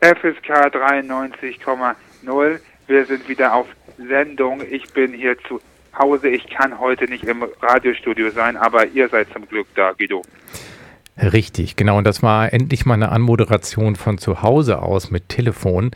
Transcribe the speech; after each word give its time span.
FSK 0.00 0.74
93,0. 0.74 2.60
Wir 2.86 3.06
sind 3.06 3.28
wieder 3.28 3.54
auf 3.54 3.66
Sendung. 3.96 4.60
Ich 4.70 4.92
bin 4.92 5.12
hier 5.14 5.38
zu 5.48 5.60
Hause. 5.98 6.28
Ich 6.28 6.48
kann 6.48 6.78
heute 6.78 7.06
nicht 7.06 7.24
im 7.24 7.42
Radiostudio 7.62 8.30
sein, 8.30 8.56
aber 8.56 8.86
ihr 8.86 9.08
seid 9.08 9.28
zum 9.32 9.48
Glück 9.48 9.66
da, 9.74 9.92
Guido. 9.92 10.22
Richtig, 11.18 11.76
genau. 11.76 11.96
Und 11.96 12.04
das 12.04 12.22
war 12.22 12.52
endlich 12.52 12.84
mal 12.84 12.94
eine 12.94 13.10
Anmoderation 13.10 13.96
von 13.96 14.18
zu 14.18 14.42
Hause 14.42 14.82
aus 14.82 15.10
mit 15.10 15.30
Telefon. 15.30 15.92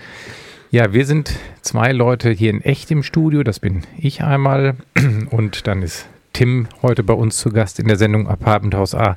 Ja, 0.70 0.94
wir 0.94 1.04
sind 1.04 1.38
zwei 1.60 1.92
Leute 1.92 2.30
hier 2.30 2.50
in 2.50 2.62
echt 2.62 2.90
im 2.90 3.02
Studio. 3.02 3.42
Das 3.42 3.60
bin 3.60 3.82
ich 3.98 4.22
einmal. 4.22 4.76
Und 5.30 5.66
dann 5.66 5.82
ist 5.82 6.08
Tim 6.32 6.68
heute 6.80 7.02
bei 7.02 7.14
uns 7.14 7.36
zu 7.36 7.50
Gast 7.50 7.78
in 7.78 7.86
der 7.86 7.96
Sendung 7.96 8.28
Apartment 8.28 8.74
Haus 8.74 8.94
A. 8.94 9.16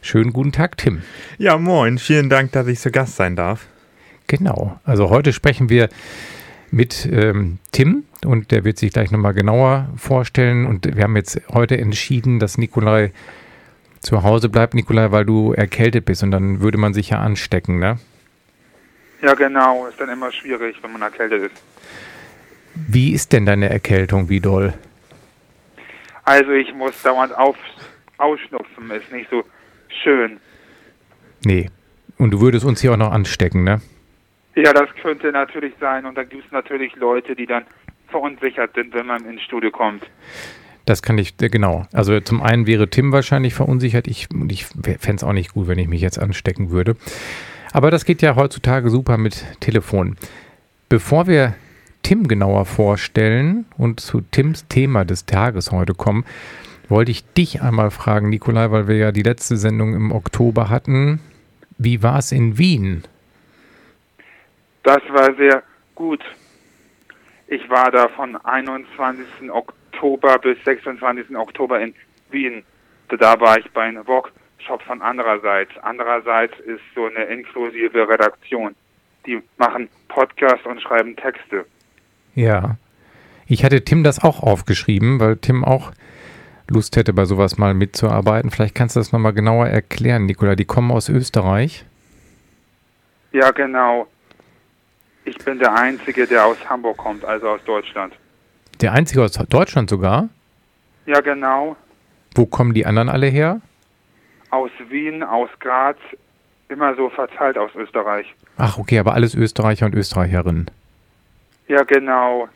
Schönen 0.00 0.32
guten 0.32 0.52
Tag, 0.52 0.76
Tim. 0.76 1.02
Ja, 1.38 1.58
moin. 1.58 1.98
Vielen 1.98 2.30
Dank, 2.30 2.52
dass 2.52 2.68
ich 2.68 2.78
zu 2.78 2.92
Gast 2.92 3.16
sein 3.16 3.34
darf. 3.34 3.66
Genau. 4.26 4.78
Also 4.84 5.10
heute 5.10 5.32
sprechen 5.32 5.68
wir 5.68 5.88
mit 6.70 7.08
ähm, 7.10 7.58
Tim 7.72 8.04
und 8.24 8.50
der 8.50 8.64
wird 8.64 8.78
sich 8.78 8.92
gleich 8.92 9.10
nochmal 9.10 9.34
genauer 9.34 9.88
vorstellen. 9.96 10.66
Und 10.66 10.96
wir 10.96 11.04
haben 11.04 11.16
jetzt 11.16 11.40
heute 11.52 11.78
entschieden, 11.78 12.40
dass 12.40 12.58
Nikolai 12.58 13.12
zu 14.00 14.22
Hause 14.22 14.48
bleibt, 14.48 14.74
Nikolai, 14.74 15.10
weil 15.10 15.24
du 15.24 15.52
erkältet 15.52 16.04
bist 16.04 16.22
und 16.22 16.30
dann 16.30 16.60
würde 16.60 16.78
man 16.78 16.94
sich 16.94 17.10
ja 17.10 17.20
anstecken, 17.20 17.78
ne? 17.78 17.98
Ja, 19.22 19.34
genau. 19.34 19.86
Ist 19.86 20.00
dann 20.00 20.10
immer 20.10 20.30
schwierig, 20.30 20.76
wenn 20.82 20.92
man 20.92 21.02
erkältet 21.02 21.50
ist. 21.50 21.62
Wie 22.74 23.12
ist 23.12 23.32
denn 23.32 23.46
deine 23.46 23.70
Erkältung, 23.70 24.28
wie 24.28 24.40
doll? 24.40 24.74
Also 26.24 26.50
ich 26.50 26.74
muss 26.74 27.00
dauernd 27.02 27.34
auf, 27.36 27.56
ausschnupfen, 28.18 28.90
ist 28.90 29.10
nicht 29.10 29.30
so 29.30 29.44
schön. 30.02 30.38
Nee. 31.44 31.70
Und 32.18 32.32
du 32.32 32.40
würdest 32.40 32.64
uns 32.64 32.80
hier 32.80 32.92
auch 32.92 32.96
noch 32.96 33.12
anstecken, 33.12 33.64
ne? 33.64 33.80
Ja, 34.56 34.72
das 34.72 34.88
könnte 35.02 35.30
natürlich 35.30 35.74
sein. 35.78 36.06
Und 36.06 36.16
da 36.16 36.24
gibt 36.24 36.46
es 36.46 36.50
natürlich 36.50 36.96
Leute, 36.96 37.36
die 37.36 37.46
dann 37.46 37.64
verunsichert 38.08 38.74
sind, 38.74 38.94
wenn 38.94 39.06
man 39.06 39.24
ins 39.26 39.42
Studio 39.42 39.70
kommt. 39.70 40.02
Das 40.86 41.02
kann 41.02 41.18
ich, 41.18 41.34
äh, 41.42 41.48
genau. 41.48 41.86
Also 41.92 42.18
zum 42.20 42.42
einen 42.42 42.66
wäre 42.66 42.88
Tim 42.88 43.12
wahrscheinlich 43.12 43.54
verunsichert. 43.54 44.08
Ich, 44.08 44.28
ich 44.48 44.64
fände 44.64 45.16
es 45.16 45.24
auch 45.24 45.34
nicht 45.34 45.52
gut, 45.52 45.68
wenn 45.68 45.78
ich 45.78 45.88
mich 45.88 46.00
jetzt 46.00 46.18
anstecken 46.18 46.70
würde. 46.70 46.96
Aber 47.72 47.90
das 47.90 48.06
geht 48.06 48.22
ja 48.22 48.34
heutzutage 48.36 48.88
super 48.88 49.18
mit 49.18 49.44
Telefon. 49.60 50.16
Bevor 50.88 51.26
wir 51.26 51.54
Tim 52.02 52.26
genauer 52.26 52.64
vorstellen 52.64 53.66
und 53.76 54.00
zu 54.00 54.22
Tims 54.22 54.68
Thema 54.68 55.04
des 55.04 55.26
Tages 55.26 55.72
heute 55.72 55.92
kommen, 55.92 56.24
wollte 56.88 57.10
ich 57.10 57.24
dich 57.34 57.60
einmal 57.60 57.90
fragen, 57.90 58.30
Nikolai, 58.30 58.70
weil 58.70 58.88
wir 58.88 58.96
ja 58.96 59.12
die 59.12 59.24
letzte 59.24 59.56
Sendung 59.56 59.94
im 59.94 60.12
Oktober 60.12 60.70
hatten. 60.70 61.20
Wie 61.76 62.02
war 62.02 62.20
es 62.20 62.32
in 62.32 62.56
Wien? 62.56 63.02
Das 64.86 65.02
war 65.08 65.34
sehr 65.34 65.64
gut. 65.96 66.22
Ich 67.48 67.68
war 67.68 67.90
da 67.90 68.06
von 68.06 68.36
21. 68.36 69.50
Oktober 69.50 70.38
bis 70.38 70.62
26. 70.64 71.36
Oktober 71.36 71.80
in 71.80 71.92
Wien. 72.30 72.62
Da 73.08 73.40
war 73.40 73.58
ich 73.58 73.68
bei 73.72 73.82
einem 73.82 74.06
Workshop 74.06 74.80
von 74.82 75.02
andererseits. 75.02 75.72
Andererseits 75.82 76.56
ist 76.60 76.82
so 76.94 77.06
eine 77.06 77.24
inklusive 77.24 78.08
Redaktion. 78.08 78.76
Die 79.26 79.42
machen 79.58 79.88
Podcasts 80.06 80.64
und 80.64 80.80
schreiben 80.80 81.16
Texte. 81.16 81.66
Ja. 82.36 82.76
Ich 83.48 83.64
hatte 83.64 83.82
Tim 83.82 84.04
das 84.04 84.22
auch 84.22 84.40
aufgeschrieben, 84.40 85.18
weil 85.18 85.36
Tim 85.38 85.64
auch 85.64 85.90
Lust 86.70 86.94
hätte, 86.94 87.12
bei 87.12 87.24
sowas 87.24 87.58
mal 87.58 87.74
mitzuarbeiten. 87.74 88.52
Vielleicht 88.52 88.76
kannst 88.76 88.94
du 88.94 89.00
das 89.00 89.10
nochmal 89.10 89.32
genauer 89.32 89.66
erklären, 89.66 90.26
Nikola. 90.26 90.54
Die 90.54 90.64
kommen 90.64 90.92
aus 90.92 91.08
Österreich. 91.08 91.84
Ja, 93.32 93.50
genau. 93.50 94.06
Ich 95.26 95.36
bin 95.38 95.58
der 95.58 95.74
Einzige, 95.74 96.24
der 96.26 96.46
aus 96.46 96.56
Hamburg 96.68 96.96
kommt, 96.98 97.24
also 97.24 97.48
aus 97.48 97.60
Deutschland. 97.64 98.14
Der 98.80 98.92
Einzige 98.92 99.24
aus 99.24 99.32
Deutschland 99.32 99.90
sogar? 99.90 100.28
Ja, 101.04 101.20
genau. 101.20 101.76
Wo 102.34 102.46
kommen 102.46 102.74
die 102.74 102.86
anderen 102.86 103.08
alle 103.08 103.26
her? 103.26 103.60
Aus 104.50 104.70
Wien, 104.88 105.24
aus 105.24 105.50
Graz, 105.58 105.96
immer 106.68 106.94
so 106.94 107.10
verteilt 107.10 107.58
aus 107.58 107.72
Österreich. 107.74 108.32
Ach, 108.56 108.78
okay, 108.78 109.00
aber 109.00 109.14
alles 109.14 109.34
Österreicher 109.34 109.86
und 109.86 109.96
Österreicherinnen. 109.96 110.70
Ja, 111.66 111.82
genau. 111.82 112.48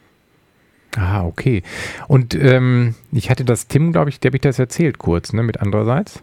Ah, 0.97 1.25
okay. 1.25 1.65
Und 2.07 2.37
ähm, 2.37 2.95
ich 3.11 3.31
hatte 3.31 3.45
das 3.45 3.67
Tim, 3.67 3.91
glaube 3.91 4.11
ich, 4.11 4.21
der 4.21 4.29
habe 4.29 4.37
ich 4.37 4.43
das 4.43 4.61
erzählt 4.61 4.99
kurz, 4.99 5.33
ne, 5.33 5.43
mit 5.43 5.61
andererseits. 5.61 6.23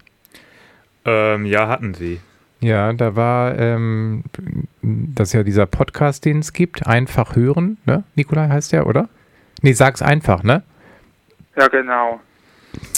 Ähm, 1.03 1.45
ja, 1.45 1.67
hatten 1.67 1.93
sie. 1.93 2.21
Ja, 2.59 2.91
da 2.93 3.15
war 3.15 3.57
ähm, 3.57 4.23
das 4.81 5.29
ist 5.29 5.33
ja 5.33 5.43
dieser 5.43 5.65
Podcast, 5.65 6.25
den 6.25 6.39
es 6.39 6.53
gibt, 6.53 6.87
einfach 6.87 7.35
hören, 7.35 7.77
ne? 7.85 8.03
Nikolai 8.15 8.47
heißt 8.47 8.73
der, 8.73 8.87
oder? 8.87 9.09
Nee, 9.61 9.73
sag's 9.73 10.01
einfach, 10.01 10.43
ne? 10.43 10.63
Ja, 11.55 11.67
genau. 11.67 12.19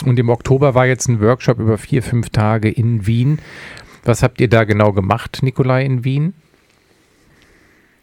Und 0.06 0.20
im 0.20 0.30
Oktober 0.30 0.76
war 0.76 0.86
jetzt 0.86 1.08
ein 1.08 1.22
Workshop 1.22 1.60
über 1.60 1.78
vier, 1.78 2.04
fünf 2.04 2.30
Tage 2.30 2.70
in 2.70 3.08
Wien. 3.08 3.40
Was 4.04 4.24
habt 4.24 4.42
ihr 4.42 4.50
da 4.50 4.64
genau 4.64 4.92
gemacht, 4.92 5.40
Nikolai, 5.42 5.86
in 5.86 6.04
Wien? 6.04 6.34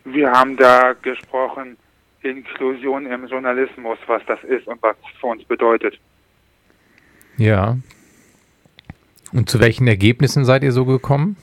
Wir 0.05 0.31
haben 0.31 0.57
da 0.57 0.95
gesprochen, 0.95 1.77
Inklusion 2.23 3.07
im 3.07 3.27
Journalismus, 3.27 3.99
was 4.07 4.23
das 4.27 4.43
ist 4.45 4.67
und 4.67 4.83
was 4.83 4.97
für 5.21 5.27
uns 5.27 5.45
bedeutet. 5.45 5.99
Ja. 7.37 7.77
Und 9.33 9.51
zu 9.51 9.61
welchen 9.61 9.87
Ergebnissen 9.87 10.45
seid 10.45 10.63
ihr 10.63 10.73
so 10.73 10.85
gekommen? 10.85 11.37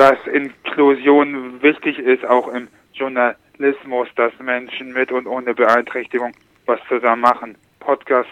dass 0.00 0.18
Inklusion 0.32 1.60
wichtig 1.60 1.98
ist, 1.98 2.24
auch 2.24 2.48
im 2.48 2.68
Journalismus, 2.94 4.08
dass 4.16 4.32
Menschen 4.38 4.94
mit 4.94 5.12
und 5.12 5.26
ohne 5.26 5.52
Beeinträchtigung 5.54 6.32
was 6.64 6.80
zusammen 6.88 7.20
machen, 7.20 7.54
Podcast 7.80 8.30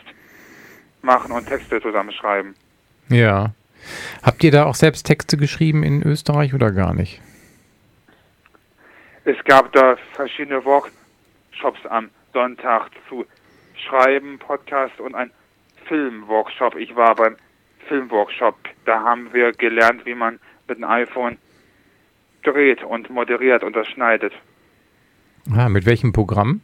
machen 1.03 1.31
und 1.31 1.47
Texte 1.47 1.79
zusammenschreiben. 1.83 2.55
Ja. 3.11 3.53
Habt 4.23 4.43
ihr 4.45 4.51
da 4.51 4.65
auch 4.65 4.77
selbst 4.77 5.05
Texte 5.05 5.37
geschrieben 5.37 5.83
in 5.83 6.03
Österreich 6.03 6.55
oder 6.55 6.73
gar 6.73 6.95
nicht? 6.95 7.21
Es 9.27 9.37
gab 9.45 9.71
da 9.75 9.99
verschiedene 10.15 10.65
Workshops 10.65 11.85
am 11.91 12.09
Sonntag 12.33 12.89
zu 13.11 13.27
Schreiben, 13.75 14.39
Podcast 14.39 14.99
und 15.01 15.15
ein 15.15 15.31
Filmworkshop. 15.87 16.77
Ich 16.77 16.97
war 16.97 17.15
beim 17.15 17.37
Filmworkshop. 17.87 18.57
Da 18.85 19.03
haben 19.03 19.33
wir 19.33 19.53
gelernt, 19.53 20.05
wie 20.07 20.15
man 20.15 20.39
mit 20.67 20.79
dem 20.79 20.85
iPhone 20.85 21.39
dreht 22.43 22.83
und 22.83 23.11
moderiert 23.11 23.63
und 23.63 23.77
das 23.77 23.87
schneidet. 23.89 24.33
Ah, 25.55 25.69
mit 25.69 25.87
welchem 25.87 26.13
Programm? 26.13 26.61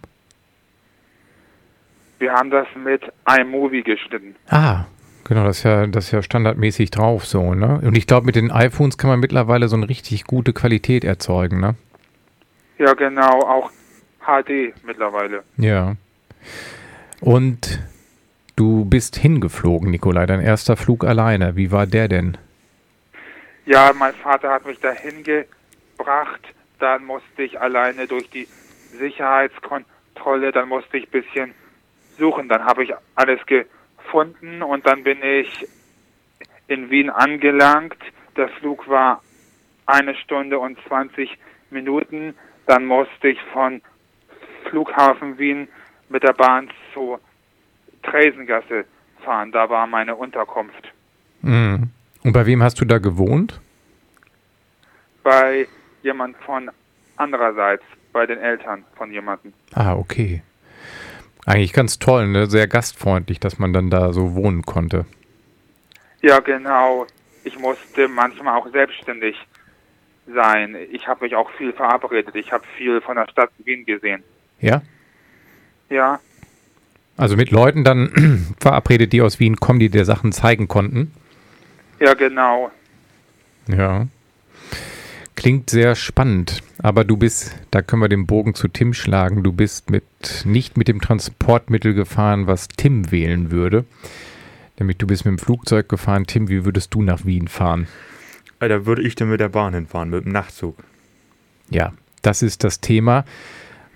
Wir 2.18 2.32
haben 2.32 2.50
das 2.50 2.66
mit 2.76 3.02
iMovie 3.26 3.82
geschnitten. 3.82 4.36
Ah, 4.48 4.84
genau, 5.24 5.44
das 5.44 5.58
ist 5.58 5.64
ja, 5.64 5.86
das 5.86 6.06
ist 6.06 6.12
ja 6.12 6.22
standardmäßig 6.22 6.90
drauf 6.90 7.26
so, 7.26 7.54
ne? 7.54 7.80
Und 7.82 7.96
ich 7.96 8.06
glaube, 8.06 8.26
mit 8.26 8.36
den 8.36 8.50
iPhones 8.50 8.98
kann 8.98 9.10
man 9.10 9.20
mittlerweile 9.20 9.68
so 9.68 9.76
eine 9.76 9.88
richtig 9.88 10.24
gute 10.24 10.52
Qualität 10.52 11.04
erzeugen, 11.04 11.60
ne? 11.60 11.74
Ja, 12.78 12.94
genau, 12.94 13.40
auch 13.40 13.70
HD 14.20 14.74
mittlerweile. 14.84 15.42
Ja. 15.56 15.96
Und 17.20 17.80
du 18.56 18.84
bist 18.84 19.16
hingeflogen, 19.16 19.90
Nikolai, 19.90 20.26
dein 20.26 20.40
erster 20.40 20.76
Flug 20.76 21.04
alleine. 21.04 21.56
Wie 21.56 21.70
war 21.72 21.86
der 21.86 22.08
denn? 22.08 22.38
Ja, 23.66 23.92
mein 23.94 24.14
Vater 24.14 24.50
hat 24.50 24.66
mich 24.66 24.78
dahin 24.80 25.22
ge 25.22 25.44
gebracht. 25.96 26.40
Dann 26.78 27.04
musste 27.04 27.42
ich 27.42 27.60
alleine 27.60 28.06
durch 28.06 28.28
die 28.30 28.46
Sicherheitskontrolle, 28.98 30.52
dann 30.52 30.68
musste 30.68 30.98
ich 30.98 31.06
ein 31.06 31.10
bisschen 31.10 31.54
suchen. 32.18 32.48
Dann 32.48 32.64
habe 32.64 32.84
ich 32.84 32.92
alles 33.14 33.40
gefunden 33.46 34.62
und 34.62 34.86
dann 34.86 35.02
bin 35.02 35.22
ich 35.22 35.66
in 36.66 36.90
Wien 36.90 37.10
angelangt. 37.10 37.96
Der 38.36 38.48
Flug 38.48 38.88
war 38.88 39.22
eine 39.86 40.14
Stunde 40.16 40.58
und 40.58 40.78
20 40.88 41.38
Minuten. 41.70 42.34
Dann 42.66 42.86
musste 42.86 43.28
ich 43.28 43.40
von 43.52 43.80
Flughafen 44.68 45.38
Wien 45.38 45.68
mit 46.08 46.22
der 46.22 46.32
Bahn 46.32 46.70
zur 46.92 47.20
Tresengasse 48.04 48.84
fahren. 49.24 49.52
Da 49.52 49.68
war 49.68 49.86
meine 49.86 50.14
Unterkunft. 50.14 50.92
Mhm. 51.42 51.90
Und 52.22 52.32
bei 52.32 52.46
wem 52.46 52.62
hast 52.62 52.80
du 52.80 52.84
da 52.84 52.98
gewohnt? 52.98 53.60
Bei 55.22 55.66
jemand 56.02 56.36
von 56.38 56.70
andererseits 57.16 57.82
bei 58.12 58.26
den 58.26 58.38
Eltern 58.38 58.84
von 58.96 59.12
jemandem. 59.12 59.52
Ah, 59.72 59.94
okay. 59.94 60.42
Eigentlich 61.46 61.72
ganz 61.72 61.98
toll, 61.98 62.28
ne? 62.28 62.46
Sehr 62.46 62.66
gastfreundlich, 62.66 63.40
dass 63.40 63.58
man 63.58 63.72
dann 63.72 63.90
da 63.90 64.12
so 64.12 64.34
wohnen 64.34 64.62
konnte. 64.62 65.04
Ja, 66.22 66.40
genau. 66.40 67.06
Ich 67.44 67.58
musste 67.58 68.08
manchmal 68.08 68.58
auch 68.58 68.70
selbstständig 68.70 69.36
sein. 70.26 70.76
Ich 70.90 71.06
habe 71.06 71.24
mich 71.24 71.34
auch 71.36 71.50
viel 71.58 71.72
verabredet. 71.74 72.34
Ich 72.36 72.50
habe 72.52 72.64
viel 72.78 73.02
von 73.02 73.16
der 73.16 73.28
Stadt 73.28 73.50
Wien 73.58 73.84
gesehen. 73.84 74.22
Ja? 74.60 74.80
Ja. 75.90 76.20
Also 77.16 77.36
mit 77.36 77.50
Leuten 77.50 77.84
dann 77.84 78.54
verabredet, 78.60 79.12
die 79.12 79.22
aus 79.22 79.38
Wien 79.40 79.56
kommen, 79.56 79.78
die 79.78 79.88
dir 79.88 80.04
Sachen 80.04 80.32
zeigen 80.32 80.68
konnten? 80.68 81.12
Ja, 82.00 82.14
genau. 82.14 82.70
Ja. 83.68 84.06
Klingt 85.36 85.68
sehr 85.68 85.94
spannend, 85.94 86.62
aber 86.78 87.04
du 87.04 87.16
bist, 87.16 87.56
da 87.70 87.82
können 87.82 88.02
wir 88.02 88.08
den 88.08 88.26
Bogen 88.26 88.54
zu 88.54 88.68
Tim 88.68 88.94
schlagen, 88.94 89.42
du 89.42 89.52
bist 89.52 89.90
mit, 89.90 90.04
nicht 90.44 90.76
mit 90.76 90.86
dem 90.86 91.00
Transportmittel 91.00 91.92
gefahren, 91.92 92.46
was 92.46 92.68
Tim 92.68 93.10
wählen 93.10 93.50
würde. 93.50 93.84
Nämlich 94.78 94.96
du 94.98 95.06
bist 95.06 95.24
mit 95.24 95.32
dem 95.32 95.38
Flugzeug 95.38 95.88
gefahren. 95.88 96.26
Tim, 96.26 96.48
wie 96.48 96.64
würdest 96.64 96.94
du 96.94 97.02
nach 97.02 97.24
Wien 97.24 97.46
fahren? 97.48 97.86
Äh, 98.60 98.68
Da 98.68 98.86
würde 98.86 99.02
ich 99.02 99.14
dann 99.14 99.28
mit 99.28 99.40
der 99.40 99.48
Bahn 99.48 99.74
hinfahren, 99.74 100.10
mit 100.10 100.24
dem 100.24 100.32
Nachtzug. 100.32 100.82
Ja, 101.70 101.92
das 102.22 102.42
ist 102.42 102.64
das 102.64 102.80
Thema, 102.80 103.24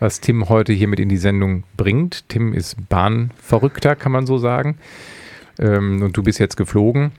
was 0.00 0.20
Tim 0.20 0.48
heute 0.48 0.72
hier 0.72 0.88
mit 0.88 1.00
in 1.00 1.08
die 1.08 1.16
Sendung 1.16 1.64
bringt. 1.76 2.28
Tim 2.28 2.52
ist 2.52 2.88
Bahnverrückter, 2.88 3.96
kann 3.96 4.12
man 4.12 4.26
so 4.26 4.38
sagen. 4.38 4.78
Ähm, 5.58 6.02
und 6.02 6.16
du 6.16 6.22
bist 6.22 6.38
jetzt 6.38 6.56
geflogen. 6.56 7.12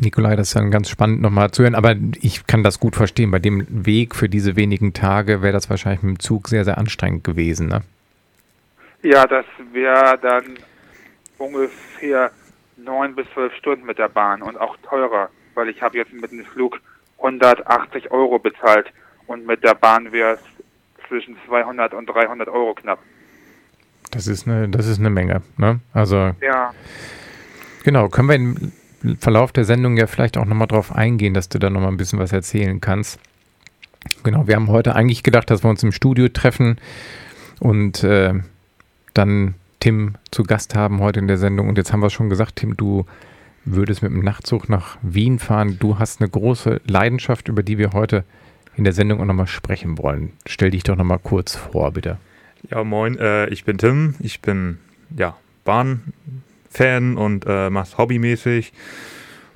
Nikolai, 0.00 0.36
das 0.36 0.48
ist 0.48 0.56
dann 0.56 0.70
ganz 0.70 0.88
spannend 0.88 1.22
nochmal 1.22 1.50
zu 1.50 1.62
hören, 1.62 1.74
aber 1.74 1.96
ich 2.20 2.46
kann 2.46 2.62
das 2.62 2.78
gut 2.78 2.94
verstehen. 2.94 3.30
Bei 3.30 3.38
dem 3.38 3.66
Weg 3.68 4.14
für 4.14 4.28
diese 4.28 4.54
wenigen 4.56 4.92
Tage 4.92 5.42
wäre 5.42 5.52
das 5.52 5.70
wahrscheinlich 5.70 6.02
mit 6.02 6.16
dem 6.16 6.20
Zug 6.20 6.48
sehr, 6.48 6.64
sehr 6.64 6.78
anstrengend 6.78 7.24
gewesen. 7.24 7.68
Ne? 7.68 7.82
Ja, 9.02 9.26
das 9.26 9.46
wäre 9.72 10.18
dann 10.20 10.58
ungefähr 11.38 12.30
neun 12.76 13.14
bis 13.14 13.26
zwölf 13.32 13.54
Stunden 13.54 13.86
mit 13.86 13.98
der 13.98 14.08
Bahn 14.08 14.42
und 14.42 14.58
auch 14.58 14.76
teurer, 14.82 15.30
weil 15.54 15.68
ich 15.68 15.82
habe 15.82 15.96
jetzt 15.96 16.12
mit 16.12 16.30
dem 16.30 16.44
Flug 16.44 16.80
180 17.18 18.10
Euro 18.10 18.38
bezahlt 18.38 18.92
und 19.26 19.46
mit 19.46 19.64
der 19.64 19.74
Bahn 19.74 20.12
wäre 20.12 20.34
es 20.34 20.40
zwischen 21.08 21.36
200 21.46 21.94
und 21.94 22.06
300 22.06 22.48
Euro 22.48 22.74
knapp. 22.74 22.98
Das 24.10 24.26
ist 24.26 24.46
eine, 24.46 24.68
das 24.68 24.86
ist 24.86 24.98
eine 24.98 25.10
Menge. 25.10 25.42
Ne? 25.56 25.80
Also 25.92 26.32
Ja, 26.40 26.72
genau, 27.84 28.08
können 28.08 28.28
wir 28.28 28.36
im 28.36 29.16
Verlauf 29.18 29.52
der 29.52 29.64
Sendung 29.64 29.96
ja 29.96 30.06
vielleicht 30.06 30.36
auch 30.36 30.44
nochmal 30.44 30.66
drauf 30.66 30.94
eingehen, 30.94 31.34
dass 31.34 31.48
du 31.48 31.58
da 31.58 31.70
nochmal 31.70 31.90
ein 31.90 31.96
bisschen 31.96 32.18
was 32.18 32.32
erzählen 32.32 32.80
kannst. 32.80 33.20
Genau, 34.24 34.46
wir 34.46 34.56
haben 34.56 34.68
heute 34.68 34.94
eigentlich 34.94 35.22
gedacht, 35.22 35.50
dass 35.50 35.62
wir 35.62 35.70
uns 35.70 35.82
im 35.82 35.92
Studio 35.92 36.28
treffen 36.28 36.78
und 37.60 38.02
äh, 38.04 38.34
dann 39.14 39.54
Tim 39.80 40.14
zu 40.30 40.42
Gast 40.42 40.74
haben 40.74 41.00
heute 41.00 41.20
in 41.20 41.28
der 41.28 41.38
Sendung. 41.38 41.68
Und 41.68 41.78
jetzt 41.78 41.92
haben 41.92 42.00
wir 42.00 42.10
schon 42.10 42.28
gesagt, 42.28 42.56
Tim, 42.56 42.76
du 42.76 43.06
würdest 43.64 44.02
mit 44.02 44.12
dem 44.12 44.20
Nachtzug 44.20 44.68
nach 44.68 44.98
Wien 45.02 45.38
fahren. 45.38 45.76
Du 45.78 45.98
hast 45.98 46.20
eine 46.20 46.30
große 46.30 46.80
Leidenschaft, 46.86 47.48
über 47.48 47.62
die 47.62 47.78
wir 47.78 47.92
heute 47.92 48.24
in 48.78 48.84
der 48.84 48.92
Sendung 48.92 49.20
auch 49.20 49.24
nochmal 49.24 49.46
sprechen 49.46 49.98
wollen. 49.98 50.32
Stell 50.46 50.70
dich 50.70 50.84
doch 50.84 50.96
nochmal 50.96 51.18
kurz 51.18 51.56
vor, 51.56 51.92
bitte. 51.92 52.18
Ja, 52.70 52.84
moin, 52.84 53.18
äh, 53.18 53.48
ich 53.48 53.64
bin 53.64 53.76
Tim. 53.78 54.14
Ich 54.20 54.40
bin, 54.40 54.78
ja, 55.16 55.36
Bahnfan 55.64 57.16
und 57.16 57.44
äh, 57.46 57.70
mach's 57.70 57.98
hobbymäßig 57.98 58.72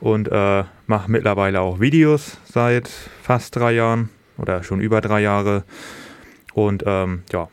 und 0.00 0.28
äh, 0.30 0.64
mache 0.86 1.10
mittlerweile 1.10 1.60
auch 1.60 1.80
Videos 1.80 2.38
seit 2.44 2.88
fast 2.88 3.56
drei 3.56 3.72
Jahren 3.72 4.10
oder 4.38 4.62
schon 4.62 4.80
über 4.80 5.00
drei 5.00 5.20
Jahre. 5.20 5.64
Und 6.52 6.82
ähm, 6.86 7.22
ja, 7.32 7.48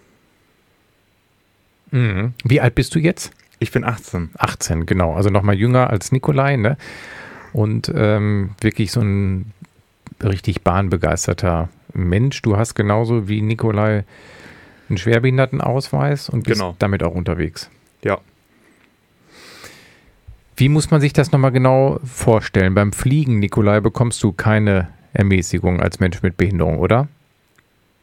Mhm. 1.91 2.33
Wie 2.43 2.61
alt 2.61 2.75
bist 2.75 2.93
du 2.93 2.99
jetzt? 2.99 3.31
ich 3.61 3.71
bin 3.71 3.83
18. 3.83 4.29
18, 4.37 4.85
genau. 4.85 5.15
Also 5.15 5.29
nochmal 5.29 5.55
jünger 5.55 5.89
als 5.89 6.11
Nikolai, 6.11 6.55
ne? 6.55 6.77
Und 7.51 7.91
ähm, 7.93 8.51
wirklich 8.61 8.91
so 8.91 9.01
ein 9.01 9.51
richtig 10.23 10.63
bahnbegeisterter 10.63 11.69
Mensch. 11.93 12.41
Du 12.41 12.57
hast 12.57 12.75
genauso 12.75 13.27
wie 13.27 13.41
Nikolai 13.41 14.03
einen 14.89 14.97
Schwerbehindertenausweis 14.97 16.29
und 16.29 16.43
bist 16.43 16.59
Genau. 16.61 16.75
damit 16.79 17.03
auch 17.03 17.13
unterwegs. 17.15 17.69
Ja. 18.03 18.19
Wie 20.55 20.69
muss 20.69 20.91
man 20.91 20.99
sich 20.99 21.13
das 21.13 21.31
nochmal 21.31 21.51
genau 21.51 21.99
vorstellen? 22.03 22.75
Beim 22.75 22.91
Fliegen, 22.91 23.39
Nikolai, 23.39 23.79
bekommst 23.79 24.21
du 24.23 24.33
keine 24.33 24.89
Ermäßigung 25.13 25.79
als 25.79 25.99
Mensch 25.99 26.21
mit 26.21 26.37
Behinderung, 26.37 26.79
oder? 26.79 27.07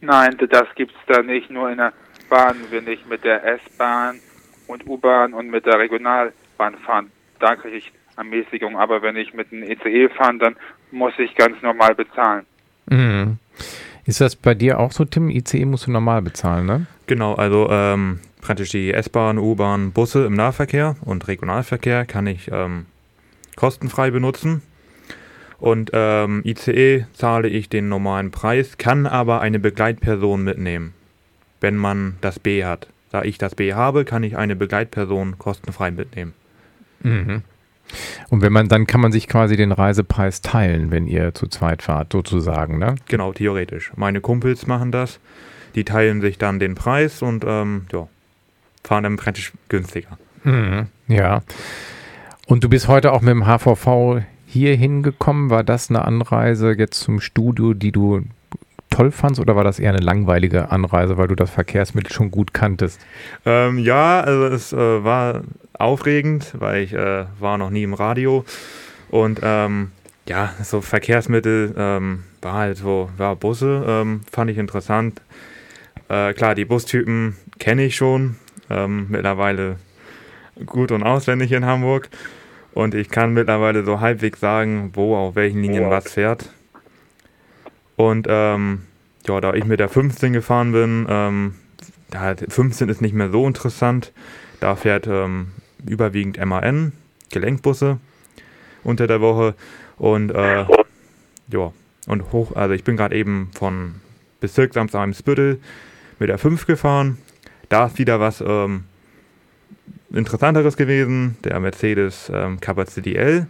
nein, 0.01 0.37
das 0.51 0.67
gibt's 0.77 0.95
da 1.09 1.21
nicht. 1.23 1.51
Nur 1.51 1.69
in 1.71 1.79
der 1.79 1.93
Bahn, 2.31 2.57
wenn 2.71 2.87
ich 2.87 3.05
mit 3.07 3.25
der 3.25 3.45
S-Bahn 3.45 4.21
und 4.69 4.87
U-Bahn 4.87 5.35
und 5.35 5.51
mit 5.51 5.67
der 5.67 5.79
Regionalbahn 5.81 6.77
fahren, 6.85 7.11
da 7.41 7.57
kriege 7.57 7.77
ich 7.77 7.93
Ermäßigung. 8.17 8.77
Aber 8.79 9.03
wenn 9.03 9.17
ich 9.17 9.35
mit 9.35 9.51
dem 9.51 9.63
ECE 9.65 10.09
fahre, 10.11 10.39
dann 10.39 10.57
muss 10.91 11.13
ich 11.19 11.35
ganz 11.35 11.61
normal 11.63 11.95
bezahlen. 11.95 12.47
Mhm. 12.89 13.39
Ist 14.05 14.21
das 14.21 14.37
bei 14.37 14.55
dir 14.55 14.79
auch 14.79 14.93
so, 14.93 15.05
Tim? 15.05 15.31
ICE 15.31 15.65
musst 15.65 15.87
du 15.87 15.91
normal 15.91 16.23
bezahlen, 16.23 16.67
ne? 16.67 16.87
Genau, 17.07 17.35
also 17.35 17.69
ähm, 17.71 18.21
praktisch 18.41 18.71
die 18.71 18.93
S-Bahn, 18.93 19.39
U-Bahn, 19.39 19.91
Busse 19.93 20.25
im 20.27 20.35
Nahverkehr 20.35 20.97
und 21.01 21.27
Regionalverkehr 21.27 22.07
kann 22.07 22.29
ich 22.29 22.49
ähm, 22.53 22.87
kostenfrei 23.57 24.11
benutzen. 24.11 24.63
Und 25.59 25.91
ähm, 25.95 26.43
ICE 26.45 27.07
zahle 27.15 27.49
ich 27.49 27.69
den 27.69 27.89
normalen 27.89 28.31
Preis, 28.31 28.79
kann 28.79 29.07
aber 29.07 29.41
eine 29.41 29.59
Begleitperson 29.59 30.45
mitnehmen, 30.45 30.95
wenn 31.61 31.77
man 31.77 32.17
das 32.21 32.39
B 32.39 32.65
hat. 32.65 32.89
Da 33.11 33.23
ich 33.23 33.39
das 33.39 33.55
B 33.55 33.73
habe, 33.75 34.05
kann 34.05 34.23
ich 34.23 34.37
eine 34.37 34.55
Begleitperson 34.55 35.39
kostenfrei 35.39 35.91
mitnehmen. 35.91 36.35
Mhm. 37.01 37.43
Und 38.31 38.43
wenn 38.43 38.53
man, 38.53 38.69
dann 38.69 38.87
kann 38.87 39.01
man 39.01 39.13
sich 39.13 39.29
quasi 39.29 39.57
den 39.57 39.73
Reisepreis 39.73 40.43
teilen, 40.43 40.91
wenn 40.91 41.07
ihr 41.07 41.35
zu 41.35 41.47
zweit 41.47 41.83
fahrt, 41.83 42.13
sozusagen, 42.13 42.79
ne? 42.79 42.97
Genau, 43.09 43.33
theoretisch. 43.33 43.93
Meine 43.97 44.21
Kumpels 44.21 44.67
machen 44.67 44.93
das. 44.93 45.21
Die 45.75 45.85
teilen 45.85 46.21
sich 46.21 46.39
dann 46.39 46.59
den 46.59 46.75
Preis 46.75 47.23
und 47.23 47.45
ähm, 47.47 47.87
ja, 47.93 48.09
fahren 48.83 49.05
dann 49.05 49.17
praktisch 49.17 49.53
günstiger. 49.69 50.19
Mhm. 50.45 50.87
Ja. 51.09 51.43
Und 52.47 52.65
du 52.65 52.69
bist 52.69 52.89
heute 52.89 53.13
auch 53.13 53.21
mit 53.21 53.31
dem 53.31 53.47
HVV 53.47 54.23
hier 54.47 54.77
hingekommen. 54.77 55.51
War 55.51 55.65
das 55.65 55.91
eine 55.91 56.05
Anreise 56.05 56.73
jetzt 56.73 57.01
zum 57.01 57.21
Studio, 57.21 57.75
die 57.75 57.93
du 57.93 58.23
toll 58.91 59.11
fandst 59.11 59.41
oder 59.41 59.57
war 59.57 59.65
das 59.65 59.79
eher 59.79 59.91
eine 59.91 60.05
langweilige 60.05 60.71
Anreise, 60.71 61.17
weil 61.17 61.29
du 61.29 61.35
das 61.35 61.51
Verkehrsmittel 61.51 62.13
schon 62.13 62.31
gut 62.31 62.55
kanntest? 62.55 63.01
Ähm, 63.45 63.79
ja, 63.79 64.21
also 64.21 64.47
es 64.47 64.73
äh, 64.73 65.05
war 65.05 65.43
aufregend, 65.79 66.55
weil 66.59 66.83
ich 66.83 66.93
äh, 66.93 67.27
war 67.39 67.59
noch 67.59 67.71
nie 67.71 67.83
im 67.83 67.95
Radio 67.95 68.45
und 69.11 69.41
ähm, 69.43 69.93
ja, 70.29 70.55
so 70.63 70.81
Verkehrsmittel 70.81 71.75
ähm, 71.77 72.25
war 72.43 72.55
halt 72.55 72.79
so, 72.79 73.11
war 73.17 73.37
Busse, 73.37 73.85
ähm, 73.87 74.23
fand 74.31 74.51
ich 74.51 74.59
interessant. 74.59 75.21
Äh, 76.09 76.33
klar, 76.35 76.55
die 76.55 76.65
Bustypen 76.65 77.37
kenne 77.59 77.85
ich 77.85 77.97
schon, 77.97 78.37
ähm, 78.71 79.07
mittlerweile 79.09 79.77
gut 80.65 80.91
und 80.91 81.03
auswendig 81.03 81.53
in 81.53 81.67
Hamburg 81.67 82.09
und 82.77 82.95
ich 82.95 83.09
kann 83.09 83.33
mittlerweile 83.33 83.85
so 83.85 84.01
halbwegs 84.01 84.41
sagen, 84.41 84.91
wo 84.95 85.17
auf 85.17 85.35
welchen 85.35 85.63
Linien 85.63 85.91
was 85.91 86.13
fährt. 86.13 86.51
Und 87.97 88.27
ähm, 88.29 88.83
ja, 89.27 89.41
da 89.41 89.55
ich 89.55 89.65
mit 89.65 89.81
der 89.81 89.89
15 89.89 90.33
gefahren 90.33 90.73
bin, 90.73 91.07
ähm, 91.09 91.55
da 92.11 92.21
halt 92.21 92.45
15 92.49 92.89
ist 92.89 93.01
nicht 93.01 93.15
mehr 93.15 93.31
so 93.31 93.47
interessant. 93.47 94.13
Da 94.61 94.77
fährt 94.77 95.07
ähm, 95.07 95.49
überwiegend 95.87 96.45
MAN, 96.45 96.93
Gelenkbusse 97.31 97.99
unter 98.85 99.07
der 99.07 99.21
Woche. 99.21 99.55
Und 99.99 100.31
äh, 100.31 100.65
ja, 101.49 101.73
und 102.07 102.33
hoch, 102.33 102.55
also 102.55 102.75
ich 102.75 102.85
bin 102.85 102.97
gerade 102.97 103.17
eben 103.17 103.51
von 103.55 103.97
Bezirksamt 104.41 104.95
Eimsbüttel 104.95 105.61
mit 106.19 106.29
der 106.29 106.39
5 106.39 106.67
gefahren. 106.67 107.19
Da 107.69 107.87
ist 107.87 107.99
wieder 107.99 108.21
was 108.21 108.43
ähm, 108.47 108.85
Interessanteres 110.11 110.77
gewesen, 110.77 111.37
der 111.45 111.59
Mercedes 111.59 112.31
ähm, 112.33 112.61
Capacity 112.61 113.17
L, 113.17 113.47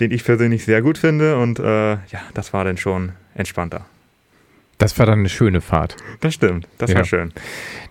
den 0.00 0.10
ich 0.10 0.24
persönlich 0.24 0.64
sehr 0.64 0.80
gut 0.80 0.96
finde 0.98 1.36
und 1.36 1.58
äh, 1.58 1.92
ja, 1.92 2.22
das 2.32 2.52
war 2.52 2.64
dann 2.64 2.78
schon 2.78 3.12
entspannter. 3.36 3.86
Das 4.78 4.98
war 4.98 5.06
dann 5.06 5.20
eine 5.20 5.28
schöne 5.28 5.60
Fahrt. 5.60 5.96
Das 6.20 6.34
stimmt, 6.34 6.68
das 6.78 6.90
Ja. 6.90 6.98
war 6.98 7.04
schön. 7.04 7.32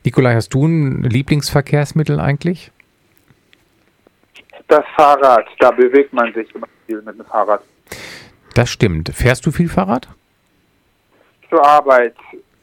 Nikolai, 0.03 0.35
hast 0.35 0.49
du 0.53 0.67
ein 0.67 1.01
Lieblingsverkehrsmittel 1.03 2.19
eigentlich? 2.19 2.71
Das 4.67 4.83
Fahrrad, 4.95 5.45
da 5.59 5.71
bewegt 5.71 6.13
man 6.13 6.33
sich 6.33 6.53
immer 6.53 6.67
viel 6.85 7.01
mit 7.01 7.17
dem 7.19 7.25
Fahrrad. 7.25 7.61
Das 8.53 8.69
stimmt. 8.69 9.09
Fährst 9.13 9.45
du 9.45 9.51
viel 9.51 9.69
Fahrrad? 9.69 10.07
Zur 11.49 11.63
Arbeit 11.65 12.15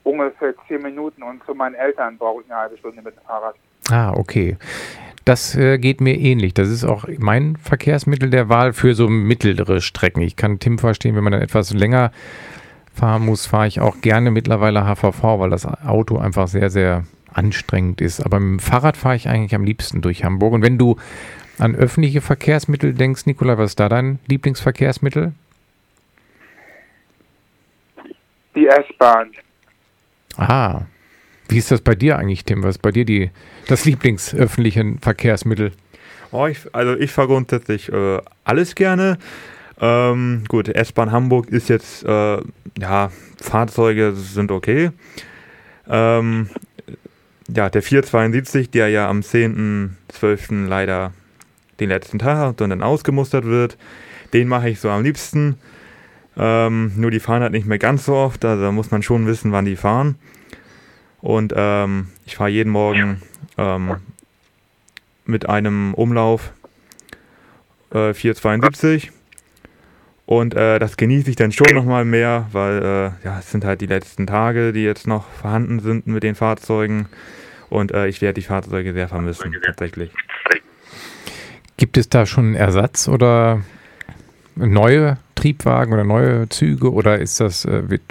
ungefähr 0.05 0.55
zehn 0.67 0.83
Minuten 0.83 1.23
und 1.23 1.45
zu 1.45 1.55
meinen 1.55 1.75
Eltern 1.75 2.17
brauche 2.19 2.43
ich 2.43 2.51
eine 2.51 2.61
halbe 2.61 2.79
Stunde 2.79 3.03
mit 3.03 3.15
dem 3.17 3.23
Fahrrad. 3.25 3.55
Ah, 3.91 4.13
okay. 4.13 4.57
Das 5.25 5.55
äh, 5.55 5.79
geht 5.79 6.01
mir 6.01 6.19
ähnlich. 6.19 6.55
Das 6.55 6.69
ist 6.69 6.83
auch 6.85 7.05
mein 7.19 7.57
Verkehrsmittel 7.57 8.31
der 8.31 8.49
Wahl 8.49 8.73
für 8.73 8.95
so 8.95 9.09
mittlere 9.09 9.81
Strecken. 9.81 10.23
Ich 10.23 10.35
kann 10.35 10.59
Tim 10.59 10.79
verstehen, 10.79 11.15
wenn 11.15 11.23
man 11.23 11.33
dann 11.33 11.43
etwas 11.43 11.73
länger 11.73 12.11
fahren 12.95 13.25
muss, 13.25 13.47
fahre 13.47 13.67
ich 13.67 13.81
auch 13.81 14.01
gerne 14.01 14.31
mittlerweile 14.31 14.85
HVV, 14.85 15.23
weil 15.23 15.51
das 15.51 15.67
Auto 15.67 16.19
einfach 16.19 16.49
sehr, 16.49 16.71
sehr 16.71 17.05
anstrengend 17.33 18.01
ist. 18.01 18.21
Aber 18.21 18.41
mit 18.41 18.61
dem 18.61 18.65
Fahrrad 18.65 18.97
fahre 18.97 19.17
ich 19.17 19.29
eigentlich 19.29 19.55
am 19.55 19.65
liebsten 19.65 20.03
durch 20.03 20.25
Hamburg. 20.25 20.53
Und 20.53 20.63
wenn 20.63 20.79
du 20.79 20.97
an 21.59 21.75
öffentliche 21.75 22.21
Verkehrsmittel 22.21 22.95
denkst, 22.95 23.27
Nikolai, 23.27 23.59
was 23.59 23.71
ist 23.71 23.81
da 23.81 23.89
dein 23.89 24.19
Lieblingsverkehrsmittel? 24.27 25.33
Die 28.55 28.67
S-Bahn. 28.67 29.31
Ah, 30.37 30.83
wie 31.49 31.59
ist 31.59 31.71
das 31.71 31.81
bei 31.81 31.95
dir 31.95 32.19
eigentlich, 32.19 32.45
Tim? 32.45 32.63
Was 32.63 32.77
ist 32.77 32.83
bei 32.83 32.91
dir 32.91 33.05
die, 33.05 33.31
das 33.69 33.85
Lieblingsöffentliche 33.85 34.97
Verkehrsmittel? 35.01 35.73
Oh, 36.31 36.47
ich, 36.47 36.59
also 36.73 36.97
ich 36.97 37.11
fahre 37.11 37.29
grundsätzlich 37.29 37.93
äh, 37.93 38.19
alles 38.45 38.75
gerne. 38.75 39.19
Ähm, 39.81 40.45
gut, 40.49 40.69
S-Bahn 40.69 41.13
Hamburg 41.13 41.49
ist 41.49 41.69
jetzt 41.69 42.05
äh, 42.05 42.39
ja, 42.79 43.11
Fahrzeuge 43.41 44.13
sind 44.15 44.51
okay. 44.51 44.91
Ähm, 45.89 46.49
ja, 47.49 47.69
der 47.69 47.83
472, 47.83 48.71
der 48.71 48.89
ja 48.89 49.09
am 49.09 49.21
10.12. 49.21 50.67
leider 50.67 51.13
den 51.81 51.89
letzten 51.89 52.19
Tag 52.19 52.39
hat 52.39 52.61
und 52.61 52.71
dann 52.71 52.83
ausgemustert 52.83 53.45
wird, 53.45 53.77
den 54.33 54.49
mache 54.49 54.69
ich 54.69 54.81
so 54.81 54.89
am 54.89 55.03
liebsten. 55.03 55.57
Ähm, 56.37 56.93
nur 56.97 57.11
die 57.11 57.21
fahren 57.21 57.43
halt 57.43 57.53
nicht 57.53 57.67
mehr 57.67 57.79
ganz 57.79 58.07
so 58.07 58.15
oft, 58.15 58.45
also 58.45 58.63
da 58.63 58.73
muss 58.73 58.91
man 58.91 59.03
schon 59.03 59.27
wissen, 59.27 59.53
wann 59.53 59.65
die 59.65 59.77
fahren. 59.77 60.17
Und 61.21 61.53
ähm, 61.55 62.09
ich 62.25 62.37
fahre 62.37 62.51
jeden 62.51 62.71
Morgen 62.71 63.21
ähm, 63.59 63.97
mit 65.25 65.49
einem 65.49 65.95
Umlauf 65.95 66.53
äh, 67.91 68.15
472. 68.15 69.13
Und 70.27 70.55
äh, 70.55 70.79
das 70.79 70.97
genieße 70.97 71.31
ich 71.31 71.37
dann 71.37 71.53
schon 71.53 71.75
nochmal 71.75 72.05
mehr, 72.05 72.47
weil 72.53 72.79
äh, 72.79 73.27
ja, 73.27 73.39
es 73.39 73.51
sind 73.51 73.65
halt 73.65 73.81
die 73.81 73.87
letzten 73.87 74.27
Tage, 74.27 74.73
die 74.73 74.85
jetzt 74.85 75.07
noch 75.07 75.29
vorhanden 75.29 75.81
sind 75.81 76.07
mit 76.07 76.23
den 76.23 76.35
Fahrzeugen. 76.35 77.07
Und 77.71 77.93
äh, 77.93 78.07
ich 78.07 78.21
werde 78.21 78.35
die 78.35 78.47
Fahrzeuge 78.47 78.93
sehr 78.93 79.09
vermissen, 79.09 79.57
tatsächlich. 79.65 80.11
Gibt 81.77 81.97
es 81.97 82.09
da 82.09 82.27
schon 82.27 82.47
einen 82.47 82.55
Ersatz 82.55 83.09
oder 83.09 83.63
neue 84.55 85.19
Triebwagen 85.35 85.93
oder 85.93 86.05
neue 86.05 86.49
Züge 86.49 86.93
oder 86.93 87.19
ist 87.19 87.41
das, 87.41 87.65
äh, 87.65 87.91
wird, 87.91 88.03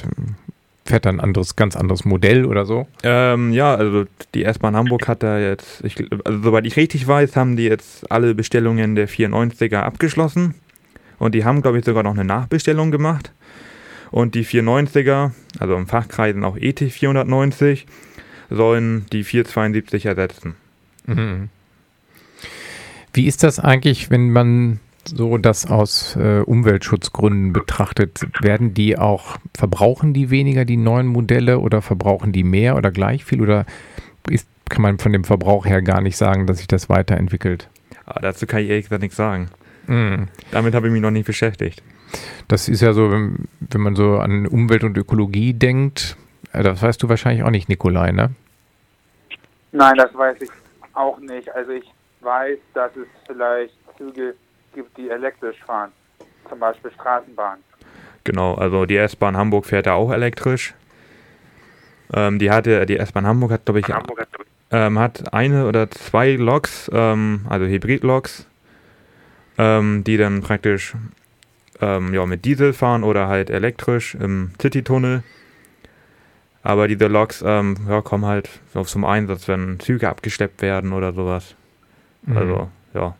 fährt 0.86 1.06
da 1.06 1.10
ein 1.10 1.20
anderes, 1.20 1.56
ganz 1.56 1.76
anderes 1.76 2.04
Modell 2.04 2.46
oder 2.46 2.66
so? 2.66 2.88
Ähm, 3.04 3.54
ja, 3.54 3.76
also 3.76 4.06
die 4.34 4.44
S-Bahn 4.44 4.76
Hamburg 4.76 5.08
hat 5.08 5.24
da 5.24 5.40
jetzt, 5.40 5.84
ich, 5.86 5.96
also 6.26 6.42
soweit 6.42 6.66
ich 6.66 6.76
richtig 6.76 7.08
weiß, 7.08 7.36
haben 7.36 7.56
die 7.56 7.66
jetzt 7.66 8.12
alle 8.12 8.36
Bestellungen 8.36 8.96
der 8.96 9.08
94er 9.08 9.80
abgeschlossen. 9.80 10.56
Und 11.22 11.36
die 11.36 11.46
haben, 11.46 11.62
glaube 11.62 11.78
ich, 11.78 11.86
sogar 11.86 12.02
noch 12.02 12.16
eine 12.16 12.26
Nachbestellung 12.26 12.90
gemacht. 12.90 13.32
Und 14.10 14.34
die 14.34 14.44
490er, 14.44 15.30
also 15.60 15.76
im 15.76 15.86
Fachkreisen 15.86 16.44
auch 16.44 16.58
ET 16.58 16.80
490, 16.80 17.86
sollen 18.50 19.06
die 19.14 19.24
472 19.24 20.08
ersetzen. 20.08 20.56
Mhm. 21.06 21.50
Wie 23.14 23.28
ist 23.28 23.44
das 23.44 23.60
eigentlich, 23.60 24.10
wenn 24.10 24.32
man 24.32 24.80
so 25.06 25.38
das 25.38 25.68
aus 25.68 26.16
äh, 26.16 26.40
Umweltschutzgründen 26.40 27.54
betrachtet? 27.54 28.26
Werden 28.42 28.74
die 28.74 28.98
auch, 28.98 29.38
verbrauchen 29.56 30.16
die 30.16 30.32
weniger, 30.32 30.66
die 30.66 30.78
neuen 30.78 31.06
Modelle, 31.06 31.60
oder 31.60 31.84
verbrauchen 31.84 32.32
die 32.32 32.44
mehr 32.44 32.76
oder 32.76 32.90
gleich 32.90 33.26
viel? 33.26 33.42
Oder 33.42 33.68
ist, 34.28 34.48
kann 34.70 34.82
man 34.82 34.98
von 34.98 35.12
dem 35.12 35.24
Verbrauch 35.24 35.68
her 35.68 35.84
gar 35.84 36.02
nicht 36.02 36.18
sagen, 36.18 36.48
dass 36.48 36.58
sich 36.58 36.68
das 36.68 36.90
weiterentwickelt? 36.90 37.70
Aber 38.08 38.18
ah, 38.18 38.22
dazu 38.22 38.48
kann 38.48 38.62
ich 38.62 38.70
ehrlich 38.70 38.86
gesagt 38.86 39.04
nichts 39.04 39.18
sagen. 39.18 39.52
Mhm. 39.88 40.28
Damit 40.52 40.74
habe 40.74 40.88
ich 40.88 40.94
mich 40.94 41.02
noch 41.02 41.12
nicht 41.12 41.26
beschäftigt. 41.26 41.82
Das 42.48 42.68
ist 42.68 42.82
ja 42.82 42.94
so, 42.94 43.12
wenn, 43.12 43.48
wenn 43.60 43.82
man 43.82 43.96
so 43.96 44.18
an 44.18 44.48
Umwelt 44.48 44.84
und 44.84 44.98
Ökologie 44.98 45.54
denkt, 45.54 46.18
äh, 46.54 46.64
das 46.64 46.82
weißt 46.82 47.02
du 47.02 47.10
wahrscheinlich 47.10 47.44
auch 47.44 47.52
nicht, 47.52 47.70
Nikolai, 47.70 48.12
ne? 48.12 48.32
Nein, 49.72 49.96
das 49.96 50.14
weiß 50.14 50.42
ich 50.42 50.50
auch 50.94 51.18
nicht. 51.20 51.54
Also 51.56 51.72
ich 51.72 51.86
weiß, 52.22 52.58
dass 52.74 52.92
es 52.96 53.08
vielleicht 53.26 53.74
Züge 53.98 54.36
gibt, 54.74 54.98
die 54.98 55.10
elektrisch 55.10 55.58
fahren, 55.66 55.92
zum 56.50 56.60
Beispiel 56.60 56.92
Straßenbahn. 56.92 57.60
Genau, 58.24 58.54
also 58.56 58.86
die 58.86 58.98
S-Bahn 58.98 59.36
Hamburg 59.36 59.66
fährt 59.66 59.88
ja 59.88 59.94
auch 59.94 60.12
elektrisch. 60.12 60.74
Ähm, 62.14 62.40
die 62.40 62.52
hatte, 62.52 62.86
die 62.86 62.98
S-Bahn 62.98 63.26
Hamburg 63.26 63.52
hat, 63.52 63.66
glaube 63.66 63.80
ich, 63.80 63.88
Hamburg 63.88 64.20
hat, 64.20 64.30
ähm, 64.72 65.00
hat 65.00 65.34
eine 65.34 65.68
oder 65.68 65.90
zwei 65.90 66.34
Loks, 66.36 66.90
ähm, 66.94 67.46
also 67.50 67.66
Hybrid-Loks, 67.66 68.48
ähm, 69.62 70.04
die 70.04 70.18
dann 70.18 70.42
praktisch 70.42 70.96
ähm, 71.82 72.14
ja, 72.16 72.26
mit 72.26 72.46
Diesel 72.46 72.74
fahren 72.74 73.04
oder 73.04 73.28
halt 73.28 73.52
elektrisch 73.52 74.16
im 74.16 74.52
City-Tunnel. 74.60 75.24
Aber 76.64 76.88
diese 76.88 77.08
Loks 77.08 77.44
ähm, 77.46 77.76
ja, 77.88 78.02
kommen 78.02 78.26
halt 78.26 78.50
auf 78.74 78.88
zum 78.88 79.06
Einsatz, 79.06 79.48
wenn 79.48 79.80
Züge 79.80 80.10
abgeschleppt 80.10 80.64
werden 80.64 80.94
oder 80.94 81.14
sowas. 81.14 81.56
Mhm. 82.24 82.38
Also, 82.38 82.70
ja. 82.96 83.16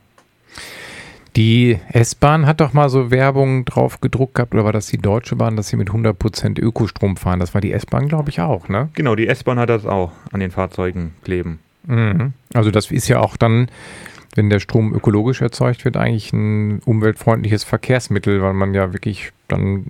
Die 1.36 1.78
S-Bahn 1.88 2.44
hat 2.46 2.60
doch 2.60 2.72
mal 2.72 2.90
so 2.90 3.10
Werbung 3.10 3.64
drauf 3.64 4.00
gedruckt 4.00 4.34
gehabt, 4.34 4.52
oder 4.52 4.64
war 4.64 4.72
das 4.72 4.88
die 4.88 4.98
Deutsche 4.98 5.36
Bahn, 5.36 5.56
dass 5.56 5.68
sie 5.68 5.76
mit 5.76 5.90
100% 5.90 6.60
Ökostrom 6.60 7.16
fahren? 7.16 7.40
Das 7.40 7.54
war 7.54 7.60
die 7.60 7.72
S-Bahn, 7.72 8.08
glaube 8.08 8.30
ich, 8.30 8.40
auch, 8.40 8.68
ne? 8.68 8.90
Genau, 8.94 9.14
die 9.14 9.28
S-Bahn 9.28 9.58
hat 9.58 9.70
das 9.70 9.86
auch 9.86 10.12
an 10.32 10.40
den 10.40 10.50
Fahrzeugen 10.50 11.14
kleben. 11.24 11.60
Mhm. 11.86 12.34
Also 12.52 12.70
das 12.70 12.90
ist 12.90 13.08
ja 13.08 13.20
auch 13.20 13.36
dann 13.36 13.68
wenn 14.34 14.50
der 14.50 14.60
Strom 14.60 14.94
ökologisch 14.94 15.40
erzeugt 15.40 15.84
wird, 15.84 15.96
eigentlich 15.96 16.32
ein 16.32 16.80
umweltfreundliches 16.80 17.64
Verkehrsmittel, 17.64 18.42
weil 18.42 18.54
man 18.54 18.74
ja 18.74 18.92
wirklich 18.92 19.32
dann 19.48 19.86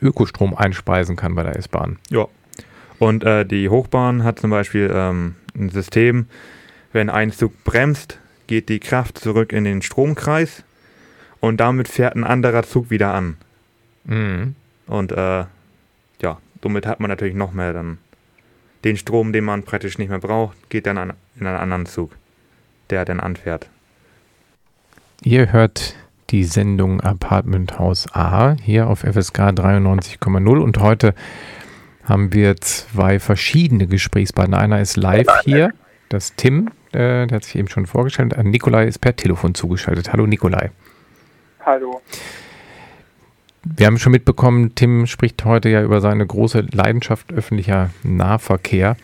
Ökostrom 0.00 0.54
einspeisen 0.54 1.16
kann 1.16 1.34
bei 1.34 1.42
der 1.42 1.56
S-Bahn. 1.56 1.98
Ja. 2.10 2.26
Und 2.98 3.24
äh, 3.24 3.44
die 3.44 3.68
Hochbahn 3.68 4.24
hat 4.24 4.38
zum 4.38 4.50
Beispiel 4.50 4.90
ähm, 4.92 5.34
ein 5.54 5.68
System, 5.68 6.26
wenn 6.92 7.10
ein 7.10 7.30
Zug 7.30 7.52
bremst, 7.64 8.18
geht 8.46 8.70
die 8.70 8.80
Kraft 8.80 9.18
zurück 9.18 9.52
in 9.52 9.64
den 9.64 9.82
Stromkreis 9.82 10.64
und 11.40 11.58
damit 11.58 11.88
fährt 11.88 12.16
ein 12.16 12.24
anderer 12.24 12.62
Zug 12.62 12.88
wieder 12.88 13.12
an. 13.12 13.36
Mhm. 14.04 14.54
Und 14.86 15.12
äh, 15.12 15.44
ja, 16.22 16.38
somit 16.62 16.86
hat 16.86 17.00
man 17.00 17.10
natürlich 17.10 17.34
noch 17.34 17.52
mehr 17.52 17.74
dann 17.74 17.98
den 18.84 18.96
Strom, 18.96 19.32
den 19.32 19.44
man 19.44 19.64
praktisch 19.64 19.98
nicht 19.98 20.08
mehr 20.08 20.20
braucht, 20.20 20.70
geht 20.70 20.86
dann 20.86 20.96
an, 20.96 21.12
in 21.38 21.46
einen 21.46 21.56
anderen 21.56 21.86
Zug 21.86 22.12
der 22.90 23.04
dann 23.04 23.20
anfährt. 23.20 23.68
Ihr 25.22 25.52
hört 25.52 25.94
die 26.30 26.44
Sendung 26.44 27.00
Apartment 27.00 27.78
House 27.78 28.06
A 28.12 28.56
hier 28.60 28.88
auf 28.88 29.00
FSK 29.00 29.50
93,0 29.50 30.58
und 30.58 30.78
heute 30.78 31.14
haben 32.04 32.32
wir 32.32 32.56
zwei 32.56 33.18
verschiedene 33.18 33.86
Gesprächspartner. 33.86 34.58
Einer 34.58 34.80
ist 34.80 34.96
live 34.96 35.26
hier, 35.44 35.72
das 36.08 36.34
Tim, 36.36 36.68
äh, 36.92 37.26
der 37.26 37.36
hat 37.36 37.44
sich 37.44 37.56
eben 37.56 37.68
schon 37.68 37.86
vorgestellt. 37.86 38.32
Äh, 38.32 38.44
Nikolai 38.44 38.86
ist 38.86 38.98
per 39.00 39.16
Telefon 39.16 39.54
zugeschaltet. 39.54 40.12
Hallo 40.12 40.26
Nikolai. 40.26 40.70
Hallo. 41.64 42.00
Wir 43.64 43.86
haben 43.86 43.98
schon 43.98 44.12
mitbekommen, 44.12 44.76
Tim 44.76 45.06
spricht 45.06 45.44
heute 45.44 45.68
ja 45.68 45.82
über 45.82 46.00
seine 46.00 46.24
große 46.24 46.66
Leidenschaft 46.70 47.32
öffentlicher 47.32 47.90
Nahverkehr. 48.04 48.96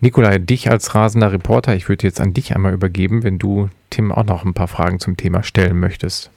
Nikolai, 0.00 0.38
dich 0.38 0.70
als 0.70 0.94
rasender 0.94 1.32
Reporter, 1.32 1.74
ich 1.74 1.88
würde 1.88 2.06
jetzt 2.06 2.20
an 2.20 2.34
dich 2.34 2.54
einmal 2.54 2.74
übergeben, 2.74 3.22
wenn 3.22 3.38
du 3.38 3.70
Tim 3.90 4.12
auch 4.12 4.24
noch 4.24 4.44
ein 4.44 4.54
paar 4.54 4.68
Fragen 4.68 5.00
zum 5.00 5.16
Thema 5.16 5.42
stellen 5.42 5.80
möchtest. 5.80 6.30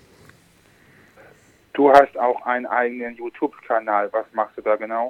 Du 1.74 1.90
hast 1.92 2.18
auch 2.18 2.46
einen 2.46 2.66
eigenen 2.66 3.16
YouTube-Kanal. 3.16 4.10
Was 4.12 4.26
machst 4.34 4.58
du 4.58 4.62
da 4.62 4.76
genau? 4.76 5.08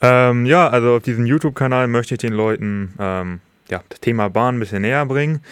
Ähm, 0.00 0.46
ja, 0.46 0.68
also 0.68 0.96
auf 0.96 1.02
diesem 1.02 1.26
YouTube-Kanal 1.26 1.88
möchte 1.88 2.14
ich 2.14 2.20
den 2.20 2.32
Leuten 2.32 2.94
ähm, 2.98 3.40
ja, 3.68 3.82
das 3.88 4.00
Thema 4.00 4.28
Bahn 4.28 4.56
ein 4.56 4.60
bisschen 4.60 4.82
näher 4.82 5.04
bringen. 5.06 5.42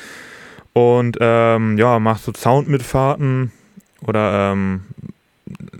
Und 0.72 1.18
ähm, 1.20 1.78
ja, 1.78 1.98
machst 1.98 2.26
du 2.26 2.32
Soundmitfahrten 2.32 3.52
oder 4.06 4.52
ähm, 4.52 4.86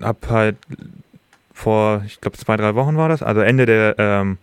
hab 0.00 0.28
halt 0.28 0.56
vor, 1.52 2.02
ich 2.06 2.21
glaube, 2.21 2.37
zwei, 2.37 2.56
drei 2.56 2.75
Wochen 2.75 2.97
war 2.97 3.09
das, 3.09 3.23
also 3.23 3.40
Ende 3.40 3.66
der 3.66 3.94
ähm, 3.99 4.38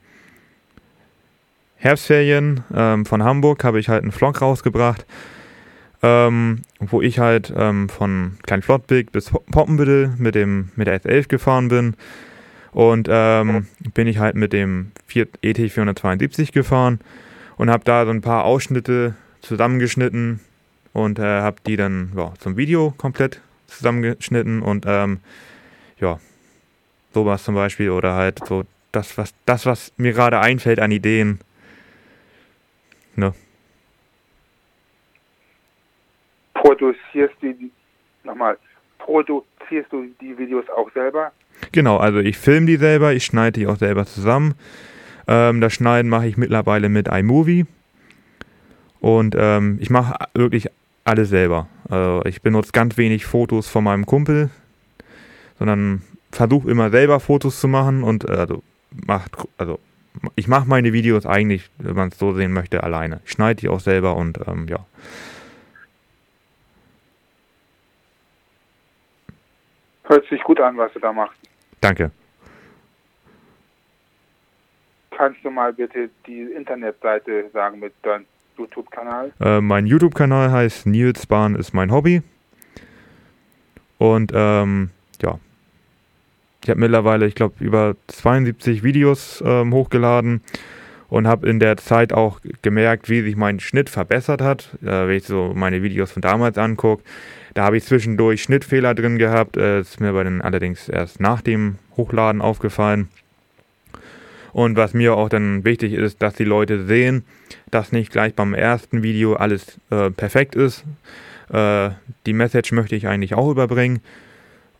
Herbstferien 1.81 2.63
ähm, 2.75 3.07
von 3.07 3.23
Hamburg 3.23 3.63
habe 3.63 3.79
ich 3.79 3.89
halt 3.89 4.03
einen 4.03 4.11
Vlog 4.11 4.39
rausgebracht, 4.39 5.03
ähm, 6.03 6.61
wo 6.79 7.01
ich 7.01 7.17
halt 7.17 7.51
ähm, 7.57 7.89
von 7.89 8.37
Kleinflottbek 8.43 9.11
bis 9.11 9.31
Poppenbüttel 9.31 10.13
mit, 10.17 10.35
mit 10.35 10.87
der 10.87 11.01
S11 11.01 11.27
gefahren 11.27 11.69
bin. 11.69 11.95
Und 12.71 13.07
ähm, 13.11 13.65
bin 13.95 14.05
ich 14.05 14.19
halt 14.19 14.35
mit 14.35 14.53
dem 14.53 14.91
ET 15.13 15.57
472 15.57 16.51
gefahren 16.51 16.99
und 17.57 17.71
habe 17.71 17.83
da 17.83 18.05
so 18.05 18.11
ein 18.11 18.21
paar 18.21 18.45
Ausschnitte 18.45 19.15
zusammengeschnitten 19.41 20.39
und 20.93 21.17
äh, 21.17 21.41
habe 21.41 21.57
die 21.65 21.77
dann 21.77 22.11
ja, 22.15 22.31
zum 22.37 22.57
Video 22.57 22.93
komplett 22.95 23.41
zusammengeschnitten 23.65 24.61
und 24.61 24.85
ähm, 24.87 25.19
ja, 25.99 26.19
sowas 27.13 27.43
zum 27.43 27.55
Beispiel 27.55 27.89
oder 27.89 28.13
halt 28.13 28.39
so 28.45 28.65
das, 28.91 29.17
was, 29.17 29.33
das, 29.45 29.65
was 29.65 29.91
mir 29.97 30.13
gerade 30.13 30.39
einfällt 30.39 30.79
an 30.79 30.91
Ideen, 30.91 31.39
Ne? 33.15 33.33
Produzierst 36.53 37.35
du 37.41 37.53
die, 37.53 37.71
nochmal, 38.23 38.57
produzierst 38.99 39.91
du 39.91 40.07
die 40.21 40.37
Videos 40.37 40.65
auch 40.69 40.91
selber? 40.93 41.31
Genau, 41.71 41.97
also 41.97 42.19
ich 42.19 42.37
filme 42.37 42.67
die 42.67 42.77
selber, 42.77 43.13
ich 43.13 43.25
schneide 43.25 43.59
die 43.59 43.67
auch 43.67 43.77
selber 43.77 44.05
zusammen. 44.05 44.55
Ähm, 45.27 45.61
das 45.61 45.73
Schneiden 45.73 46.09
mache 46.09 46.27
ich 46.27 46.37
mittlerweile 46.37 46.89
mit 46.89 47.07
iMovie. 47.07 47.65
Und 48.99 49.35
ähm, 49.37 49.77
ich 49.81 49.89
mache 49.89 50.15
wirklich 50.33 50.67
alles 51.03 51.29
selber. 51.29 51.67
Also 51.89 52.23
ich 52.25 52.41
benutze 52.41 52.71
ganz 52.71 52.97
wenig 52.97 53.25
Fotos 53.25 53.67
von 53.67 53.83
meinem 53.83 54.05
Kumpel, 54.05 54.49
sondern 55.57 56.03
versuche 56.31 56.69
immer 56.69 56.89
selber 56.91 57.19
Fotos 57.19 57.59
zu 57.59 57.67
machen 57.67 58.03
und 58.03 58.29
äh, 58.29 58.33
also 58.33 58.63
macht, 58.91 59.35
also 59.57 59.79
ich 60.35 60.47
mache 60.47 60.67
meine 60.67 60.93
Videos 60.93 61.25
eigentlich, 61.25 61.69
wenn 61.77 61.95
man 61.95 62.09
es 62.09 62.17
so 62.17 62.33
sehen 62.33 62.53
möchte, 62.53 62.83
alleine. 62.83 63.21
Ich 63.25 63.31
schneide 63.31 63.61
die 63.61 63.69
auch 63.69 63.79
selber 63.79 64.15
und 64.15 64.39
ähm, 64.47 64.67
ja. 64.67 64.85
Hört 70.03 70.27
sich 70.27 70.41
gut 70.43 70.59
an, 70.59 70.77
was 70.77 70.91
du 70.93 70.99
da 70.99 71.13
machst. 71.13 71.39
Danke. 71.79 72.11
Kannst 75.11 75.43
du 75.43 75.51
mal 75.51 75.71
bitte 75.71 76.09
die 76.25 76.41
Internetseite 76.41 77.49
sagen 77.53 77.79
mit 77.79 77.93
deinem 78.01 78.25
YouTube-Kanal? 78.57 79.31
Äh, 79.39 79.61
mein 79.61 79.85
YouTube-Kanal 79.85 80.51
heißt 80.51 80.87
Nils 80.87 81.25
Bahn 81.25 81.55
ist 81.55 81.73
mein 81.73 81.91
Hobby. 81.91 82.21
Und 83.97 84.31
ähm, 84.33 84.89
ja, 85.21 85.39
ich 86.63 86.69
habe 86.69 86.79
mittlerweile, 86.79 87.25
ich 87.25 87.35
glaube, 87.35 87.55
über 87.59 87.95
72 88.07 88.83
Videos 88.83 89.43
ähm, 89.45 89.73
hochgeladen 89.73 90.41
und 91.09 91.27
habe 91.27 91.49
in 91.49 91.59
der 91.59 91.77
Zeit 91.77 92.13
auch 92.13 92.39
gemerkt, 92.61 93.09
wie 93.09 93.21
sich 93.21 93.35
mein 93.35 93.59
Schnitt 93.59 93.89
verbessert 93.89 94.41
hat. 94.41 94.69
Äh, 94.81 95.07
wenn 95.07 95.17
ich 95.17 95.25
so 95.25 95.53
meine 95.55 95.81
Videos 95.83 96.11
von 96.11 96.21
damals 96.21 96.57
angucke, 96.57 97.03
da 97.53 97.63
habe 97.63 97.77
ich 97.77 97.83
zwischendurch 97.83 98.43
Schnittfehler 98.43 98.93
drin 98.93 99.17
gehabt. 99.17 99.57
Äh, 99.57 99.81
ist 99.81 99.99
mir 99.99 100.13
bei 100.13 100.23
den 100.23 100.41
allerdings 100.41 100.87
erst 100.87 101.19
nach 101.19 101.41
dem 101.41 101.77
Hochladen 101.97 102.41
aufgefallen. 102.41 103.09
Und 104.53 104.77
was 104.77 104.93
mir 104.93 105.15
auch 105.15 105.29
dann 105.29 105.65
wichtig 105.65 105.93
ist, 105.93 106.21
dass 106.21 106.35
die 106.35 106.43
Leute 106.43 106.85
sehen, 106.85 107.25
dass 107.71 107.91
nicht 107.91 108.11
gleich 108.11 108.33
beim 108.35 108.53
ersten 108.53 109.01
Video 109.01 109.33
alles 109.33 109.79
äh, 109.89 110.11
perfekt 110.11 110.55
ist. 110.55 110.83
Äh, 111.51 111.91
die 112.25 112.33
Message 112.33 112.71
möchte 112.71 112.95
ich 112.95 113.07
eigentlich 113.07 113.33
auch 113.33 113.49
überbringen. 113.49 114.01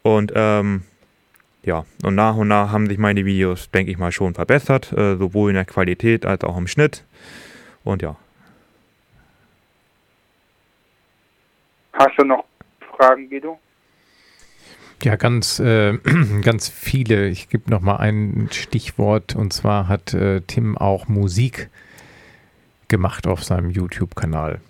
Und 0.04 0.32
ähm, 0.36 0.84
ja, 1.64 1.86
und 2.04 2.16
nach 2.16 2.36
und 2.36 2.48
nach 2.48 2.72
haben 2.72 2.88
sich 2.88 2.98
meine 2.98 3.24
Videos, 3.24 3.70
denke 3.70 3.92
ich 3.92 3.98
mal, 3.98 4.12
schon 4.12 4.34
verbessert, 4.34 4.92
äh, 4.94 5.16
sowohl 5.18 5.52
in 5.52 5.56
der 5.56 5.66
Qualität 5.66 6.26
als 6.26 6.44
auch 6.44 6.58
im 6.58 6.68
Schnitt. 6.68 7.06
Und 7.84 8.02
ja. 8.02 8.16
Hast 11.94 12.18
du 12.18 12.26
noch 12.26 12.46
Fragen, 12.98 13.30
Guido? 13.30 13.60
Ja, 15.04 15.16
ganz, 15.18 15.60
äh, 15.60 15.98
ganz 16.42 16.68
viele. 16.68 17.28
Ich 17.28 17.50
gebe 17.50 17.70
noch 17.70 17.82
mal 17.82 17.98
ein 17.98 18.50
Stichwort 18.52 19.36
und 19.36 19.54
zwar 19.54 19.88
hat 19.88 20.16
äh, 20.16 20.42
Tim 20.42 20.78
auch 20.78 21.08
Musik 21.08 21.70
gemacht 22.88 23.28
auf 23.28 23.44
seinem 23.44 23.70
YouTube-Kanal. 23.70 24.62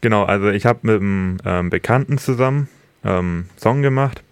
Genau, 0.00 0.24
also 0.24 0.48
ich 0.48 0.64
habe 0.64 0.80
mit 0.82 1.00
einem 1.00 1.36
ähm, 1.44 1.70
Bekannten 1.70 2.18
zusammen 2.18 2.68
ähm, 3.04 3.48
Song 3.56 3.82
gemacht 3.82 4.22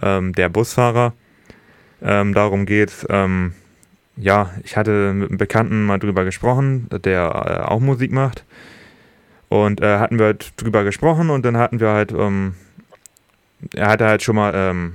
ähm, 0.00 0.32
der 0.32 0.48
Busfahrer. 0.48 1.12
Ähm, 2.02 2.34
darum 2.34 2.66
geht's. 2.66 3.06
Ähm, 3.08 3.54
ja, 4.16 4.50
ich 4.64 4.76
hatte 4.76 5.12
mit 5.12 5.30
einem 5.30 5.38
Bekannten 5.38 5.84
mal 5.84 5.98
drüber 5.98 6.24
gesprochen, 6.24 6.88
der 7.04 7.62
äh, 7.64 7.68
auch 7.68 7.80
Musik 7.80 8.12
macht. 8.12 8.44
Und 9.48 9.80
äh, 9.80 9.98
hatten 9.98 10.18
wir 10.18 10.26
halt 10.26 10.52
drüber 10.56 10.84
gesprochen 10.84 11.30
und 11.30 11.44
dann 11.44 11.56
hatten 11.56 11.80
wir 11.80 11.88
halt, 11.88 12.12
ähm, 12.12 12.54
er 13.74 13.88
hatte 13.88 14.06
halt 14.06 14.22
schon 14.22 14.36
mal, 14.36 14.52
ähm, 14.54 14.92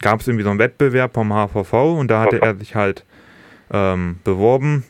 gab 0.00 0.20
es 0.20 0.28
irgendwie 0.28 0.44
so 0.44 0.50
einen 0.50 0.60
Wettbewerb 0.60 1.14
vom 1.14 1.32
HVV 1.32 1.72
und 1.98 2.08
da 2.08 2.20
hatte 2.20 2.40
er 2.40 2.54
sich 2.54 2.76
halt 2.76 3.04
ähm, 3.72 4.20
beworben 4.22 4.84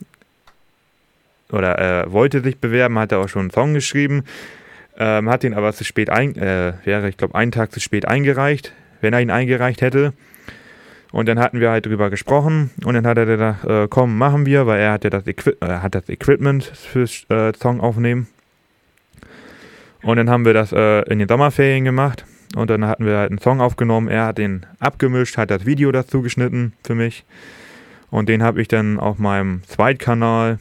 oder 1.51 1.73
er 1.79 2.13
wollte 2.13 2.43
sich 2.43 2.59
bewerben, 2.59 2.99
hat 2.99 3.13
er 3.13 3.21
auch 3.21 3.29
schon 3.29 3.43
einen 3.43 3.51
Song 3.51 3.73
geschrieben, 3.73 4.25
ähm, 4.99 5.31
hat 5.31 5.45
ihn 5.45 5.55
aber 5.55 5.73
zu 5.73 5.85
spät 5.85 6.11
ein, 6.11 6.37
äh, 6.37 6.75
wäre 6.85 7.09
ich 7.09 7.17
glaube 7.17 7.37
einen 7.37 7.53
Tag 7.53 7.73
zu 7.73 7.81
spät 7.81 8.07
eingereicht 8.07 8.75
wenn 9.01 9.13
er 9.13 9.21
ihn 9.21 9.31
eingereicht 9.31 9.83
hätte. 9.83 10.13
Und 11.11 11.27
dann 11.27 11.39
hatten 11.39 11.61
wir 11.61 11.71
halt 11.71 11.87
drüber 11.87 12.11
gesprochen 12.11 12.71
und 12.85 12.95
dann 12.95 13.07
hat 13.07 13.17
er 13.17 13.25
gesagt, 13.25 13.65
äh, 13.65 13.89
komm, 13.89 14.19
machen 14.19 14.45
wir, 14.45 14.67
weil 14.67 14.81
er 14.81 14.93
hatte 14.93 15.09
das, 15.09 15.27
Equi 15.27 15.55
äh, 15.61 15.67
hat 15.67 15.95
das 15.95 16.09
Equipment 16.09 16.65
fürs 16.65 17.25
äh, 17.31 17.53
Song 17.55 17.81
aufnehmen. 17.81 18.27
Und 20.03 20.17
dann 20.17 20.29
haben 20.29 20.45
wir 20.45 20.53
das 20.53 20.73
äh, 20.73 21.01
in 21.11 21.19
den 21.19 21.29
Sommerferien 21.29 21.85
gemacht 21.85 22.25
und 22.57 22.71
dann 22.71 22.85
hatten 22.87 23.07
wir 23.07 23.17
halt 23.17 23.31
einen 23.31 23.39
Song 23.39 23.61
aufgenommen. 23.61 24.09
Er 24.09 24.27
hat 24.27 24.39
den 24.39 24.67
abgemischt, 24.81 25.37
hat 25.39 25.51
das 25.51 25.67
Video 25.67 25.93
dazu 25.93 26.23
geschnitten 26.23 26.75
für 26.85 26.95
mich. 26.95 27.25
Und 28.11 28.29
den 28.29 28.43
habe 28.43 28.61
ich 28.61 28.69
dann 28.69 28.99
auf 28.99 29.19
meinem 29.19 29.63
Zweitkanal 29.65 30.59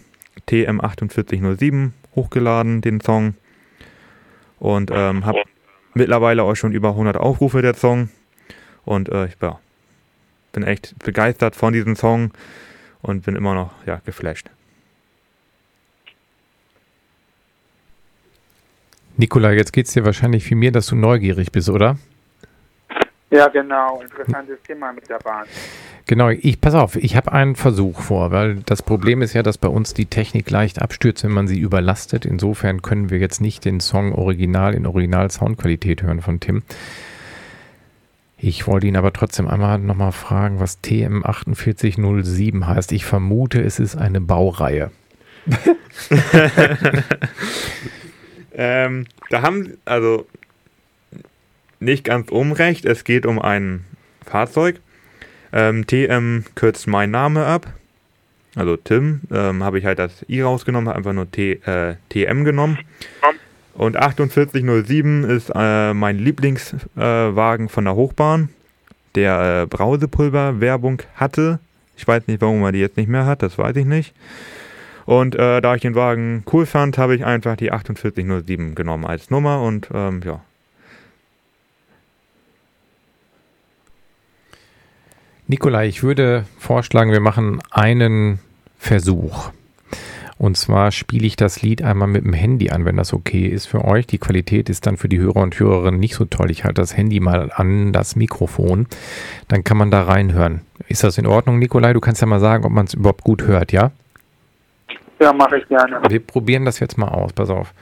TM4807 0.50 1.92
hochgeladen, 2.16 2.82
den 2.82 3.00
Song. 3.00 3.36
Und 4.60 4.92
ähm, 4.94 5.26
habe 5.26 5.44
mittlerweile 5.94 6.44
auch 6.44 6.56
schon 6.56 6.72
über 6.72 6.90
100 6.90 7.18
Aufrufe 7.18 7.62
der 7.62 7.74
Song. 7.74 8.10
Und 8.88 9.10
äh, 9.10 9.26
ich 9.26 9.36
ja, 9.42 9.60
bin 10.54 10.64
echt 10.64 10.96
begeistert 11.04 11.56
von 11.56 11.74
diesem 11.74 11.96
Song 11.96 12.32
und 13.02 13.26
bin 13.26 13.36
immer 13.36 13.54
noch 13.54 13.74
ja, 13.86 14.02
geflasht. 14.06 14.50
Nikola, 19.18 19.52
jetzt 19.52 19.74
geht 19.74 19.88
es 19.88 19.94
dir 19.94 20.06
wahrscheinlich 20.06 20.50
wie 20.50 20.56
mir, 20.56 20.72
dass 20.72 20.88
du 20.88 20.96
neugierig 20.96 21.52
bist, 21.52 21.70
oder? 21.70 21.98
Ja, 23.30 23.48
genau. 23.50 24.02
Interessantes 24.02 24.62
Thema 24.62 24.94
mit 24.94 25.10
der 25.10 25.20
Bahn. 25.20 25.46
Genau, 26.06 26.30
ich 26.30 26.62
pass 26.62 26.74
auf, 26.74 26.96
ich 26.96 27.18
habe 27.18 27.34
einen 27.34 27.58
Versuch 27.58 28.00
vor, 28.00 28.32
weil 28.32 28.56
das 28.66 28.82
Problem 28.82 29.22
ist 29.22 29.34
ja, 29.34 29.44
dass 29.44 29.58
bei 29.58 29.68
uns 29.68 29.94
die 29.94 30.06
Technik 30.06 30.50
leicht 30.50 30.82
abstürzt, 30.82 31.26
wenn 31.26 31.32
man 31.32 31.48
sie 31.48 31.60
überlastet. 31.60 32.26
Insofern 32.26 32.82
können 32.82 33.10
wir 33.10 33.18
jetzt 33.18 33.42
nicht 33.42 33.66
den 33.66 33.82
Song 33.82 34.14
original 34.14 34.74
in 34.74 34.86
Original 34.86 35.30
Soundqualität 35.30 36.04
hören 36.04 36.22
von 36.22 36.40
Tim. 36.40 36.64
Ich 38.40 38.68
wollte 38.68 38.86
ihn 38.86 38.96
aber 38.96 39.14
trotzdem 39.14 39.48
einmal 39.48 39.80
nochmal 39.80 40.12
fragen, 40.12 40.60
was 40.60 40.84
TM4807 40.84 42.68
heißt. 42.68 42.92
Ich 42.92 43.06
vermute, 43.06 43.62
es 43.62 43.80
ist 43.80 43.96
eine 43.96 44.22
Baureihe. 44.22 44.92
ähm, 48.54 49.06
da 49.30 49.42
haben, 49.42 49.78
also 49.86 50.28
nicht 51.80 52.04
ganz 52.04 52.30
unrecht, 52.30 52.86
es 52.86 53.04
geht 53.04 53.26
um 53.26 53.40
ein 53.40 53.86
Fahrzeug. 54.24 54.82
Ähm, 55.52 55.88
TM 55.88 56.44
kürzt 56.56 56.88
mein 56.88 57.10
Name 57.10 57.46
ab. 57.46 57.74
Also 58.56 58.76
Tim, 58.78 59.22
ähm, 59.32 59.64
habe 59.64 59.80
ich 59.80 59.86
halt 59.86 60.00
das 60.00 60.26
I 60.30 60.42
rausgenommen, 60.42 60.90
habe 60.90 60.98
einfach 60.98 61.14
nur 61.14 61.32
T, 61.32 61.54
äh, 61.66 61.96
TM 62.10 62.44
genommen. 62.44 62.78
Und 63.78 63.96
4807 63.96 65.24
ist 65.24 65.52
äh, 65.54 65.94
mein 65.94 66.18
Lieblingswagen 66.18 67.68
äh, 67.68 67.70
von 67.70 67.86
der 67.86 67.96
Hochbahn, 67.96 68.50
der 69.14 69.62
äh, 69.62 69.66
Brausepulver-Werbung 69.68 71.04
hatte. 71.16 71.60
Ich 71.96 72.08
weiß 72.08 72.26
nicht, 72.26 72.42
warum 72.42 72.64
er 72.64 72.72
die 72.72 72.80
jetzt 72.80 72.98
nicht 72.98 73.08
mehr 73.08 73.28
hat, 73.28 73.44
das 73.44 73.58
weiß 73.58 73.76
ich 73.76 73.86
nicht. 73.86 74.16
Und 75.06 75.36
äh, 75.36 75.62
da 75.62 75.76
ich 75.76 75.84
den 75.84 75.94
Wagen 75.94 76.44
cool 76.52 76.66
fand, 76.66 76.98
habe 76.98 77.16
ich 77.16 77.24
einfach 77.24 77.56
die 77.56 77.70
4807 77.70 78.74
genommen 78.74 79.06
als 79.06 79.30
Nummer 79.30 79.62
und 79.62 79.90
ähm, 79.94 80.22
ja. 80.26 80.42
Nikolai, 85.46 85.88
ich 85.88 86.04
würde 86.04 86.46
vorschlagen, 86.58 87.12
wir 87.12 87.22
machen 87.22 87.62
einen 87.70 88.40
Versuch. 88.80 89.52
Und 90.38 90.56
zwar 90.56 90.92
spiele 90.92 91.26
ich 91.26 91.36
das 91.36 91.62
Lied 91.62 91.82
einmal 91.82 92.08
mit 92.08 92.24
dem 92.24 92.34
Handy 92.34 92.70
an, 92.70 92.86
wenn 92.86 92.98
das 92.98 93.14
okay 93.14 93.48
ist 93.48 93.66
für 93.66 93.84
euch. 93.84 94.06
Die 94.06 94.20
Qualität 94.20 94.70
ist 94.70 94.86
dann 94.86 94.98
für 94.98 95.10
die 95.10 95.20
Hörer 95.20 95.38
und 95.38 95.60
Hörerinnen 95.60 96.00
nicht 96.00 96.16
so 96.16 96.26
toll. 96.26 96.52
Ich 96.52 96.64
halte 96.64 96.82
das 96.82 96.96
Handy 96.96 97.20
mal 97.20 97.52
an 97.54 97.92
das 97.92 98.16
Mikrofon. 98.16 98.88
Dann 99.48 99.64
kann 99.64 99.78
man 99.78 99.90
da 99.90 100.04
reinhören. 100.04 100.62
Ist 100.88 101.04
das 101.04 101.18
in 101.18 101.26
Ordnung, 101.26 101.58
Nikolai? 101.58 101.94
Du 101.94 102.00
kannst 102.00 102.22
ja 102.22 102.28
mal 102.28 102.40
sagen, 102.40 102.66
ob 102.66 102.72
man 102.72 102.86
es 102.86 102.94
überhaupt 102.94 103.24
gut 103.24 103.44
hört, 103.44 103.72
ja? 103.72 103.92
Ja, 105.20 105.34
mache 105.34 105.58
ich 105.58 105.68
gerne. 105.68 106.00
Wir 106.08 106.20
probieren 106.20 106.66
das 106.66 106.80
jetzt 106.80 106.98
mal 106.98 107.08
aus. 107.08 107.34
Pass 107.34 107.50
auf. 107.50 107.74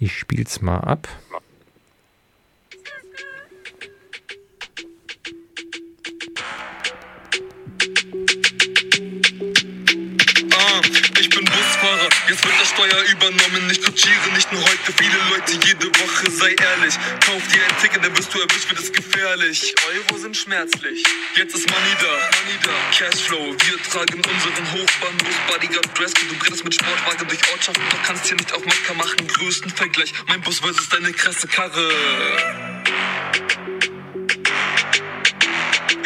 Ich 0.00 0.12
spiele 0.12 0.42
es 0.42 0.60
mal 0.60 0.78
ab. 0.78 1.06
Jetzt 12.28 12.44
wird 12.44 12.54
das 12.60 12.68
Steuer 12.70 13.02
übernommen, 13.10 13.70
ich 13.70 13.80
kutschiere 13.82 14.28
nicht 14.34 14.50
nur 14.52 14.60
heute, 14.60 14.92
viele 14.96 15.18
Leute 15.30 15.52
jede 15.66 15.86
Woche, 16.00 16.30
sei 16.30 16.50
ehrlich. 16.50 16.94
Kauf 17.24 17.42
dir 17.52 17.62
ein 17.62 17.80
Ticket, 17.80 18.04
dann 18.04 18.16
wirst 18.16 18.34
du 18.34 18.40
erwischt, 18.40 18.68
wird 18.68 18.80
es 18.80 18.92
gefährlich. 18.92 19.74
Euro 19.94 20.18
sind 20.18 20.36
schmerzlich. 20.36 21.04
Jetzt 21.36 21.54
ist 21.54 21.70
Money 21.70 21.94
da, 22.00 22.06
Money 22.06 22.58
da. 22.64 22.70
Cashflow, 22.90 23.52
wir 23.52 23.82
tragen 23.84 24.16
unseren 24.16 24.72
Hochbahnbus, 24.72 25.36
Bodyguard 25.46 25.98
Dresscode, 25.98 26.30
du 26.30 26.34
brittest 26.38 26.64
mit 26.64 26.74
Sportwagen 26.74 27.28
durch 27.28 27.52
Ortschaften, 27.52 27.84
du 27.88 27.96
kannst 28.04 28.26
hier 28.26 28.36
nicht 28.36 28.52
auf 28.52 28.64
Macker 28.64 28.94
machen. 28.94 29.26
Größten 29.26 29.70
Vergleich, 29.70 30.12
mein 30.26 30.40
Bus 30.40 30.58
versus 30.58 30.88
deine 30.88 31.12
krasse 31.12 31.46
Karre. 31.46 31.92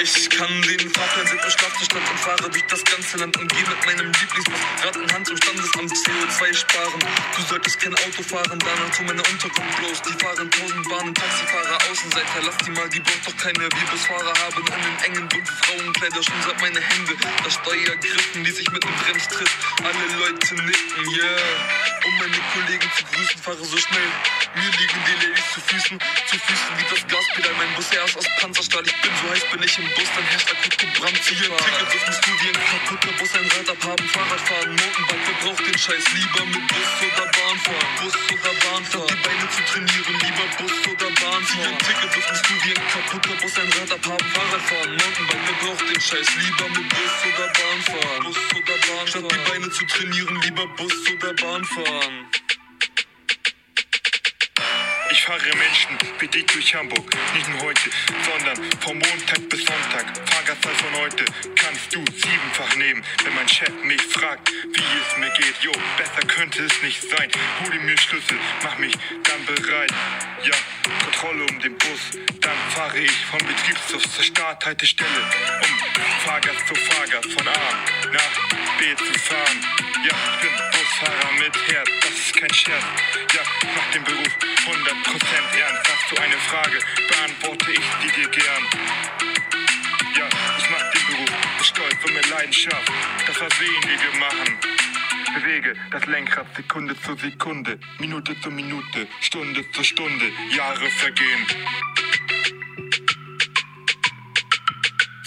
Ich 0.03 0.31
kann 0.31 0.49
den 0.63 0.89
Fahrplan 0.95 1.27
seit 1.27 1.45
der 1.45 1.51
Schlafzustand 1.51 2.09
und 2.09 2.21
fahre 2.21 2.49
durch 2.49 2.65
das 2.71 2.83
ganze 2.85 3.19
Land 3.19 3.37
und 3.37 3.53
gehe 3.53 3.69
mit 3.69 3.85
meinem 3.85 4.11
Lieblingsbus 4.11 4.61
Rad 4.83 4.97
in 4.97 5.13
Hand 5.13 5.27
zum 5.27 5.37
Standesamt 5.37 5.93
CO2 5.93 6.55
sparen. 6.55 7.01
Du 7.37 7.43
solltest 7.43 7.79
kein 7.81 7.95
Auto 7.95 8.23
fahren, 8.23 8.59
danach 8.59 8.93
zu 8.93 9.03
meiner 9.03 9.21
Unterkunft 9.29 9.77
bloß. 9.77 10.01
Die 10.01 10.25
fahren 10.25 10.51
tausend 10.51 10.89
Bahnen, 10.89 11.15
Taxifahrer, 11.15 11.79
Außenseiter, 11.91 12.41
lass 12.47 12.57
die 12.65 12.71
mal, 12.71 12.89
die 12.89 13.01
braucht 13.01 13.27
doch 13.27 13.37
keine. 13.37 13.61
Wir 13.61 13.87
Busfahrer 13.93 14.33
haben 14.41 14.65
in 14.73 14.83
den 14.89 15.05
engen 15.05 15.29
bunten 15.29 15.57
Frauenkleider 15.69 16.23
schon 16.23 16.43
seit 16.49 16.61
meine 16.63 16.81
Hände. 16.81 17.13
Das 17.45 17.55
Steuer 17.55 17.97
griffen, 18.01 18.45
die 18.45 18.53
sich 18.53 18.71
mit 18.73 18.83
dem 18.83 18.95
Bremstritt. 19.05 19.51
Alle 19.85 20.07
Leute 20.17 20.55
nicken, 20.65 21.13
yeah. 21.13 22.01
Um 22.07 22.19
meine 22.19 22.41
Kollegen 22.55 22.91
zu 22.97 23.05
grüßen, 23.05 23.43
fahre 23.43 23.65
so 23.65 23.77
schnell. 23.77 24.11
Mir 24.55 24.71
liegen 24.81 25.01
die 25.05 25.27
Ladies 25.27 25.45
zu 25.53 25.61
Füßen, 25.61 25.99
zu 26.27 26.39
Füßen 26.39 26.73
wie 26.79 26.89
das 26.89 27.07
Gaspedal. 27.07 27.53
Mein 27.59 27.75
Bus, 27.77 27.87
er 27.93 28.05
ist 28.05 28.17
aus 28.17 28.25
Panzerstahl, 28.41 28.83
ich 28.87 28.97
bin 29.03 29.11
so 29.23 29.31
heiß, 29.31 29.45
bin 29.53 29.63
ich 29.63 29.79
im 29.79 29.90
Bus, 29.95 30.09
dann 30.15 30.25
herrscht 30.25 30.51
akute 30.51 30.87
Brand. 30.99 31.19
Ziehe 31.25 31.51
ein 31.51 31.57
Ticket, 31.57 31.93
wirf 31.93 32.07
musst 32.07 32.27
du 32.27 32.33
wie 32.41 32.49
ein 32.49 32.61
kaputter 32.71 33.13
Bus. 33.19 33.35
Ein 33.35 33.47
Rad 33.51 33.69
abhaben, 33.71 34.09
Fahrrad 34.09 34.41
fahren, 34.41 34.71
Mountainbike, 34.71 35.25
wer 35.27 35.37
braucht 35.43 35.67
den 35.67 35.79
Scheiß? 35.79 36.05
Lieber 36.15 36.45
mit 36.47 36.65
Bus 36.69 36.91
oder 37.01 37.27
Bahn 37.31 37.59
fahren, 37.65 37.91
Bus 38.01 38.17
oder 38.31 38.55
Bahn 38.63 38.85
fahren. 38.85 39.09
Die 39.11 39.23
Beine 39.25 39.47
zu 39.51 39.63
trainieren, 39.71 40.17
lieber 40.21 40.47
Bus 40.59 40.75
oder 40.91 41.11
Bahn 41.21 41.43
fahren. 41.43 41.47
Ziehe 41.47 41.69
ein 41.69 41.79
Ticket, 41.79 42.11
wirf 42.15 42.29
musst 42.31 42.47
du 42.51 42.55
wie 42.65 42.73
ein 42.77 42.87
kaputter 42.91 43.35
Bus. 43.41 43.55
Ein 43.59 43.71
Rad 43.73 43.91
abhaben, 43.91 44.29
Fahrrad 44.31 44.63
fahren, 44.71 44.93
Mountainbike, 45.01 45.45
wer 45.47 45.57
braucht 45.61 45.85
den 45.91 46.01
Scheiß? 46.01 46.29
Lieber 46.39 46.69
mit 46.71 46.89
Bus 46.89 47.15
oder 47.27 47.47
Bahn 47.51 47.81
fahren, 47.89 48.23
Bus 48.25 48.39
oder 48.55 48.77
Bahn 48.79 48.87
fahren. 48.87 49.09
Statt 49.09 49.27
die 49.33 49.51
Beine 49.51 49.71
zu 49.71 49.85
trainieren, 49.87 50.37
lieber 50.43 50.67
Bus 50.79 50.95
oder 51.11 51.33
Bahn 51.35 51.65
fahren. 51.65 52.15
Ich 55.13 55.25
fahre 55.25 55.41
Menschen 55.57 55.99
wie 56.21 56.29
dich 56.29 56.47
durch 56.47 56.73
Hamburg, 56.75 57.05
nicht 57.35 57.49
nur 57.49 57.61
heute, 57.63 57.91
sondern 58.25 58.57
vom 58.81 58.97
Montag 58.97 59.49
bis 59.49 59.65
Sonntag. 59.65 60.07
Fahrgastzahl 60.31 60.75
von 60.75 61.01
heute 61.01 61.25
kannst 61.57 61.93
du 61.93 61.99
siebenfach 62.15 62.77
nehmen, 62.77 63.03
wenn 63.25 63.35
mein 63.35 63.49
Chef 63.49 63.73
mich 63.83 64.01
fragt, 64.03 64.51
wie 64.51 64.81
es 64.81 65.17
mir 65.19 65.31
geht. 65.31 65.57
Jo, 65.63 65.73
besser 65.97 66.27
könnte 66.29 66.63
es 66.63 66.83
nicht 66.83 67.03
sein. 67.03 67.29
Hol 67.65 67.79
mir 67.81 67.99
Schlüssel, 67.99 68.39
mach 68.63 68.79
mich 68.79 68.95
dann 69.25 69.45
bereit. 69.47 69.93
Ja, 70.45 70.55
Kontrolle 71.05 71.45
um 71.51 71.59
den 71.59 71.77
Bus, 71.77 72.01
dann 72.41 72.57
fahre 72.71 72.99
ich 72.99 73.25
vom 73.27 73.41
Betriebshof 73.41 74.03
zur 74.15 74.25
Starthaltestelle, 74.25 75.23
um 75.63 76.25
Fahrgast 76.25 76.69
zu 76.69 76.75
Fahrgast 76.75 77.33
von 77.33 77.49
A 77.49 78.13
nach 78.13 78.79
B 78.79 78.95
zu 78.95 79.19
fahren. 79.19 79.61
Ja, 80.05 80.15
ich 80.35 80.49
bin 80.49 80.80
Busfahrer 81.01 81.33
mit 81.39 81.57
Herz, 81.69 81.89
das 82.03 82.11
ist 82.11 82.37
kein 82.37 82.53
Scherz. 82.53 82.85
Ja, 83.35 83.41
mach 83.75 83.91
den 83.93 84.05
Beruf 84.05 84.29
100% 84.67 85.59
ernst. 85.59 85.91
Hast 85.91 86.11
du 86.11 86.23
eine 86.23 86.37
Frage, 86.37 86.79
beantworte 87.09 87.73
ich 87.73 87.81
die 88.03 88.21
dir 88.21 88.29
gern. 88.29 88.65
Ja, 90.19 90.29
ich 90.59 90.71
mach 90.71 90.91
den 90.91 91.07
Beruf 91.07 91.31
mit 91.57 91.67
Stolz 91.67 91.97
und 92.05 92.15
mit 92.15 92.29
Leidenschaft. 92.29 92.93
Das 93.27 93.37
Versehen, 93.37 93.83
wie 93.85 93.99
wir 93.99 94.21
machen. 94.21 94.59
Bewege 95.35 95.75
das 95.91 96.05
Lenkrad 96.07 96.47
Sekunde 96.55 97.01
zu 97.01 97.17
Sekunde, 97.17 97.79
Minute 97.99 98.39
zu 98.41 98.51
Minute, 98.51 99.07
Stunde 99.21 99.65
zu 99.71 99.83
Stunde, 99.83 100.31
Jahre 100.51 100.91
vergehen. 100.91 101.47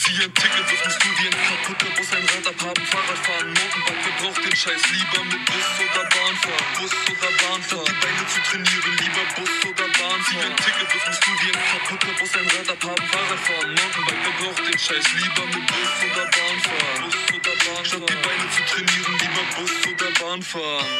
Zieh 0.04 0.20
ein 0.20 0.34
Ticket, 0.34 0.68
was 0.68 0.84
musst 0.84 1.00
du 1.00 1.08
wie 1.16 1.28
ein 1.28 1.39
kaputter 1.48 1.92
Bus, 1.96 2.12
ein 2.12 2.26
Rad 2.28 2.48
abhaben, 2.48 2.86
Fahrrad 2.92 3.20
fahren, 3.24 3.48
Mountainbike, 3.56 4.04
wer 4.04 4.16
braucht 4.20 4.44
den 4.44 4.56
Scheiß? 4.56 4.84
Lieber 4.92 5.24
mit 5.32 5.46
Bus 5.48 5.70
oder 5.80 6.04
Bahn 6.12 6.36
fahren, 6.44 6.68
Bus 6.76 6.92
oder 7.08 7.32
Bahn 7.39 7.63
fahren. 7.63 7.88
Die 7.88 8.00
Beine 8.04 8.24
zu 8.28 8.39
trainieren, 8.44 8.94
lieber 9.00 9.26
Bus 9.32 9.54
oder 9.63 9.88
Bahn 9.96 10.20
fahren. 10.20 10.24
Zieh 10.28 10.44
ein 10.44 10.56
Ticket, 10.60 10.89
was 10.92 11.04
musst 11.08 11.24
du 11.24 11.32
wie 11.39 11.52
ein 11.56 11.63
kaputter 11.72 12.13
Bus, 12.20 12.32
ein 12.36 12.48
Rad 12.52 12.70
abhaben, 12.76 13.08
Fahrrad 13.08 13.42
fahren, 13.48 13.70
Mountainbike, 13.80 14.22
wer 14.28 14.36
braucht 14.44 14.63
den 14.68 14.80
Scheiß? 14.84 15.06
Lieber 15.24 15.46
mit 15.56 15.66
Bus 15.72 15.92
oder 16.04 16.26
Bahn 16.36 16.58
fahren, 16.68 17.00
Bus 17.08 17.16
oder 17.32 17.54
Bahn. 17.63 17.86
Statt 17.88 18.04
die 18.04 18.20
Beine 18.28 18.46
zu 18.52 18.62
trainieren, 18.68 19.13
lieber 19.24 19.46
Bus 19.56 19.74
oder 19.88 20.10
Bahn 20.20 20.42
fahren. 20.44 20.92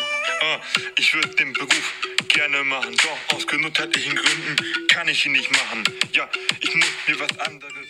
Ah, 0.48 0.60
ich 0.96 1.14
würde 1.14 1.36
den 1.36 1.52
Beruf 1.52 1.88
gerne 2.30 2.64
machen, 2.64 2.96
doch 3.04 3.36
aus 3.36 3.46
gesundheitlichen 3.48 4.16
Gründen 4.16 4.88
kann 4.88 5.10
ich 5.10 5.26
ihn 5.26 5.34
nicht 5.34 5.52
machen. 5.52 5.84
Ja, 6.14 6.30
ich 6.62 6.74
muss 6.74 6.88
mir 7.08 7.20
was 7.20 7.38
anderes 7.40 7.88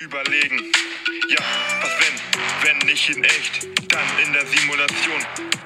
überlegen. 0.00 0.58
Ja, 1.28 1.44
was 1.82 1.90
wenn, 2.00 2.78
wenn 2.80 2.86
nicht 2.86 3.14
in 3.14 3.22
echt, 3.22 3.68
dann 3.92 4.06
in 4.24 4.32
der 4.32 4.46
Simulation. 4.46 5.20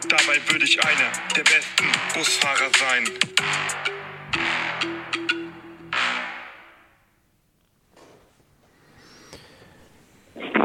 Dabei 0.08 0.40
würde 0.50 0.64
ich 0.64 0.82
einer 0.84 1.12
der 1.36 1.42
besten 1.42 1.84
Busfahrer 2.14 2.70
sein. 2.78 3.04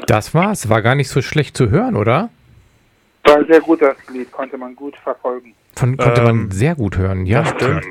Das 0.08 0.34
war's. 0.34 0.70
War 0.70 0.82
gar 0.82 0.96
nicht 0.96 1.10
so 1.10 1.22
schlecht 1.22 1.56
zu 1.56 1.70
hören, 1.70 1.96
oder? 1.96 2.30
War 3.26 3.38
ein 3.38 3.46
sehr 3.48 3.62
gut, 3.62 3.82
das 3.82 3.96
Lied, 4.12 4.32
konnte 4.32 4.58
man 4.58 4.76
gut 4.76 4.96
verfolgen. 4.98 5.54
Von, 5.76 5.96
konnte 5.98 6.22
Ähm, 6.22 6.26
man 6.26 6.52
sehr 6.52 6.74
gut 6.76 6.98
hören, 6.98 7.26
ja. 7.28 7.46
stimmt. 7.46 7.86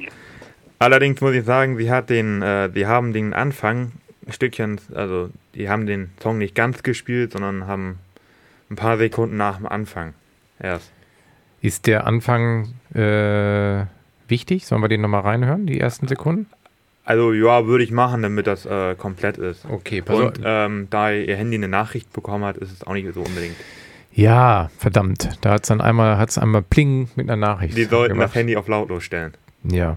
Allerdings 0.80 1.20
muss 1.20 1.34
ich 1.34 1.44
sagen, 1.44 1.76
sie 1.78 1.90
hat 1.90 2.10
den, 2.10 2.42
äh, 2.42 2.70
sie 2.74 2.86
haben 2.86 3.12
den 3.12 3.32
Anfang 3.32 3.92
Stückchen, 4.30 4.80
also 4.94 5.30
die 5.54 5.68
haben 5.68 5.86
den 5.86 6.10
Song 6.22 6.38
nicht 6.38 6.54
ganz 6.54 6.82
gespielt, 6.82 7.32
sondern 7.32 7.66
haben 7.66 7.98
ein 8.70 8.76
paar 8.76 8.98
Sekunden 8.98 9.36
nach 9.36 9.56
dem 9.56 9.66
Anfang 9.66 10.14
erst. 10.58 10.90
Ist 11.60 11.86
der 11.86 12.06
Anfang 12.06 12.74
äh, 12.94 13.84
wichtig? 14.28 14.66
Sollen 14.66 14.82
wir 14.82 14.88
den 14.88 15.00
nochmal 15.00 15.22
reinhören, 15.22 15.66
die 15.66 15.80
ersten 15.80 16.06
Sekunden? 16.06 16.46
Also 17.04 17.32
ja, 17.32 17.66
würde 17.66 17.84
ich 17.84 17.90
machen, 17.90 18.22
damit 18.22 18.46
das 18.46 18.66
äh, 18.66 18.94
komplett 18.94 19.38
ist. 19.38 19.64
Okay, 19.64 20.02
pass 20.02 20.18
Und 20.18 20.40
ähm, 20.44 20.88
da 20.90 21.10
ihr 21.10 21.36
Handy 21.36 21.56
eine 21.56 21.68
Nachricht 21.68 22.12
bekommen 22.12 22.44
hat, 22.44 22.58
ist 22.58 22.70
es 22.70 22.86
auch 22.86 22.92
nicht 22.92 23.12
so 23.14 23.22
unbedingt. 23.22 23.56
Ja, 24.12 24.70
verdammt. 24.76 25.38
Da 25.40 25.52
hat 25.52 25.62
es 25.62 25.68
dann 25.68 25.80
einmal, 25.80 26.18
hat's 26.18 26.38
einmal 26.38 26.62
Pling 26.62 27.08
mit 27.16 27.30
einer 27.30 27.36
Nachricht. 27.36 27.76
Die 27.76 27.84
sollten 27.84 28.14
gemacht. 28.14 28.28
das 28.28 28.34
Handy 28.34 28.56
auf 28.56 28.68
lautlos 28.68 29.04
stellen. 29.04 29.32
Ja. 29.64 29.96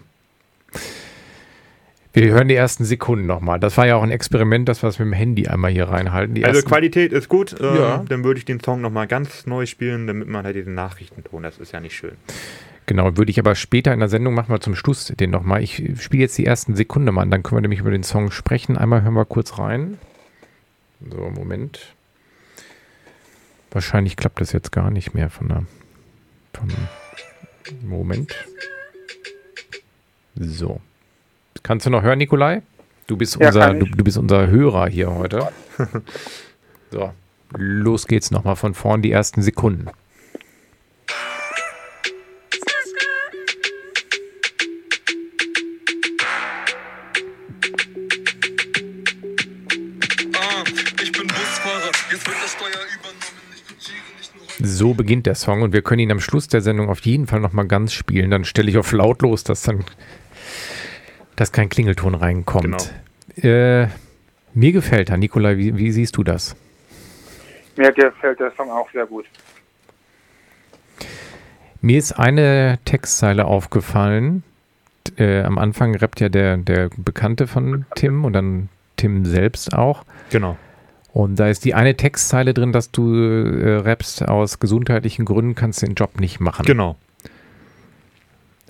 Wir 2.13 2.31
hören 2.33 2.49
die 2.49 2.55
ersten 2.55 2.83
Sekunden 2.83 3.25
nochmal. 3.25 3.59
Das 3.59 3.77
war 3.77 3.87
ja 3.87 3.95
auch 3.95 4.03
ein 4.03 4.11
Experiment, 4.11 4.67
dass 4.67 4.83
wir 4.83 4.89
es 4.89 4.99
mit 4.99 5.05
dem 5.05 5.13
Handy 5.13 5.47
einmal 5.47 5.71
hier 5.71 5.85
reinhalten. 5.87 6.35
Die 6.35 6.43
Also 6.45 6.61
Qualität 6.61 7.13
ist 7.13 7.29
gut. 7.29 7.57
Äh, 7.59 7.63
Ja. 7.77 8.03
Dann 8.07 8.23
würde 8.25 8.37
ich 8.37 8.45
den 8.45 8.59
Song 8.59 8.81
nochmal 8.81 9.07
ganz 9.07 9.45
neu 9.45 9.65
spielen, 9.65 10.07
damit 10.07 10.27
man 10.27 10.43
halt 10.43 10.55
diesen 10.57 10.73
Nachrichtenton, 10.73 11.43
das 11.43 11.57
ist 11.57 11.71
ja 11.71 11.79
nicht 11.79 11.95
schön. 11.95 12.11
Genau, 12.85 13.15
würde 13.15 13.31
ich 13.31 13.39
aber 13.39 13.55
später 13.55 13.93
in 13.93 13.99
der 13.99 14.09
Sendung 14.09 14.33
machen 14.33 14.49
wir 14.53 14.59
zum 14.59 14.75
Schluss 14.75 15.05
den 15.05 15.29
nochmal. 15.29 15.63
Ich 15.63 15.81
spiele 16.01 16.23
jetzt 16.23 16.37
die 16.37 16.45
ersten 16.45 16.75
Sekunden 16.75 17.13
mal 17.13 17.21
an, 17.21 17.31
dann 17.31 17.43
können 17.43 17.57
wir 17.57 17.61
nämlich 17.61 17.79
über 17.79 17.91
den 17.91 18.03
Song 18.03 18.31
sprechen. 18.31 18.77
Einmal 18.77 19.03
hören 19.03 19.13
wir 19.13 19.23
kurz 19.25 19.57
rein. 19.57 19.97
So, 21.09 21.29
Moment. 21.29 21.95
Wahrscheinlich 23.71 24.17
klappt 24.17 24.41
das 24.41 24.51
jetzt 24.51 24.73
gar 24.73 24.91
nicht 24.91 25.13
mehr 25.13 25.29
von 25.29 25.47
der. 25.47 25.63
Vom 26.53 26.67
Moment. 27.87 28.35
So. 30.35 30.81
Kannst 31.63 31.85
du 31.85 31.89
noch 31.89 32.01
hören, 32.01 32.17
Nikolai? 32.17 32.61
Du 33.07 33.17
bist 33.17 33.37
Ja, 33.39 33.47
unser, 33.47 33.73
du, 33.73 33.85
du 33.85 34.03
bist 34.03 34.17
unser 34.17 34.47
Hörer 34.47 34.87
hier 34.87 35.13
heute. 35.13 35.49
so. 36.91 37.11
Los 37.57 38.07
geht's 38.07 38.31
nochmal 38.31 38.55
von 38.55 38.73
vorn, 38.73 39.01
die 39.01 39.11
ersten 39.11 39.41
Sekunden. 39.41 39.87
So 54.63 54.93
beginnt 54.93 55.25
der 55.25 55.35
Song 55.35 55.61
und 55.63 55.73
wir 55.73 55.81
können 55.81 55.99
ihn 55.99 56.11
am 56.11 56.19
Schluss 56.19 56.47
der 56.47 56.61
Sendung 56.61 56.89
auf 56.89 57.01
jeden 57.01 57.27
Fall 57.27 57.39
nochmal 57.39 57.67
ganz 57.67 57.93
spielen. 57.93 58.31
Dann 58.31 58.45
stelle 58.45 58.69
ich 58.69 58.77
auf 58.77 58.91
lautlos, 58.91 59.43
dass 59.43 59.63
dann 59.63 59.83
dass 61.35 61.51
kein 61.51 61.69
Klingelton 61.69 62.15
reinkommt. 62.15 62.93
Äh, 63.37 63.87
mir 64.53 64.71
gefällt 64.71 65.09
er. 65.09 65.17
Nikolai, 65.17 65.57
wie, 65.57 65.77
wie 65.77 65.91
siehst 65.91 66.17
du 66.17 66.23
das? 66.23 66.55
Mir 67.77 67.91
gefällt 67.91 68.39
der 68.39 68.51
Song 68.55 68.69
auch 68.69 68.89
sehr 68.91 69.05
gut. 69.05 69.25
Mir 71.81 71.97
ist 71.97 72.13
eine 72.13 72.77
Textzeile 72.85 73.45
aufgefallen. 73.45 74.43
Äh, 75.17 75.41
am 75.41 75.57
Anfang 75.57 75.95
rappt 75.95 76.19
ja 76.19 76.29
der, 76.29 76.57
der 76.57 76.89
Bekannte 76.95 77.47
von 77.47 77.85
Tim 77.95 78.23
und 78.23 78.33
dann 78.33 78.69
Tim 78.97 79.25
selbst 79.25 79.73
auch. 79.73 80.05
Genau. 80.29 80.57
Und 81.13 81.37
da 81.39 81.47
ist 81.47 81.65
die 81.65 81.73
eine 81.73 81.95
Textzeile 81.95 82.53
drin, 82.53 82.71
dass 82.71 82.91
du 82.91 83.13
äh, 83.15 83.77
rappst, 83.77 84.27
aus 84.27 84.59
gesundheitlichen 84.59 85.25
Gründen 85.25 85.55
kannst 85.55 85.81
du 85.81 85.87
den 85.87 85.95
Job 85.95 86.19
nicht 86.19 86.39
machen. 86.39 86.65
Genau. 86.65 86.95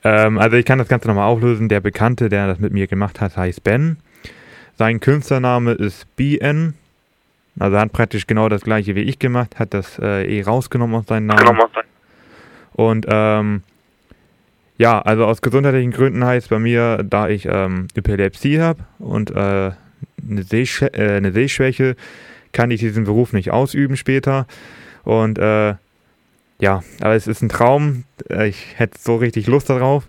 Ähm, 0.03 0.37
also 0.37 0.57
ich 0.57 0.65
kann 0.65 0.79
das 0.79 0.87
Ganze 0.87 1.07
nochmal 1.07 1.27
auflösen. 1.27 1.69
Der 1.69 1.79
Bekannte, 1.79 2.29
der 2.29 2.47
das 2.47 2.59
mit 2.59 2.73
mir 2.73 2.87
gemacht 2.87 3.21
hat, 3.21 3.37
heißt 3.37 3.63
Ben. 3.63 3.97
Sein 4.77 4.99
Künstlername 4.99 5.73
ist 5.73 6.15
BN. 6.15 6.73
Also 7.59 7.75
er 7.75 7.81
hat 7.81 7.91
praktisch 7.91 8.27
genau 8.27 8.49
das 8.49 8.61
gleiche 8.61 8.95
wie 8.95 9.01
ich 9.01 9.19
gemacht, 9.19 9.59
hat 9.59 9.73
das 9.73 9.99
äh, 9.99 10.23
eh 10.25 10.41
rausgenommen 10.41 10.95
aus 10.95 11.07
seinem 11.07 11.27
Namen. 11.27 11.59
Und 12.73 13.05
ähm, 13.09 13.63
ja, 14.77 15.01
also 15.01 15.25
aus 15.25 15.41
gesundheitlichen 15.41 15.91
Gründen 15.91 16.25
heißt 16.25 16.49
bei 16.49 16.59
mir, 16.59 17.03
da 17.03 17.27
ich 17.27 17.45
ähm, 17.45 17.87
Epilepsie 17.93 18.59
habe 18.61 18.83
und 18.99 19.29
äh, 19.31 19.71
eine, 20.27 20.43
Sehschwä 20.43 20.87
äh, 20.93 21.17
eine 21.17 21.31
Sehschwäche, 21.31 21.95
kann 22.53 22.71
ich 22.71 22.79
diesen 22.79 23.03
Beruf 23.03 23.33
nicht 23.33 23.51
ausüben 23.51 23.97
später. 23.97 24.47
Und 25.03 25.37
äh, 25.37 25.75
ja, 26.61 26.83
aber 27.01 27.15
es 27.15 27.27
ist 27.27 27.41
ein 27.41 27.49
Traum. 27.49 28.05
Äh, 28.29 28.47
Ich 28.47 28.79
hätte 28.79 28.97
so 28.99 29.17
richtig 29.17 29.47
Lust 29.47 29.69
darauf. 29.69 30.07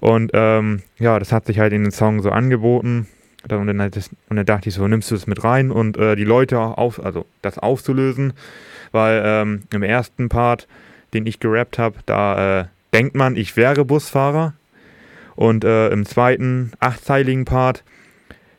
Und 0.00 0.30
ähm, 0.34 0.82
ja, 0.98 1.18
das 1.18 1.32
hat 1.32 1.46
sich 1.46 1.58
halt 1.58 1.72
in 1.72 1.82
den 1.84 1.92
Song 1.92 2.20
so 2.20 2.30
angeboten. 2.30 3.08
Und 3.50 3.66
dann, 3.66 3.80
halt 3.80 3.96
und 4.28 4.36
dann 4.36 4.44
dachte 4.44 4.68
ich 4.68 4.74
so, 4.74 4.86
nimmst 4.86 5.10
du 5.10 5.14
es 5.14 5.26
mit 5.26 5.42
rein 5.44 5.70
und 5.70 5.96
äh, 5.96 6.16
die 6.16 6.24
Leute 6.24 6.58
auf, 6.58 7.02
also 7.02 7.24
das 7.40 7.56
aufzulösen, 7.58 8.32
weil 8.92 9.22
ähm, 9.24 9.62
im 9.72 9.82
ersten 9.82 10.28
Part, 10.28 10.66
den 11.14 11.24
ich 11.24 11.40
gerappt 11.40 11.78
habe, 11.78 11.96
da 12.04 12.60
äh, 12.60 12.64
denkt 12.92 13.14
man, 13.14 13.36
ich 13.36 13.56
wäre 13.56 13.84
Busfahrer. 13.84 14.54
Und 15.36 15.64
äh, 15.64 15.88
im 15.90 16.04
zweiten, 16.04 16.72
achtzeiligen 16.80 17.44
Part, 17.44 17.84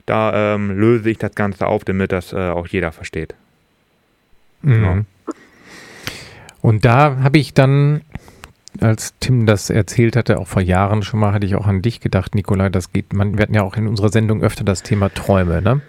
da 0.06 0.56
ähm, 0.56 0.72
löse 0.80 1.10
ich 1.10 1.18
das 1.18 1.36
Ganze 1.36 1.68
auf, 1.68 1.84
damit 1.84 2.14
das 2.14 2.32
äh, 2.32 2.38
auch 2.38 2.68
jeder 2.68 2.94
versteht. 2.94 3.36
Mhm. 4.62 5.06
Und 6.62 6.86
da 6.86 7.18
habe 7.24 7.38
ich 7.38 7.54
dann, 7.54 8.02
als 8.80 9.14
Tim 9.20 9.46
das 9.46 9.70
erzählt 9.70 10.16
hatte, 10.16 10.40
auch 10.40 10.48
vor 10.48 10.62
Jahren 10.62 11.04
schon 11.04 11.20
mal, 11.20 11.34
hatte 11.34 11.46
ich 11.46 11.56
auch 11.56 11.68
an 11.68 11.82
dich 11.82 12.00
gedacht, 12.00 12.36
Nikolai, 12.36 12.70
das 12.70 12.92
geht, 12.92 13.14
man, 13.14 13.38
wir 13.38 13.44
hatten 13.44 13.54
ja 13.54 13.64
auch 13.64 13.76
in 13.76 13.88
unserer 13.88 14.10
Sendung 14.10 14.42
öfter 14.42 14.64
das 14.64 14.84
Thema 14.84 15.10
Träume, 15.10 15.62
ne? 15.62 15.82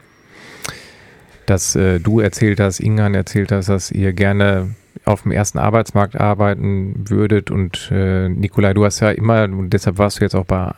Dass 1.47 1.75
äh, 1.75 1.99
du 1.99 2.21
erzählt 2.21 2.61
hast, 2.61 2.81
Ingan 2.81 3.15
erzählt 3.15 3.51
hast, 3.51 3.69
dass 3.69 3.91
ihr 3.91 4.13
gerne 4.13 4.75
auf 5.05 5.23
dem 5.23 5.33
ersten 5.33 5.59
Arbeitsmarkt 5.59 6.17
arbeiten 6.17 7.09
würdet 7.09 7.51
und 7.51 7.91
äh, 7.93 8.29
Nikolai, 8.29 8.75
du 8.75 8.85
hast 8.85 9.01
ja 9.01 9.11
immer, 9.11 9.45
und 9.45 9.71
deshalb 9.71 9.99
warst 9.99 10.21
du 10.21 10.25
jetzt 10.25 10.35
auch 10.35 10.45
bei 10.45 10.73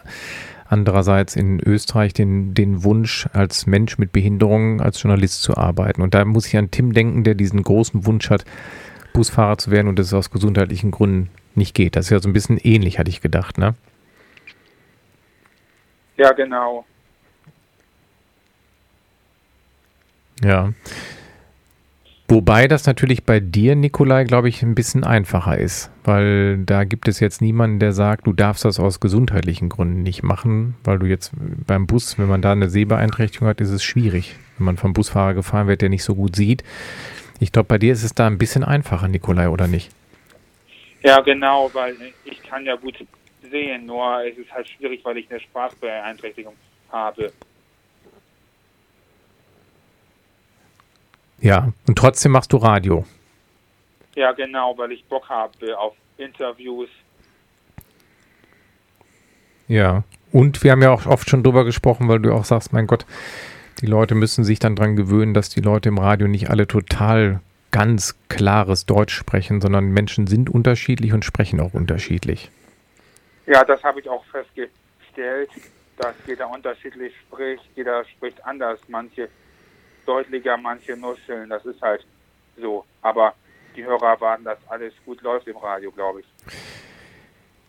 andererseits 0.72 1.36
in 1.36 1.60
Österreich 1.60 2.14
den, 2.14 2.54
den 2.54 2.82
Wunsch, 2.82 3.28
als 3.34 3.66
Mensch 3.66 3.98
mit 3.98 4.10
Behinderung 4.10 4.80
als 4.80 5.02
Journalist 5.02 5.42
zu 5.42 5.56
arbeiten. 5.56 6.00
Und 6.00 6.14
da 6.14 6.24
muss 6.24 6.46
ich 6.46 6.56
an 6.56 6.70
Tim 6.70 6.94
denken, 6.94 7.24
der 7.24 7.34
diesen 7.34 7.62
großen 7.62 8.06
Wunsch 8.06 8.30
hat, 8.30 8.46
Busfahrer 9.12 9.58
zu 9.58 9.70
werden 9.70 9.88
und 9.88 9.98
das 9.98 10.12
aus 10.14 10.30
gesundheitlichen 10.30 10.90
Gründen 10.90 11.30
nicht 11.54 11.74
geht. 11.74 11.96
Das 11.96 12.06
ist 12.06 12.10
ja 12.10 12.20
so 12.20 12.28
ein 12.28 12.32
bisschen 12.32 12.58
ähnlich, 12.58 12.98
hatte 12.98 13.10
ich 13.10 13.20
gedacht, 13.20 13.58
ne? 13.58 13.74
Ja, 16.16 16.32
genau. 16.32 16.84
Ja. 20.42 20.72
Wobei 22.28 22.66
das 22.66 22.86
natürlich 22.86 23.24
bei 23.24 23.40
dir, 23.40 23.76
Nikolai, 23.76 24.24
glaube 24.24 24.48
ich, 24.48 24.62
ein 24.62 24.74
bisschen 24.74 25.04
einfacher 25.04 25.58
ist, 25.58 25.90
weil 26.02 26.64
da 26.64 26.84
gibt 26.84 27.06
es 27.06 27.20
jetzt 27.20 27.42
niemanden, 27.42 27.78
der 27.78 27.92
sagt, 27.92 28.26
du 28.26 28.32
darfst 28.32 28.64
das 28.64 28.80
aus 28.80 29.00
gesundheitlichen 29.00 29.68
Gründen 29.68 30.02
nicht 30.02 30.22
machen, 30.22 30.76
weil 30.82 30.98
du 30.98 31.04
jetzt 31.04 31.32
beim 31.66 31.86
Bus, 31.86 32.18
wenn 32.18 32.28
man 32.28 32.40
da 32.40 32.52
eine 32.52 32.70
Sehbeeinträchtigung 32.70 33.48
hat, 33.48 33.60
ist 33.60 33.68
es 33.68 33.84
schwierig, 33.84 34.36
wenn 34.56 34.64
man 34.64 34.78
vom 34.78 34.94
Busfahrer 34.94 35.34
gefahren 35.34 35.66
wird, 35.66 35.82
der 35.82 35.90
nicht 35.90 36.04
so 36.04 36.14
gut 36.14 36.34
sieht. 36.34 36.64
Ich 37.40 37.52
glaube, 37.52 37.66
bei 37.66 37.78
dir 37.78 37.92
ist 37.92 38.02
es 38.02 38.14
da 38.14 38.26
ein 38.26 38.38
bisschen 38.38 38.64
einfacher, 38.64 39.08
Nikolai, 39.08 39.48
oder 39.48 39.66
nicht? 39.66 39.90
Ja, 41.02 41.20
genau, 41.20 41.70
weil 41.72 41.96
ich 42.24 42.42
kann 42.42 42.64
ja 42.64 42.76
gut 42.76 43.04
sehen, 43.50 43.86
nur 43.86 44.24
es 44.24 44.38
ist 44.38 44.52
halt 44.52 44.68
schwierig, 44.68 45.04
weil 45.04 45.18
ich 45.18 45.30
eine 45.30 45.40
Sprachbeeinträchtigung 45.40 46.54
habe. 46.90 47.32
Ja, 51.40 51.72
und 51.88 51.98
trotzdem 51.98 52.32
machst 52.32 52.52
du 52.52 52.56
Radio. 52.58 53.04
Ja, 54.14 54.30
genau, 54.32 54.78
weil 54.78 54.92
ich 54.92 55.04
Bock 55.06 55.28
habe 55.28 55.76
auf 55.76 55.94
Interviews. 56.16 56.88
Ja, 59.66 60.04
und 60.32 60.62
wir 60.62 60.70
haben 60.70 60.82
ja 60.82 60.90
auch 60.90 61.06
oft 61.06 61.28
schon 61.28 61.42
drüber 61.42 61.64
gesprochen, 61.64 62.08
weil 62.08 62.20
du 62.20 62.32
auch 62.32 62.44
sagst, 62.44 62.72
mein 62.72 62.86
Gott, 62.86 63.06
die 63.82 63.86
Leute 63.86 64.14
müssen 64.14 64.44
sich 64.44 64.60
dann 64.60 64.76
dran 64.76 64.94
gewöhnen, 64.96 65.34
dass 65.34 65.50
die 65.50 65.60
Leute 65.60 65.88
im 65.88 65.98
Radio 65.98 66.28
nicht 66.28 66.48
alle 66.48 66.68
total 66.68 67.40
ganz 67.72 68.16
klares 68.28 68.86
Deutsch 68.86 69.14
sprechen, 69.14 69.60
sondern 69.60 69.90
Menschen 69.90 70.28
sind 70.28 70.48
unterschiedlich 70.48 71.12
und 71.12 71.24
sprechen 71.24 71.60
auch 71.60 71.74
unterschiedlich. 71.74 72.50
Ja, 73.46 73.64
das 73.64 73.82
habe 73.82 73.98
ich 74.00 74.08
auch 74.08 74.24
festgestellt, 74.26 75.50
dass 75.96 76.14
jeder 76.26 76.48
unterschiedlich 76.48 77.12
spricht, 77.26 77.64
jeder 77.74 78.04
spricht 78.04 78.44
anders. 78.46 78.78
Manche 78.86 79.28
deutlicher, 80.06 80.56
manche 80.56 80.96
nuscheln, 80.96 81.50
das 81.50 81.64
ist 81.64 81.82
halt 81.82 82.06
so. 82.56 82.84
Aber 83.02 83.34
die 83.74 83.84
Hörer 83.84 84.10
erwarten, 84.10 84.44
dass 84.44 84.58
alles 84.68 84.92
gut 85.04 85.20
läuft 85.22 85.48
im 85.48 85.56
Radio, 85.56 85.90
glaube 85.90 86.20
ich. 86.20 86.26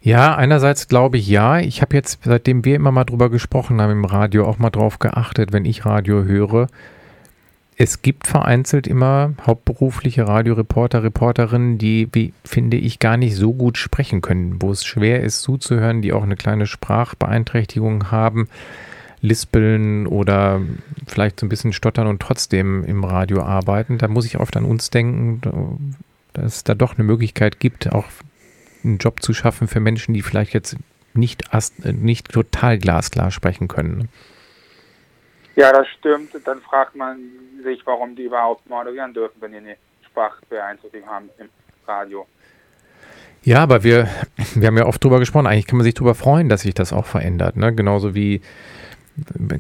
Ja, 0.04 0.36
einerseits 0.36 0.90
glaube 0.90 1.18
ich 1.18 1.30
ja. 1.30 1.60
Ich 1.60 1.82
habe 1.82 1.96
jetzt, 1.96 2.20
seitdem 2.24 2.66
wir 2.66 2.76
immer 2.76 2.92
mal 2.92 3.06
drüber 3.06 3.30
gesprochen 3.30 3.80
haben 3.82 3.92
im 3.92 4.06
Radio, 4.06 4.46
auch 4.46 4.60
mal 4.60 4.70
drauf 4.70 5.00
geachtet, 5.00 5.54
wenn 5.54 5.64
ich 5.64 5.86
Radio 5.86 6.26
höre. 6.26 6.68
Es 7.78 8.02
gibt 8.02 8.28
vereinzelt 8.28 8.86
immer 8.86 9.34
hauptberufliche 9.48 10.28
Radioreporter, 10.28 11.04
Reporterinnen, 11.04 11.78
die, 11.78 12.10
wie 12.12 12.34
finde 12.44 12.76
ich, 12.78 13.00
gar 13.00 13.16
nicht 13.16 13.36
so 13.38 13.54
gut 13.54 13.78
sprechen 13.78 14.22
können, 14.22 14.62
wo 14.62 14.72
es 14.72 14.84
schwer 14.84 15.24
ist 15.24 15.42
zuzuhören, 15.42 16.02
die 16.02 16.12
auch 16.12 16.24
eine 16.24 16.36
kleine 16.36 16.68
Sprachbeeinträchtigung 16.68 18.12
haben 18.12 18.50
lispeln 19.22 20.06
oder 20.06 20.60
vielleicht 21.08 21.40
so 21.40 21.46
ein 21.46 21.50
bisschen 21.50 21.72
stottern 21.72 22.08
und 22.08 22.22
trotzdem 22.22 22.84
im 22.84 23.06
Radio 23.06 23.42
arbeiten. 23.42 23.98
Da 23.98 24.10
muss 24.10 24.26
ich 24.26 24.38
oft 24.38 24.58
an 24.58 24.66
uns 24.66 24.90
denken, 24.90 25.96
dass 26.34 26.58
es 26.58 26.64
da 26.66 26.76
doch 26.76 26.96
eine 26.96 27.06
Möglichkeit 27.06 27.62
gibt, 27.62 27.94
auch 27.94 28.04
einen 28.84 28.98
Job 28.98 29.22
zu 29.22 29.34
schaffen 29.34 29.68
für 29.68 29.80
Menschen, 29.80 30.14
die 30.14 30.22
vielleicht 30.22 30.54
jetzt 30.54 30.78
nicht, 31.14 31.44
nicht 31.84 32.32
total 32.32 32.78
glasklar 32.78 33.32
sprechen 33.32 33.68
können. 33.68 34.10
Ja, 35.56 35.72
das 35.72 35.88
stimmt. 36.00 36.32
Dann 36.46 36.62
fragt 36.62 36.96
man 36.96 37.20
sich, 37.64 37.82
warum 37.86 38.16
die 38.16 38.24
überhaupt 38.24 38.68
moderieren 38.70 39.14
dürfen, 39.14 39.36
wenn 39.40 39.52
die 39.52 39.58
eine 39.58 39.78
Sprachbeeinträchtigung 40.06 41.08
haben 41.08 41.30
im 41.38 41.50
Radio. 41.88 42.26
Ja, 43.44 43.62
aber 43.62 43.84
wir, 43.84 44.08
wir 44.56 44.68
haben 44.68 44.78
ja 44.78 44.86
oft 44.86 45.04
drüber 45.04 45.20
gesprochen. 45.20 45.48
Eigentlich 45.48 45.68
kann 45.68 45.78
man 45.78 45.84
sich 45.84 45.94
darüber 45.94 46.16
freuen, 46.16 46.50
dass 46.50 46.62
sich 46.62 46.74
das 46.74 46.94
auch 46.94 47.06
verändert. 47.06 47.56
Ne? 47.56 47.74
Genauso 47.74 48.16
wie 48.16 48.42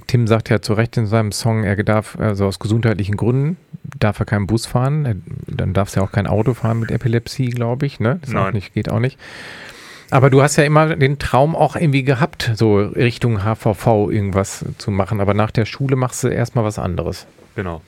Tim 0.07 0.27
sagt 0.27 0.49
ja 0.49 0.61
zu 0.61 0.73
Recht 0.73 0.97
in 0.97 1.05
seinem 1.05 1.31
Song, 1.31 1.63
er 1.63 1.75
darf 1.83 2.17
also 2.19 2.47
aus 2.47 2.59
gesundheitlichen 2.59 3.17
Gründen 3.17 3.57
darf 3.99 4.19
er 4.19 4.25
keinen 4.25 4.47
Bus 4.47 4.65
fahren, 4.65 5.05
er, 5.05 5.15
dann 5.47 5.73
darf 5.73 5.95
er 5.95 6.03
auch 6.03 6.11
kein 6.11 6.27
Auto 6.27 6.53
fahren 6.53 6.79
mit 6.79 6.91
Epilepsie, 6.91 7.49
glaube 7.49 7.85
ich, 7.85 7.99
ne? 7.99 8.19
Das 8.21 8.31
Nein. 8.31 8.47
Auch 8.47 8.51
nicht, 8.51 8.73
geht 8.73 8.89
auch 8.89 8.99
nicht. 8.99 9.19
Aber 10.09 10.29
du 10.29 10.41
hast 10.41 10.57
ja 10.57 10.63
immer 10.63 10.95
den 10.95 11.17
Traum 11.17 11.55
auch 11.55 11.75
irgendwie 11.75 12.03
gehabt, 12.03 12.51
so 12.55 12.77
Richtung 12.77 13.43
HVV 13.43 14.09
irgendwas 14.11 14.65
zu 14.77 14.91
machen, 14.91 15.21
aber 15.21 15.33
nach 15.33 15.51
der 15.51 15.65
Schule 15.65 15.95
machst 15.95 16.23
du 16.23 16.27
erstmal 16.27 16.63
was 16.63 16.77
anderes. 16.77 17.25
Genau. 17.55 17.81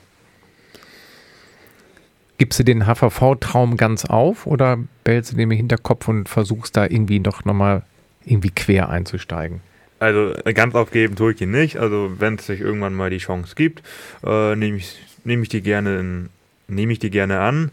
Gibst 2.38 2.58
du 2.58 2.64
den 2.64 2.86
HVV-Traum 2.86 3.76
ganz 3.76 4.04
auf 4.04 4.46
oder 4.46 4.78
behältst 5.04 5.32
du 5.32 5.36
den 5.36 5.50
im 5.50 5.56
Hinterkopf 5.56 6.08
und 6.08 6.28
versuchst 6.28 6.76
da 6.76 6.84
irgendwie 6.84 7.20
doch 7.20 7.44
nochmal 7.44 7.82
irgendwie 8.24 8.50
quer 8.50 8.90
einzusteigen? 8.90 9.60
Also 9.98 10.34
ganz 10.54 10.74
aufgeben 10.74 11.16
tue 11.16 11.32
ich 11.32 11.40
ihn 11.40 11.50
nicht. 11.50 11.78
Also 11.78 12.12
wenn 12.18 12.34
es 12.34 12.46
sich 12.46 12.60
irgendwann 12.60 12.94
mal 12.94 13.10
die 13.10 13.18
Chance 13.18 13.54
gibt, 13.54 13.82
äh, 14.24 14.54
nehme 14.54 14.76
ich, 14.76 14.98
nehm 15.24 15.42
ich 15.42 15.48
die 15.48 15.62
gerne 15.62 16.28
nehme 16.68 16.92
ich 16.92 16.98
die 16.98 17.10
gerne 17.10 17.40
an. 17.40 17.70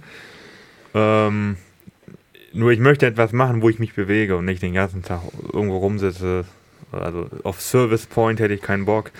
Ähm, 0.93 1.57
nur 2.53 2.71
ich 2.71 2.79
möchte 2.79 3.05
etwas 3.05 3.33
machen, 3.33 3.61
wo 3.61 3.69
ich 3.69 3.79
mich 3.79 3.93
bewege 3.93 4.37
und 4.37 4.45
nicht 4.45 4.61
den 4.61 4.73
ganzen 4.73 5.03
Tag 5.03 5.21
irgendwo 5.51 5.77
rumsitze. 5.77 6.45
Also 6.91 7.27
auf 7.43 7.59
Service 7.59 8.05
Point 8.05 8.39
hätte 8.39 8.53
ich 8.53 8.61
keinen 8.61 8.85
Bock. 8.85 9.11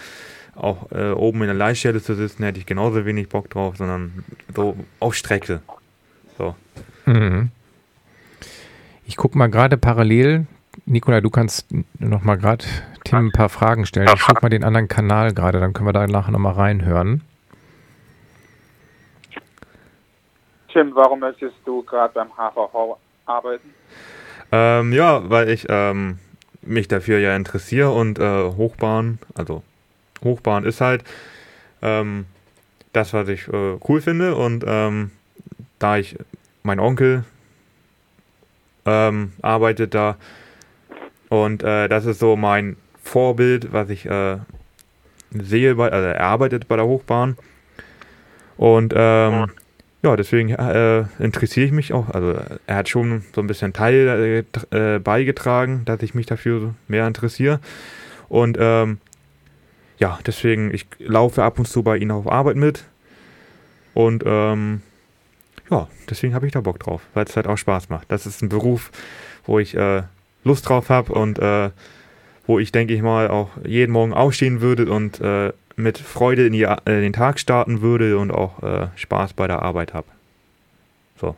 Auch 0.56 0.92
äh, 0.92 1.12
oben 1.12 1.42
in 1.42 1.48
der 1.48 1.56
Leitstelle 1.56 2.02
zu 2.02 2.14
sitzen, 2.14 2.44
hätte 2.44 2.60
ich 2.60 2.68
genauso 2.68 3.06
wenig 3.06 3.30
Bock 3.30 3.50
drauf, 3.50 3.78
sondern 3.78 4.24
so 4.56 4.78
auf 5.00 5.16
Strecke. 5.16 5.62
So. 6.38 6.56
Mhm. 7.08 7.50
Ich 9.06 9.18
gucke 9.18 9.38
mal 9.38 9.48
gerade 9.48 9.78
parallel 9.78 10.46
Nikola, 10.86 11.22
du 11.22 11.30
kannst 11.30 11.68
noch 12.00 12.24
mal 12.24 12.36
gerade 12.36 12.66
Tim 13.06 13.28
ein 13.28 13.32
paar 13.32 13.50
Fragen 13.50 13.86
stellen. 13.86 14.10
Ich 14.14 14.22
guck 14.22 14.42
mal 14.42 14.50
den 14.50 14.64
anderen 14.64 14.88
Kanal 14.88 15.34
gerade, 15.34 15.60
dann 15.60 15.74
können 15.74 15.88
wir 15.88 15.94
da 15.94 16.06
nachher 16.08 16.32
noch 16.32 16.40
mal 16.40 16.52
reinhören. 16.52 17.22
Tim, 20.72 20.94
warum 20.96 21.20
möchtest 21.20 21.56
du 21.66 21.84
gerade 21.84 22.14
beim 22.14 22.30
HVV 22.36 22.98
arbeiten? 23.26 23.74
Ähm, 24.52 24.92
ja, 24.92 25.30
weil 25.30 25.50
ich 25.50 25.68
ähm, 25.70 26.20
mich 26.62 26.88
dafür 26.88 27.20
ja 27.20 27.36
interessiere 27.36 27.92
und 27.92 28.20
äh, 28.20 28.52
Hochbahn, 28.52 29.20
also 29.36 29.64
Hochbahn 30.24 30.66
ist 30.66 30.82
halt 30.82 31.04
ähm, 31.82 32.26
das, 32.92 33.14
was 33.14 33.30
ich 33.30 33.48
äh, 33.48 33.78
cool 33.88 34.02
finde 34.02 34.36
und 34.36 34.64
ähm, 34.68 35.12
da 35.80 35.98
ich, 35.98 36.18
mein 36.64 36.80
Onkel 36.80 37.24
ähm, 38.86 39.34
arbeitet 39.42 39.94
da 39.94 40.18
und 41.34 41.64
äh, 41.64 41.90
das 41.90 42.06
ist 42.06 42.20
so 42.20 42.36
mein 42.36 42.78
Vorbild, 43.02 43.74
was 43.74 43.90
ich 43.90 44.06
äh, 44.06 44.38
sehe, 45.32 45.74
bei, 45.74 45.92
also 45.92 46.08
er 46.08 46.22
arbeitet 46.22 46.68
bei 46.68 46.76
der 46.76 46.86
Hochbahn. 46.86 47.38
Und 48.56 48.94
ähm, 48.96 49.50
ja, 50.04 50.16
deswegen 50.16 50.52
äh, 50.52 51.06
interessiere 51.18 51.66
ich 51.66 51.72
mich 51.72 51.92
auch. 51.92 52.10
Also 52.10 52.36
er 52.68 52.76
hat 52.76 52.88
schon 52.88 53.24
so 53.34 53.42
ein 53.42 53.48
bisschen 53.48 53.74
Teil 53.74 54.46
äh, 54.70 55.00
beigetragen, 55.00 55.86
dass 55.86 56.04
ich 56.04 56.14
mich 56.14 56.28
dafür 56.28 56.76
mehr 56.88 57.08
interessiere. 57.08 57.60
Und 58.30 58.60
ähm, 58.62 59.00
ja, 59.98 60.20
deswegen, 60.28 60.72
ich 60.72 60.86
laufe 61.00 61.42
ab 61.42 61.58
und 61.58 61.66
zu 61.66 61.82
bei 61.82 61.98
ihm 61.98 62.12
auf 62.12 62.32
Arbeit 62.32 62.58
mit. 62.58 62.84
Und 63.96 64.24
ähm, 64.24 64.84
ja, 65.72 65.88
deswegen 66.08 66.36
habe 66.36 66.46
ich 66.46 66.52
da 66.52 66.62
Bock 66.62 66.78
drauf, 66.78 67.02
weil 67.16 67.26
es 67.26 67.36
halt 67.36 67.48
auch 67.48 67.58
Spaß 67.58 67.90
macht. 67.90 68.12
Das 68.12 68.28
ist 68.28 68.44
ein 68.44 68.50
Beruf, 68.50 68.92
wo 69.48 69.58
ich 69.58 69.76
äh, 69.76 70.04
Lust 70.44 70.68
drauf 70.68 70.90
habe 70.90 71.14
und 71.14 71.40
äh, 71.40 71.72
wo 72.46 72.60
ich, 72.60 72.72
denke 72.72 72.94
ich 72.94 73.02
mal, 73.02 73.30
auch 73.30 73.50
jeden 73.66 73.92
Morgen 73.92 74.14
aufstehen 74.14 74.62
würde 74.62 74.92
und 74.92 75.22
äh, 75.22 75.54
mit 75.76 75.98
Freude 75.98 76.48
in, 76.48 76.54
die, 76.54 76.64
äh, 76.64 76.78
den 76.86 77.14
Tag 77.14 77.40
starten 77.40 77.82
würde 77.82 78.18
und 78.18 78.32
auch 78.32 78.62
äh, 78.62 78.88
Spaß 78.96 79.34
bei 79.34 79.48
der 79.48 79.62
Arbeit 79.62 79.94
habe. 79.94 80.08
So. 81.16 81.36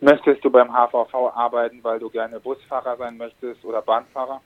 Möchtest 0.00 0.44
du 0.44 0.50
beim 0.50 0.68
HVV 0.72 1.14
arbeiten, 1.34 1.80
weil 1.82 1.98
du 1.98 2.10
gerne 2.10 2.38
Busfahrer 2.40 2.96
sein 2.96 3.16
möchtest 3.16 3.64
oder 3.64 3.82
Bahnfahrer? 3.82 4.40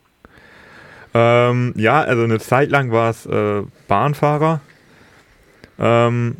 Ähm, 1.12 1.74
ja, 1.76 2.00
also 2.00 2.24
eine 2.24 2.40
Zeit 2.40 2.70
lang 2.70 2.90
war 2.90 3.10
es 3.10 3.26
äh, 3.26 3.62
Bahnfahrer. 3.86 4.60
Ähm, 5.78 6.36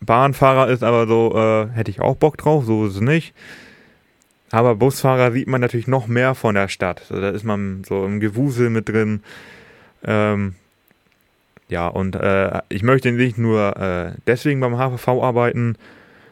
Bahnfahrer 0.00 0.68
ist 0.68 0.84
aber 0.84 1.06
so, 1.06 1.34
äh, 1.36 1.68
hätte 1.74 1.90
ich 1.90 2.00
auch 2.00 2.16
Bock 2.16 2.36
drauf, 2.36 2.64
so 2.64 2.86
ist 2.86 2.96
es 2.96 3.00
nicht. 3.00 3.34
Aber 4.50 4.76
Busfahrer 4.76 5.32
sieht 5.32 5.48
man 5.48 5.60
natürlich 5.60 5.88
noch 5.88 6.06
mehr 6.06 6.34
von 6.34 6.54
der 6.54 6.68
Stadt. 6.68 7.02
Also 7.10 7.20
da 7.20 7.30
ist 7.30 7.44
man 7.44 7.84
so 7.84 8.04
im 8.04 8.20
Gewusel 8.20 8.70
mit 8.70 8.88
drin. 8.88 9.22
Ähm, 10.04 10.54
ja, 11.68 11.88
und 11.88 12.16
äh, 12.16 12.60
ich 12.70 12.82
möchte 12.82 13.12
nicht 13.12 13.36
nur 13.36 13.76
äh, 13.76 14.12
deswegen 14.26 14.60
beim 14.60 14.78
HVV 14.78 15.22
arbeiten, 15.22 15.76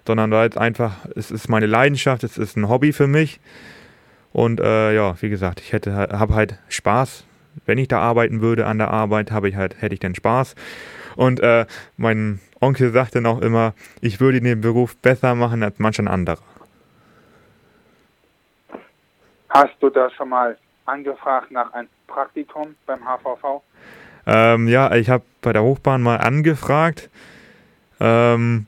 sondern 0.06 0.30
weil 0.30 0.48
es 0.48 0.56
einfach, 0.56 1.06
es 1.14 1.30
ist 1.30 1.48
meine 1.48 1.66
Leidenschaft, 1.66 2.24
es 2.24 2.38
ist 2.38 2.56
ein 2.56 2.68
Hobby 2.68 2.92
für 2.92 3.06
mich. 3.06 3.40
Und 4.32 4.60
äh, 4.60 4.94
ja, 4.94 5.16
wie 5.20 5.28
gesagt, 5.28 5.60
ich 5.60 5.72
hätte 5.72 5.94
habe 5.94 6.34
halt 6.34 6.58
Spaß. 6.68 7.24
Wenn 7.64 7.78
ich 7.78 7.88
da 7.88 8.00
arbeiten 8.00 8.40
würde 8.40 8.66
an 8.66 8.78
der 8.78 8.90
Arbeit, 8.90 9.30
habe 9.30 9.48
ich 9.48 9.56
halt, 9.56 9.80
hätte 9.80 9.94
ich 9.94 10.00
dann 10.00 10.14
Spaß. 10.14 10.54
Und 11.16 11.40
äh, 11.40 11.66
mein 11.96 12.40
Onkel 12.60 12.92
sagte 12.92 13.20
noch 13.20 13.40
immer, 13.40 13.74
ich 14.00 14.20
würde 14.20 14.40
den 14.40 14.60
Beruf 14.60 14.96
besser 14.96 15.34
machen 15.34 15.62
als 15.62 15.78
manch 15.78 15.98
ein 15.98 16.08
anderer. 16.08 16.38
Hast 19.56 19.76
du 19.80 19.88
da 19.88 20.10
schon 20.10 20.28
mal 20.28 20.58
angefragt 20.84 21.50
nach 21.50 21.72
einem 21.72 21.88
Praktikum 22.06 22.74
beim 22.84 23.00
HVV? 23.00 23.62
Ähm, 24.26 24.68
ja, 24.68 24.94
ich 24.94 25.08
habe 25.08 25.24
bei 25.40 25.54
der 25.54 25.62
Hochbahn 25.62 26.02
mal 26.02 26.16
angefragt. 26.16 27.08
Ähm, 27.98 28.66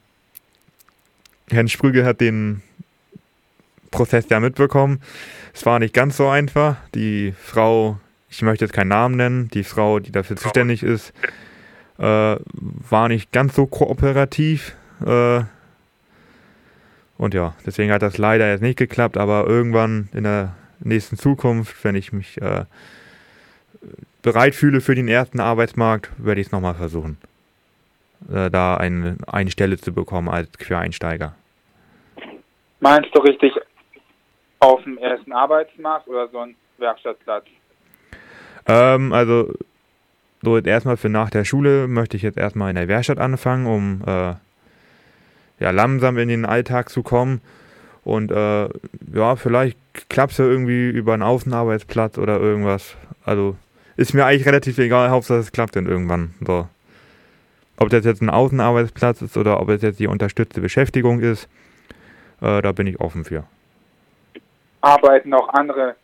Herrn 1.50 1.68
Sprügel 1.68 2.06
hat 2.06 2.22
den 2.22 2.62
Prozess 3.90 4.30
ja 4.30 4.40
mitbekommen. 4.40 5.02
Es 5.52 5.66
war 5.66 5.78
nicht 5.78 5.92
ganz 5.92 6.16
so 6.16 6.28
einfach. 6.28 6.76
Die 6.94 7.34
Frau, 7.38 7.98
ich 8.30 8.40
möchte 8.40 8.64
jetzt 8.64 8.72
keinen 8.72 8.88
Namen 8.88 9.16
nennen, 9.16 9.48
die 9.48 9.64
Frau, 9.64 9.98
die 9.98 10.10
dafür 10.10 10.36
zuständig 10.36 10.82
ist, 10.82 11.12
äh, 11.98 12.36
war 12.46 13.08
nicht 13.08 13.30
ganz 13.30 13.54
so 13.54 13.66
kooperativ. 13.66 14.74
Äh, 15.04 15.42
und 17.18 17.34
ja, 17.34 17.52
deswegen 17.66 17.92
hat 17.92 18.00
das 18.00 18.16
leider 18.16 18.48
jetzt 18.48 18.62
nicht 18.62 18.78
geklappt, 18.78 19.18
aber 19.18 19.46
irgendwann 19.46 20.08
in 20.14 20.24
der 20.24 20.54
nächsten 20.80 21.16
Zukunft, 21.16 21.82
wenn 21.84 21.94
ich 21.94 22.12
mich 22.12 22.40
äh, 22.40 22.64
bereit 24.22 24.54
fühle 24.54 24.80
für 24.80 24.94
den 24.94 25.08
ersten 25.08 25.40
Arbeitsmarkt, 25.40 26.10
werde 26.18 26.40
ich 26.40 26.48
es 26.48 26.52
nochmal 26.52 26.74
versuchen, 26.74 27.18
äh, 28.32 28.50
da 28.50 28.76
eine, 28.76 29.16
eine 29.26 29.50
Stelle 29.50 29.78
zu 29.78 29.92
bekommen 29.92 30.28
als 30.28 30.50
Quereinsteiger. 30.58 31.34
Meinst 32.80 33.10
du 33.14 33.20
richtig 33.20 33.52
auf 34.60 34.82
dem 34.84 34.98
ersten 34.98 35.32
Arbeitsmarkt 35.32 36.08
oder 36.08 36.28
so 36.28 36.38
ein 36.38 36.54
Werkstattplatz? 36.78 37.44
Ähm, 38.66 39.12
also 39.12 39.52
so 40.42 40.56
jetzt 40.56 40.66
erstmal 40.66 40.96
für 40.96 41.08
nach 41.08 41.30
der 41.30 41.44
Schule 41.44 41.88
möchte 41.88 42.16
ich 42.16 42.22
jetzt 42.22 42.38
erstmal 42.38 42.70
in 42.70 42.76
der 42.76 42.88
Werkstatt 42.88 43.18
anfangen, 43.18 43.66
um 43.66 44.02
äh, 44.06 44.34
ja 45.58 45.70
langsam 45.70 46.18
in 46.18 46.28
den 46.28 46.44
Alltag 46.44 46.90
zu 46.90 47.02
kommen. 47.02 47.40
Und 48.08 48.32
äh, 48.32 48.68
ja, 49.12 49.36
vielleicht 49.36 49.76
klappt 50.08 50.32
es 50.32 50.38
ja 50.38 50.46
irgendwie 50.46 50.88
über 50.88 51.12
einen 51.12 51.22
Außenarbeitsplatz 51.22 52.16
oder 52.16 52.40
irgendwas. 52.40 52.96
Also 53.26 53.54
ist 53.98 54.14
mir 54.14 54.24
eigentlich 54.24 54.46
relativ 54.46 54.78
egal, 54.78 55.10
Hauptsache 55.10 55.40
es 55.40 55.52
klappt 55.52 55.76
dann 55.76 55.86
irgendwann. 55.86 56.32
So. 56.40 56.66
Ob 57.76 57.90
das 57.90 58.06
jetzt 58.06 58.22
ein 58.22 58.30
Außenarbeitsplatz 58.30 59.20
ist 59.20 59.36
oder 59.36 59.60
ob 59.60 59.68
es 59.68 59.82
jetzt 59.82 60.00
die 60.00 60.06
unterstützte 60.06 60.62
Beschäftigung 60.62 61.20
ist, 61.20 61.50
äh, 62.40 62.62
da 62.62 62.72
bin 62.72 62.86
ich 62.86 62.98
offen 62.98 63.26
für. 63.26 63.44
Arbeiten 64.80 65.34
auch 65.34 65.50
andere 65.50 65.94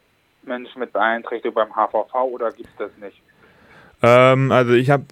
Menschen 0.43 0.81
mit 0.81 0.93
Beeinträchtigung 0.93 1.55
beim 1.55 1.75
HVV 1.75 2.15
oder 2.31 2.53
gibt 2.53 2.69
es 2.69 2.77
das 2.77 2.91
nicht? 3.01 3.23
Ähm, 4.03 4.53
also 4.53 4.75
ich 4.75 4.91
habe 4.91 5.05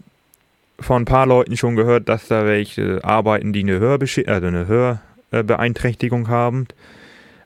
von 0.79 1.03
ein 1.03 1.07
paar 1.07 1.27
Leuten 1.27 1.57
schon 1.57 1.75
gehört, 1.75 2.11
dass 2.11 2.29
da 2.29 2.45
welche 2.45 3.03
arbeiten, 3.03 3.55
die 3.55 3.61
eine, 3.61 3.79
Hörbesch 3.79 4.19
also 4.27 4.47
eine 4.47 4.67
Hörbeeinträchtigung 5.33 6.29
haben. 6.29 6.69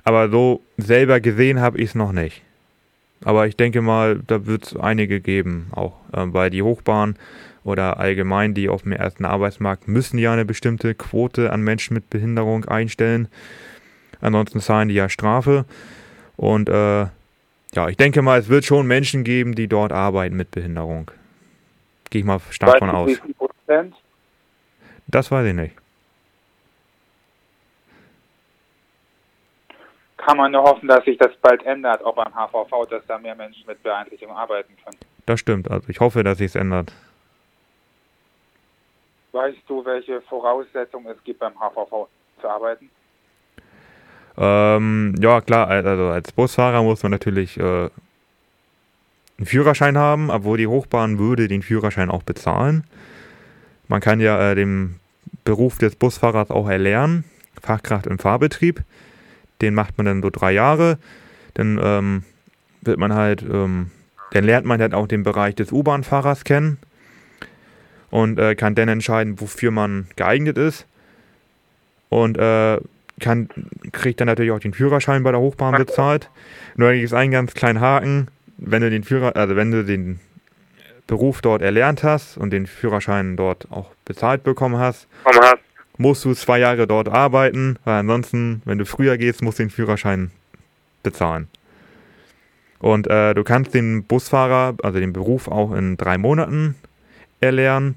Aber 0.05 0.29
so 0.29 0.63
selber 0.77 1.21
gesehen 1.21 1.61
habe 1.61 1.79
ich 1.79 1.91
es 1.91 1.95
noch 1.95 2.13
nicht. 2.13 2.43
Aber 3.25 3.47
ich 3.47 3.57
denke 3.57 3.81
mal, 3.81 4.21
da 4.27 4.47
wird 4.47 4.67
es 4.67 4.77
einige 4.77 5.21
geben, 5.21 5.69
auch 5.73 5.95
äh, 6.13 6.27
weil 6.27 6.51
die 6.51 6.63
Hochbahn 6.63 7.17
oder 7.65 7.99
allgemein 7.99 8.55
die 8.55 8.69
auf 8.69 8.83
dem 8.83 8.93
ersten 8.93 9.25
Arbeitsmarkt 9.25 9.89
müssen 9.89 10.19
ja 10.19 10.33
eine 10.33 10.45
bestimmte 10.45 10.95
Quote 10.95 11.53
an 11.53 11.63
Menschen 11.63 11.95
mit 11.95 12.11
Behinderung 12.11 12.67
einstellen. 12.67 13.29
Ansonsten 14.21 14.61
zahlen 14.61 14.89
die 14.89 14.95
ja 14.95 15.09
Strafe. 15.09 15.65
Und 16.37 16.69
äh, 16.69 17.07
ja, 17.75 17.89
ich 17.89 17.97
denke 17.97 18.23
mal, 18.23 18.39
es 18.39 18.49
wird 18.49 18.65
schon 18.65 18.87
Menschen 18.87 19.25
geben, 19.25 19.55
die 19.55 19.67
dort 19.67 19.93
arbeiten 19.93 20.37
mit 20.37 20.51
Behinderung. 20.51 21.11
Gehe 22.11 22.21
ich 22.21 22.27
mal 22.27 22.41
stark 22.51 22.79
von 22.79 22.91
aus. 22.91 23.11
Das 25.09 25.31
weiß 25.31 25.47
ich 25.47 25.55
nicht. 25.55 25.75
Kann 30.27 30.37
man 30.37 30.51
nur 30.51 30.63
hoffen, 30.63 30.89
dass 30.89 31.05
sich 31.05 31.17
das 31.19 31.31
bald 31.41 31.65
ändert, 31.65 32.05
auch 32.05 32.15
beim 32.15 32.35
HVV, 32.35 32.87
dass 32.91 33.07
da 33.07 33.17
mehr 33.19 33.37
Menschen 33.37 33.65
mit 33.67 33.81
Beeinträchtigung 33.83 34.37
arbeiten 34.37 34.75
können. 34.85 34.99
Das 35.25 35.39
stimmt, 35.39 35.71
also 35.71 35.89
ich 35.89 36.01
hoffe, 36.01 36.25
dass 36.25 36.39
sich 36.39 36.47
es 36.47 36.55
ändert. 36.57 36.93
Weißt 39.33 39.59
du, 39.69 39.85
welche 39.85 40.21
Voraussetzungen 40.23 41.07
es 41.07 41.23
gibt 41.23 41.39
beim 41.39 41.55
HVV 41.55 42.09
zu 42.41 42.49
arbeiten? 42.49 42.91
Ähm, 44.37 45.15
ja, 45.21 45.41
klar, 45.41 45.69
also 45.69 46.07
als 46.07 46.33
Busfahrer 46.33 46.83
muss 46.83 47.03
man 47.03 47.13
natürlich 47.13 47.59
äh, 47.59 47.63
einen 49.39 49.47
Führerschein 49.47 49.97
haben, 49.97 50.31
obwohl 50.31 50.59
die 50.59 50.67
Hochbahn 50.67 51.19
würde 51.19 51.47
den 51.47 51.63
Führerschein 51.63 52.11
auch 52.11 52.23
bezahlen. 52.23 52.85
Man 53.89 54.01
kann 54.01 54.21
ja 54.21 54.51
äh, 54.51 54.55
den 54.55 54.99
Beruf 55.45 55.79
des 55.79 55.95
Busfahrers 55.95 56.51
auch 56.51 56.69
erlernen, 56.69 57.25
Fachkraft 57.63 58.07
im 58.07 58.19
Fahrbetrieb. 58.19 58.83
Den 59.61 59.75
macht 59.75 59.97
man 59.97 60.07
dann 60.07 60.23
so 60.23 60.31
drei 60.31 60.53
Jahre. 60.53 60.99
Dann 61.55 61.81
ähm, 61.83 62.23
wird 62.83 62.99
man 62.99 63.15
halt, 63.15 63.43
ähm, 63.43 63.91
dann 64.33 64.45
lernt 64.45 64.67
man 64.67 64.81
halt 64.81 64.95
auch 64.95 65.07
den 65.07 65.23
Bereich 65.23 65.55
des 65.55 65.73
U-Bahn-Fahrers 65.73 66.45
kennen 66.45 66.79
und 68.11 68.39
äh, 68.39 68.55
kann 68.55 68.75
dann 68.75 68.89
entscheiden, 68.89 69.41
wofür 69.41 69.71
man 69.71 70.07
geeignet 70.17 70.59
ist. 70.59 70.87
Und 72.09 72.39
äh, 72.39 72.79
kann, 73.21 73.49
kriegt 73.93 74.21
dann 74.21 74.27
natürlich 74.27 74.53
auch 74.53 74.61
den 74.61 74.75
Führerschein 74.75 75.23
bei 75.23 75.33
der 75.33 75.41
Hochbahn 75.41 75.75
bezahlt. 75.75 76.31
Nur 76.77 76.93
gibt 76.93 77.05
es 77.05 77.13
einen 77.13 77.33
ganz 77.33 77.55
kleinen 77.55 77.81
Haken, 77.81 78.29
wenn 78.59 78.83
du 78.83 78.91
den 78.91 79.05
Führer, 79.05 79.37
also 79.37 79.57
wenn 79.57 79.71
du 79.71 79.85
den 79.85 80.21
Beruf 81.07 81.41
dort 81.41 81.63
erlernt 81.63 82.03
hast 82.03 82.37
und 82.37 82.51
den 82.51 82.67
Führerschein 82.67 83.37
dort 83.37 83.71
auch 83.71 83.91
bezahlt 84.05 84.43
bekommen 84.43 84.79
hast, 84.79 85.07
musst 85.99 86.25
du 86.25 86.35
zwei 86.35 86.59
Jahre 86.59 86.87
dort 86.87 87.09
arbeiten, 87.09 87.79
weil 87.85 88.01
ansonsten, 88.01 88.63
wenn 88.65 88.79
du 88.79 88.87
früher 88.87 89.17
gehst, 89.19 89.43
musst 89.43 89.59
du 89.59 89.65
den 89.65 89.71
Führerschein 89.71 90.31
bezahlen. 91.03 91.49
Und 92.79 93.07
äh, 93.07 93.35
du 93.35 93.43
kannst 93.43 93.75
den 93.75 94.05
Busfahrer, 94.05 94.77
also 94.83 94.99
den 94.99 95.13
Beruf 95.13 95.49
auch 95.49 95.73
in 95.73 95.97
drei 95.97 96.19
Monaten 96.19 96.75
erlernen. 97.41 97.95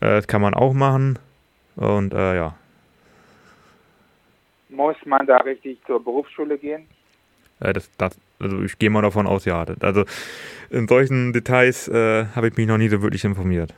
Äh, 0.00 0.16
das 0.16 0.26
kann 0.26 0.42
man 0.42 0.54
auch 0.54 0.74
machen. 0.74 1.18
Und 1.76 2.12
äh, 2.12 2.36
ja. 2.36 2.54
Muss 4.68 4.96
man 5.06 5.26
da 5.26 5.38
richtig 5.38 5.78
zur 5.86 6.02
Berufsschule 6.02 6.58
gehen? 6.58 6.86
Äh, 7.60 7.72
das, 7.72 7.90
das, 7.96 8.18
also 8.38 8.62
ich 8.62 8.78
gehe 8.78 8.90
mal 8.90 9.02
davon 9.02 9.26
aus, 9.26 9.44
ja. 9.44 9.64
Also 9.80 10.04
in 10.70 10.88
solchen 10.88 11.32
Details 11.32 11.88
äh, 11.88 12.26
habe 12.34 12.48
ich 12.48 12.56
mich 12.56 12.66
noch 12.66 12.78
nie 12.78 12.88
so 12.88 13.00
wirklich 13.02 13.24
informiert. 13.24 13.74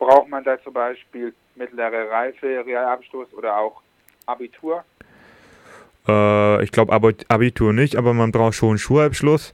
Braucht 0.00 0.30
man 0.30 0.42
da 0.42 0.56
zum 0.64 0.72
Beispiel 0.72 1.34
mittlere 1.56 2.10
Reife, 2.10 2.64
Realabschluss 2.64 3.28
oder 3.34 3.58
auch 3.58 3.82
Abitur? 4.24 4.82
Äh, 6.08 6.64
ich 6.64 6.72
glaube 6.72 6.94
Abitur 7.28 7.74
nicht, 7.74 7.96
aber 7.96 8.14
man 8.14 8.32
braucht 8.32 8.54
schon 8.54 8.78
Schulabschluss. 8.78 9.52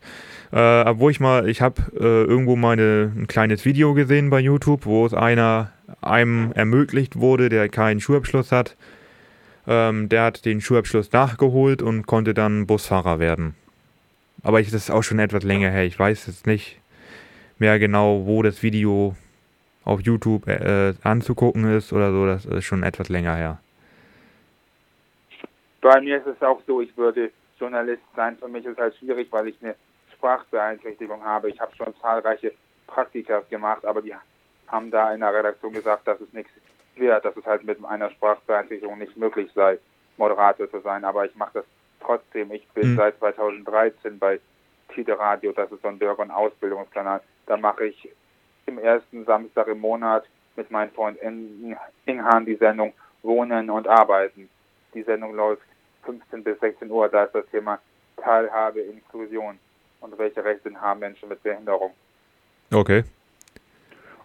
Äh, 0.53 0.83
obwohl 0.83 1.11
ich 1.11 1.19
mal, 1.19 1.49
ich 1.49 1.63
habe 1.63 1.83
äh, 1.99 2.31
irgendwo 2.31 2.55
mal 2.55 2.79
ein 2.79 3.27
kleines 3.27 3.65
Video 3.65 3.93
gesehen 3.95 4.31
bei 4.31 4.39
YouTube, 4.39 4.87
wo 4.87 5.05
es 5.05 5.15
einer 5.15 5.73
einem 6.01 6.53
ermöglicht 6.53 7.19
wurde, 7.19 7.49
der 7.49 7.69
keinen 7.69 7.99
Schulabschluss 7.99 8.53
hat. 8.53 8.77
Ähm, 9.67 10.09
der 10.09 10.23
hat 10.23 10.45
den 10.45 10.61
Schulabschluss 10.61 11.11
nachgeholt 11.11 11.83
und 11.83 12.07
konnte 12.07 12.35
dann 12.35 12.69
Busfahrer 12.69 13.19
werden. 13.19 13.57
Aber 14.45 14.61
ich, 14.61 14.71
das 14.71 14.85
ist 14.85 14.91
auch 14.91 15.03
schon 15.03 15.19
etwas 15.19 15.43
länger 15.43 15.71
her. 15.71 15.85
Ich 15.85 15.99
weiß 15.99 16.29
jetzt 16.29 16.47
nicht 16.47 16.79
mehr 17.59 17.81
genau, 17.81 18.27
wo 18.27 18.45
das 18.45 18.63
Video 18.63 19.17
auf 19.87 20.01
YouTube 20.03 20.47
äh, 20.49 20.95
anzugucken 21.03 21.65
ist 21.77 21.93
oder 21.93 22.11
so, 22.13 22.27
das 22.27 22.45
ist 22.45 22.65
schon 22.65 22.83
etwas 22.83 23.09
länger 23.09 23.37
her. 23.37 23.59
Bei 25.81 26.01
mir 26.01 26.19
ist 26.19 26.27
es 26.27 26.43
auch 26.43 26.61
so, 26.67 26.81
ich 26.81 26.95
würde 26.97 27.31
Journalist 27.59 28.03
sein. 28.15 28.37
Für 28.39 28.49
mich 28.49 28.65
ist 28.65 28.73
es 28.73 28.79
halt 28.79 28.97
schwierig, 28.97 29.29
weil 29.31 29.49
ich 29.49 29.57
eine 29.63 29.75
Sprachbeeinträchtigung 30.15 31.25
habe. 31.25 31.49
Ich 31.51 31.61
habe 31.61 31.75
schon 31.77 31.95
zahlreiche 32.01 32.53
Praktika 32.87 33.41
gemacht, 33.49 33.85
aber 33.85 34.03
die 34.03 34.15
haben 34.67 34.91
da 34.91 35.15
in 35.15 35.21
der 35.21 35.33
Redaktion 35.33 35.73
gesagt, 35.73 36.09
dass 36.09 36.21
es 36.21 36.33
nichts 36.33 36.51
wird, 36.97 37.25
dass 37.25 37.37
es 37.37 37.47
halt 37.47 37.65
mit 37.65 37.83
einer 37.85 38.11
Sprachbeeinträchtigung 38.11 38.99
nicht 38.99 39.17
möglich 39.17 39.51
sei, 39.55 39.79
Moderator 40.17 40.69
zu 40.71 40.81
sein. 40.81 41.05
Aber 41.05 41.25
ich 41.25 41.35
mache 41.37 41.53
das 41.55 41.65
trotzdem, 42.01 42.51
ich 42.53 42.67
bin 42.71 42.93
Mhm. 42.93 42.97
seit 42.97 43.19
2013 43.19 44.19
bei 44.19 44.41
Tide 44.95 45.19
Radio, 45.19 45.53
das 45.53 45.71
ist 45.71 45.83
so 45.83 45.89
ein 45.89 45.99
Bürger- 45.99 46.23
und 46.23 46.31
Ausbildungskanal. 46.31 47.21
Da 47.47 47.57
mache 47.57 47.87
ich 47.87 48.09
im 48.67 48.79
ersten 48.79 49.25
Samstag 49.25 49.69
im 49.69 49.81
Monat 49.81 50.25
mit 50.57 50.71
meinem 50.71 50.91
Freund 50.93 51.19
In- 51.21 51.77
Inghan 52.05 52.45
die 52.45 52.57
Sendung 52.57 52.93
Wohnen 53.23 53.71
und 53.71 53.89
Arbeiten. 53.89 54.49
Die 54.95 55.03
Sendung 55.03 55.35
läuft 55.35 55.63
15 56.05 56.45
bis 56.45 56.59
16 56.61 56.91
Uhr, 56.91 57.09
da 57.09 57.25
ist 57.25 57.35
das 57.35 57.47
Thema 57.51 57.79
Teilhabe, 58.17 58.81
Inklusion 58.81 59.59
und 60.01 60.19
welche 60.19 60.45
Rechte 60.45 60.75
haben 60.81 61.01
Menschen 61.01 61.29
mit 61.29 61.43
Behinderung. 61.43 61.93
Okay. 62.73 63.05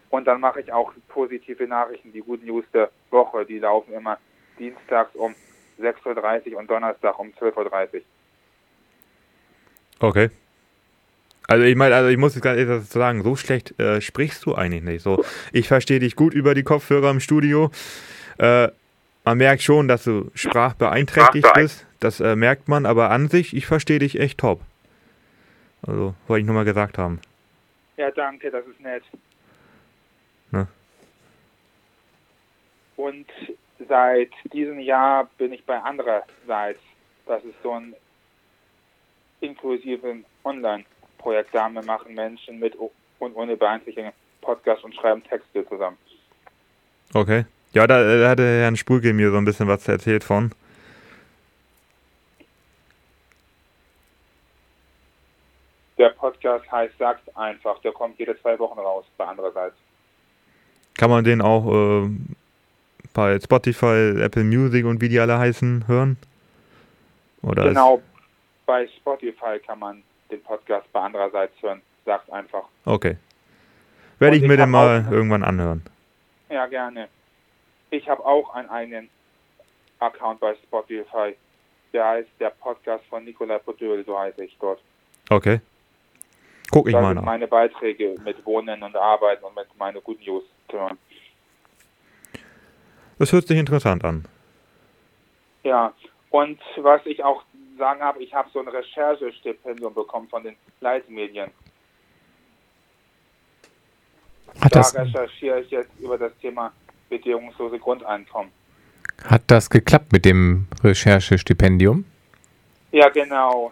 Und 0.09 0.25
dann 0.25 0.41
mache 0.41 0.61
ich 0.61 0.71
auch 0.71 0.93
positive 1.07 1.67
Nachrichten, 1.67 2.11
die 2.11 2.21
Good 2.21 2.43
News 2.43 2.65
der 2.73 2.89
Woche. 3.09 3.45
Die 3.45 3.59
laufen 3.59 3.93
immer 3.93 4.17
dienstags 4.59 5.15
um 5.15 5.33
6.30 5.79 6.53
Uhr 6.53 6.59
und 6.59 6.69
Donnerstag 6.69 7.17
um 7.17 7.29
12.30 7.29 7.93
Uhr. 7.95 8.01
Okay. 9.99 10.29
Also 11.47 11.65
ich 11.65 11.75
meine, 11.75 11.95
also 11.95 12.09
ich 12.09 12.17
muss 12.17 12.35
jetzt 12.35 12.43
ganz 12.43 12.57
ehrlich 12.57 12.83
dazu 12.83 12.97
sagen, 12.97 13.23
so 13.23 13.35
schlecht 13.35 13.77
äh, 13.79 13.99
sprichst 13.99 14.45
du 14.45 14.55
eigentlich 14.55 14.83
nicht. 14.83 15.01
So, 15.01 15.23
ich 15.51 15.67
verstehe 15.67 15.99
dich 15.99 16.15
gut 16.15 16.33
über 16.33 16.53
die 16.53 16.63
Kopfhörer 16.63 17.09
im 17.11 17.19
Studio. 17.19 17.71
Äh, 18.37 18.69
man 19.25 19.37
merkt 19.37 19.61
schon, 19.61 19.87
dass 19.87 20.03
du 20.03 20.31
sprachbeeinträchtigt 20.33 21.45
Sprachbeein- 21.45 21.61
bist. 21.61 21.85
Das 21.99 22.19
äh, 22.19 22.35
merkt 22.35 22.67
man, 22.67 22.85
aber 22.85 23.11
an 23.11 23.27
sich, 23.27 23.55
ich 23.55 23.65
verstehe 23.67 23.99
dich 23.99 24.19
echt 24.19 24.39
top. 24.39 24.61
Also, 25.85 26.15
wollte 26.27 26.41
ich 26.41 26.45
nur 26.45 26.55
mal 26.55 26.65
gesagt 26.65 26.97
haben. 26.97 27.19
Ja, 27.97 28.09
danke, 28.11 28.49
das 28.49 28.65
ist 28.65 28.79
nett. 28.79 29.03
Ne? 30.51 30.67
Und 32.95 33.27
seit 33.87 34.31
diesem 34.53 34.79
Jahr 34.79 35.29
bin 35.37 35.53
ich 35.53 35.65
bei 35.65 35.77
andererseits. 35.79 36.79
Das 37.25 37.43
ist 37.43 37.55
so 37.61 37.73
ein 37.73 37.93
inklusiven 39.41 40.25
Online-Projekt. 41.21 41.53
Da 41.53 41.69
machen 41.69 42.13
Menschen 42.13 42.59
mit 42.59 42.75
und 43.19 43.35
ohne 43.35 43.55
Beeinträchtigung 43.55 44.11
Podcast 44.41 44.83
und 44.83 44.95
schreiben 44.95 45.23
Texte 45.23 45.67
zusammen. 45.67 45.97
Okay. 47.13 47.45
Ja, 47.73 47.85
da, 47.87 48.03
da 48.17 48.29
hatte 48.29 48.43
Herrn 48.43 48.75
Spulke 48.75 49.13
mir 49.13 49.31
so 49.31 49.37
ein 49.37 49.45
bisschen 49.45 49.67
was 49.67 49.87
erzählt 49.87 50.23
von. 50.23 50.51
Der 55.97 56.09
Podcast 56.09 56.69
heißt 56.71 56.95
Sag's 56.97 57.21
einfach. 57.35 57.79
Der 57.81 57.91
kommt 57.91 58.17
jede 58.17 58.39
zwei 58.41 58.57
Wochen 58.57 58.79
raus 58.79 59.05
bei 59.17 59.25
andererseits. 59.25 59.75
Kann 60.95 61.09
man 61.09 61.23
den 61.23 61.41
auch 61.41 62.03
äh, 62.03 62.09
bei 63.13 63.39
Spotify, 63.39 64.15
Apple 64.19 64.43
Music 64.43 64.85
und 64.85 64.99
wie 64.99 65.09
die 65.09 65.19
alle 65.19 65.37
heißen 65.37 65.87
hören? 65.87 66.17
Oder 67.43 67.69
Genau, 67.69 68.01
bei 68.65 68.87
Spotify 68.87 69.59
kann 69.65 69.79
man 69.79 70.03
den 70.31 70.41
Podcast 70.43 70.91
bei 70.91 71.01
andererseits 71.01 71.53
hören. 71.61 71.81
Sag's 72.05 72.29
einfach. 72.29 72.63
Okay. 72.85 73.17
Werde 74.19 74.35
ich 74.37 74.43
ich 74.43 74.47
mir 74.47 74.57
den 74.57 74.69
mal 74.69 75.05
auch- 75.07 75.11
irgendwann 75.11 75.43
anhören. 75.43 75.83
Ja, 76.49 76.65
gerne. 76.67 77.07
Ich 77.89 78.07
habe 78.09 78.23
auch 78.25 78.53
einen 78.53 78.69
eigenen 78.69 79.09
Account 79.99 80.39
bei 80.39 80.55
Spotify. 80.55 81.35
Der 81.93 82.07
heißt 82.07 82.29
der 82.39 82.51
Podcast 82.51 83.03
von 83.09 83.23
Nikolai 83.25 83.59
Podöl, 83.59 84.03
so 84.05 84.17
heiße 84.17 84.43
ich 84.45 84.55
dort. 84.59 84.79
Okay. 85.29 85.59
Guck 86.71 86.87
ich 86.87 86.93
da 86.93 87.01
mal 87.01 87.13
nach. 87.13 87.23
meine 87.23 87.47
Beiträge 87.47 88.15
mit 88.23 88.45
Wohnen 88.45 88.81
und 88.81 88.95
Arbeiten 88.95 89.43
und 89.43 89.55
mit 89.55 89.67
meine 89.77 89.99
Good 90.01 90.25
News 90.25 90.43
hören. 90.71 90.97
Das 93.19 93.31
hört 93.33 93.47
sich 93.47 93.57
interessant 93.57 94.03
an. 94.05 94.25
Ja, 95.63 95.93
und 96.29 96.59
was 96.77 97.05
ich 97.05 97.23
auch 97.23 97.43
sagen 97.81 98.01
habe, 98.01 98.21
ich 98.23 98.31
habe 98.31 98.47
so 98.53 98.59
ein 98.59 98.67
Recherchestipendium 98.67 99.91
bekommen 99.95 100.27
von 100.29 100.43
den 100.43 100.55
Leitmedien. 100.81 101.49
Hat 104.61 104.75
Da 104.75 104.79
das, 104.79 104.95
recherchiere 104.95 105.61
ich 105.61 105.71
jetzt 105.71 105.89
über 105.99 106.15
das 106.17 106.31
Thema 106.39 106.71
bedingungslose 107.09 107.79
Grundeinkommen. 107.79 108.51
hat 109.23 109.41
das 109.47 109.69
geklappt 109.71 110.13
mit 110.13 110.25
dem 110.25 110.67
Recherchestipendium? 110.83 112.05
Ja, 112.91 113.09
genau. 113.09 113.71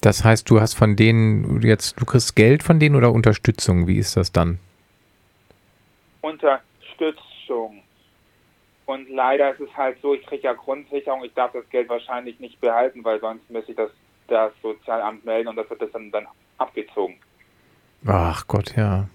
Das 0.00 0.22
heißt, 0.24 0.48
du 0.50 0.60
hast 0.60 0.74
von 0.74 0.94
denen 0.94 1.62
jetzt, 1.62 2.00
du 2.00 2.04
kriegst 2.04 2.36
Geld 2.36 2.62
von 2.62 2.78
denen 2.78 2.94
oder 2.94 3.10
Unterstützung? 3.12 3.88
Wie 3.88 3.98
ist 3.98 4.16
das 4.16 4.30
dann? 4.30 4.60
Unterstützung. 6.20 7.81
Und 8.86 9.08
leider 9.08 9.52
ist 9.52 9.60
es 9.60 9.76
halt 9.76 9.98
so, 10.02 10.14
ich 10.14 10.26
kriege 10.26 10.42
ja 10.42 10.52
Grundsicherung, 10.54 11.24
ich 11.24 11.34
darf 11.34 11.52
das 11.52 11.68
Geld 11.70 11.88
wahrscheinlich 11.88 12.40
nicht 12.40 12.60
behalten, 12.60 13.04
weil 13.04 13.20
sonst 13.20 13.48
müsste 13.50 13.72
ich 13.72 13.76
das, 13.76 13.90
das 14.28 14.52
Sozialamt 14.60 15.24
melden 15.24 15.48
und 15.48 15.56
das 15.56 15.68
wird 15.70 15.82
das 15.82 15.90
dann, 15.92 16.10
dann 16.10 16.26
abgezogen. 16.58 17.16
Ach 18.06 18.46
Gott, 18.46 18.74
ja. 18.76 19.08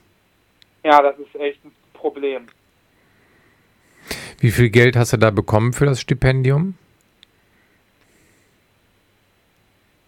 Ja, 0.83 1.01
das 1.01 1.17
ist 1.19 1.35
echt 1.35 1.63
ein 1.65 1.71
Problem. 1.93 2.47
Wie 4.39 4.51
viel 4.51 4.69
Geld 4.69 4.95
hast 4.95 5.13
du 5.13 5.17
da 5.17 5.31
bekommen 5.31 5.73
für 5.73 5.85
das 5.85 5.99
Stipendium? 5.99 6.75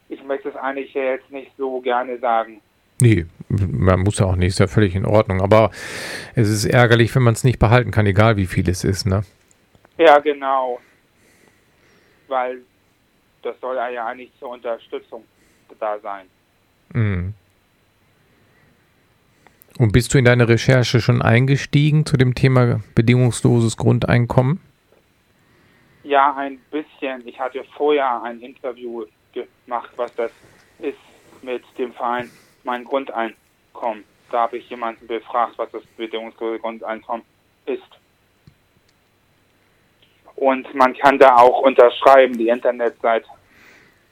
Ich 0.07 0.23
möchte 0.23 0.49
es 0.49 0.55
eigentlich 0.55 0.93
jetzt 0.93 1.29
nicht 1.31 1.51
so 1.57 1.81
gerne 1.81 2.17
sagen. 2.19 2.61
Nee, 3.01 3.25
man 3.49 4.01
muss 4.01 4.19
ja 4.19 4.25
auch 4.25 4.35
nicht, 4.35 4.49
ist 4.49 4.59
ja 4.59 4.67
völlig 4.67 4.95
in 4.95 5.05
Ordnung. 5.05 5.41
Aber 5.41 5.71
es 6.35 6.49
ist 6.49 6.65
ärgerlich, 6.65 7.13
wenn 7.15 7.23
man 7.23 7.33
es 7.33 7.43
nicht 7.43 7.59
behalten 7.59 7.91
kann, 7.91 8.05
egal 8.05 8.37
wie 8.37 8.45
viel 8.45 8.69
es 8.69 8.83
ist, 8.83 9.05
ne? 9.05 9.23
Ja, 9.99 10.17
genau. 10.19 10.79
Weil 12.27 12.61
das 13.41 13.59
soll 13.59 13.75
ja 13.75 14.05
eigentlich 14.05 14.31
zur 14.39 14.49
Unterstützung 14.49 15.25
da 15.79 15.99
sein. 15.99 16.27
Mhm. 16.93 17.33
Und 19.77 19.91
bist 19.91 20.13
du 20.13 20.17
in 20.17 20.25
deine 20.25 20.47
Recherche 20.47 20.99
schon 20.99 21.21
eingestiegen 21.21 22.05
zu 22.05 22.17
dem 22.17 22.33
Thema 22.33 22.81
bedingungsloses 22.95 23.77
Grundeinkommen? 23.77 24.61
Ja, 26.03 26.33
ein 26.35 26.59
bisschen. 26.71 27.27
Ich 27.27 27.39
hatte 27.39 27.63
vorher 27.75 28.23
ein 28.23 28.41
Interview 28.41 29.05
gemacht, 29.33 29.91
was 29.95 30.13
das 30.15 30.31
ist 30.79 30.97
mit 31.41 31.63
dem 31.77 31.93
Verein 31.93 32.29
Mein 32.63 32.83
Grundeinkommen. 32.83 34.03
Da 34.31 34.41
habe 34.41 34.57
ich 34.57 34.69
jemanden 34.69 35.07
befragt, 35.07 35.57
was 35.57 35.71
das 35.71 35.83
bedingungslose 35.97 36.59
Grundeinkommen 36.59 37.25
ist. 37.65 37.98
Und 40.39 40.73
man 40.73 40.93
kann 40.93 41.19
da 41.19 41.35
auch 41.35 41.59
unterschreiben. 41.59 42.37
Die 42.37 42.47
Internetseite 42.47 43.27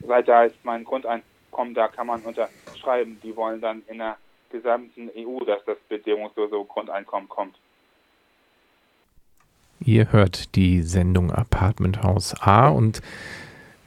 Seite 0.05 0.35
heißt 0.35 0.55
Mein 0.63 0.83
Grundeinkommen. 0.83 1.73
Da 1.73 1.87
kann 1.87 2.07
man 2.07 2.21
unterschreiben. 2.21 3.17
Die 3.23 3.35
wollen 3.35 3.61
dann 3.61 3.81
in 3.87 3.99
der 3.99 4.17
gesamten 4.51 5.09
EU, 5.15 5.43
dass 5.45 5.63
das 5.65 5.77
bedingungslose 5.87 6.55
Grundeinkommen 6.67 7.29
kommt. 7.29 7.55
Ihr 9.79 10.11
hört 10.11 10.55
die 10.55 10.81
Sendung 10.81 11.31
Apartment 11.31 12.03
House 12.03 12.35
A 12.41 12.69
und 12.69 13.01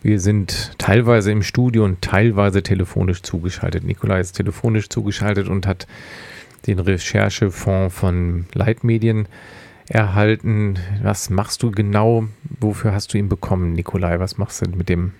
wir 0.01 0.19
sind 0.19 0.79
teilweise 0.79 1.33
im 1.33 1.43
Studio 1.43 1.85
und 1.85 2.01
teilweise 2.01 2.63
telefonisch 2.63 3.23
zugeschaltet. 3.23 3.85
Nikolai 3.85 4.21
ist 4.21 4.33
telefonisch 4.33 4.89
zugeschaltet 4.89 5.49
und 5.49 5.67
hat 5.67 5.87
den 6.67 6.79
Recherchefonds 6.79 7.95
von 7.95 8.47
Leitmedien 8.55 9.29
erhalten. 9.91 10.79
Was 11.03 11.31
machst 11.31 11.63
du 11.63 11.71
genau? 11.71 12.25
Wofür 12.61 12.95
hast 12.95 13.13
du 13.13 13.19
ihn 13.19 13.29
bekommen, 13.29 13.73
Nikolai? 13.73 14.21
Was 14.21 14.39
machst 14.39 14.65
du 14.65 14.71
mit 14.71 14.89
dem? 14.89 15.13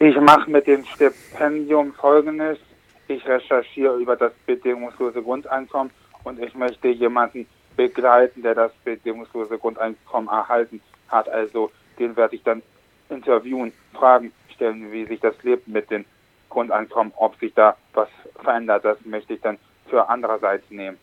Ich 0.00 0.20
mache 0.20 0.50
mit 0.50 0.66
dem 0.66 0.84
Stipendium 0.84 1.94
Folgendes. 1.94 2.58
Ich 3.06 3.24
recherchiere 3.26 3.96
über 3.98 4.16
das 4.16 4.32
bedingungslose 4.46 5.22
Grundeinkommen 5.22 5.92
und 6.24 6.40
ich 6.40 6.54
möchte 6.54 6.88
jemanden 6.88 7.46
begleiten, 7.76 8.42
der 8.42 8.54
das 8.54 8.72
bedingungslose 8.84 9.58
Grundeinkommen 9.58 10.28
erhalten 10.28 10.80
hat. 11.08 11.28
Also 11.28 11.70
den 11.98 12.16
werde 12.16 12.36
ich 12.36 12.42
dann 12.42 12.62
interviewen, 13.08 13.72
Fragen 13.92 14.32
stellen, 14.54 14.90
wie 14.90 15.06
sich 15.06 15.20
das 15.20 15.34
lebt 15.42 15.68
mit 15.68 15.90
dem 15.90 16.04
Grundeinkommen, 16.48 17.12
ob 17.16 17.38
sich 17.38 17.54
da 17.54 17.76
was 17.92 18.08
verändert. 18.42 18.84
Das 18.84 18.98
möchte 19.04 19.34
ich 19.34 19.40
dann 19.40 19.58
für 19.94 20.08
andererseits 20.08 20.68
nehmen. 20.70 20.98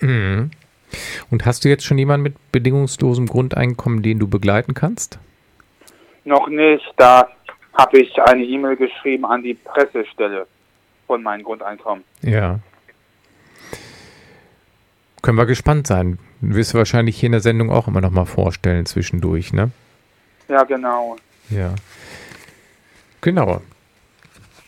Mhm. 0.00 0.50
Und 1.30 1.46
hast 1.46 1.64
du 1.64 1.70
jetzt 1.70 1.84
schon 1.84 1.96
jemanden 1.96 2.24
mit 2.24 2.52
bedingungslosem 2.52 3.26
Grundeinkommen, 3.26 4.02
den 4.02 4.18
du 4.18 4.28
begleiten 4.28 4.74
kannst? 4.74 5.18
Noch 6.24 6.48
nicht, 6.48 6.84
da 6.98 7.28
habe 7.72 8.00
ich 8.00 8.20
eine 8.20 8.44
E-Mail 8.44 8.76
geschrieben 8.76 9.24
an 9.24 9.42
die 9.42 9.54
Pressestelle 9.54 10.46
von 11.06 11.22
meinem 11.22 11.42
Grundeinkommen. 11.42 12.04
Ja. 12.20 12.60
Können 15.22 15.38
wir 15.38 15.46
gespannt 15.46 15.86
sein. 15.86 16.18
Wirst 16.42 16.74
du 16.74 16.78
wahrscheinlich 16.78 17.18
hier 17.18 17.28
in 17.28 17.32
der 17.32 17.40
Sendung 17.40 17.70
auch 17.70 17.88
immer 17.88 18.02
noch 18.02 18.10
mal 18.10 18.26
vorstellen 18.26 18.84
zwischendurch, 18.84 19.54
ne? 19.54 19.70
Ja, 20.48 20.64
genau. 20.64 21.16
Ja. 21.48 21.74
Genau. 23.22 23.62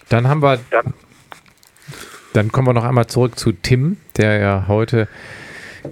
Dann 0.09 0.27
haben 0.27 0.43
wir. 0.43 0.61
Ja. 0.73 0.83
Dann 2.33 2.53
kommen 2.53 2.69
wir 2.69 2.73
noch 2.73 2.85
einmal 2.85 3.09
zurück 3.09 3.39
zu 3.39 3.53
Tim, 3.53 3.97
der 4.17 4.39
ja 4.39 4.65
heute 4.69 5.09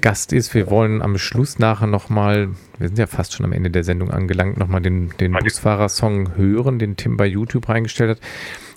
Gast 0.00 0.32
ist. 0.32 0.54
Wir 0.54 0.70
wollen 0.70 1.02
am 1.02 1.18
Schluss 1.18 1.58
nachher 1.58 1.88
nochmal, 1.88 2.50
wir 2.78 2.88
sind 2.88 2.98
ja 2.98 3.08
fast 3.08 3.32
schon 3.32 3.44
am 3.44 3.52
Ende 3.52 3.70
der 3.70 3.82
Sendung 3.82 4.10
angelangt, 4.10 4.56
nochmal 4.56 4.80
den, 4.80 5.10
den 5.18 5.32
Busfahrer-Song 5.32 6.36
hören, 6.36 6.78
den 6.78 6.96
Tim 6.96 7.16
bei 7.16 7.26
YouTube 7.26 7.68
reingestellt 7.68 8.10
hat. 8.10 8.20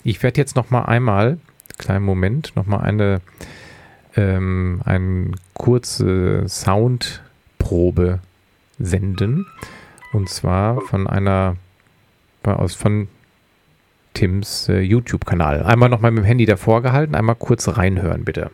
Ich 0.02 0.22
werde 0.22 0.40
jetzt 0.40 0.56
nochmal 0.56 0.86
einmal, 0.86 1.38
kleinen 1.78 2.04
Moment, 2.04 2.52
nochmal 2.56 2.80
eine, 2.80 3.20
ähm, 4.16 4.80
eine 4.84 5.30
kurze 5.54 6.44
Soundprobe 6.48 8.18
senden. 8.78 9.46
Und 10.12 10.28
zwar 10.28 10.80
von 10.80 11.06
einer, 11.06 11.56
aus, 12.42 12.74
von 12.74 13.06
Tims 14.14 14.68
äh, 14.68 14.80
YouTube-Kanal. 14.80 15.62
Einmal 15.62 15.88
nochmal 15.88 16.10
mit 16.10 16.24
dem 16.24 16.26
Handy 16.26 16.46
davor 16.46 16.82
gehalten, 16.82 17.14
einmal 17.14 17.34
kurz 17.36 17.68
reinhören, 17.68 18.24
bitte. 18.24 18.50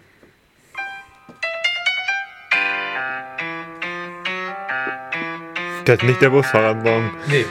Das 5.84 5.96
ist 5.98 6.02
nicht 6.04 6.20
der 6.20 6.30
Busfahrer-Song. 6.30 7.10
Nee. 7.28 7.46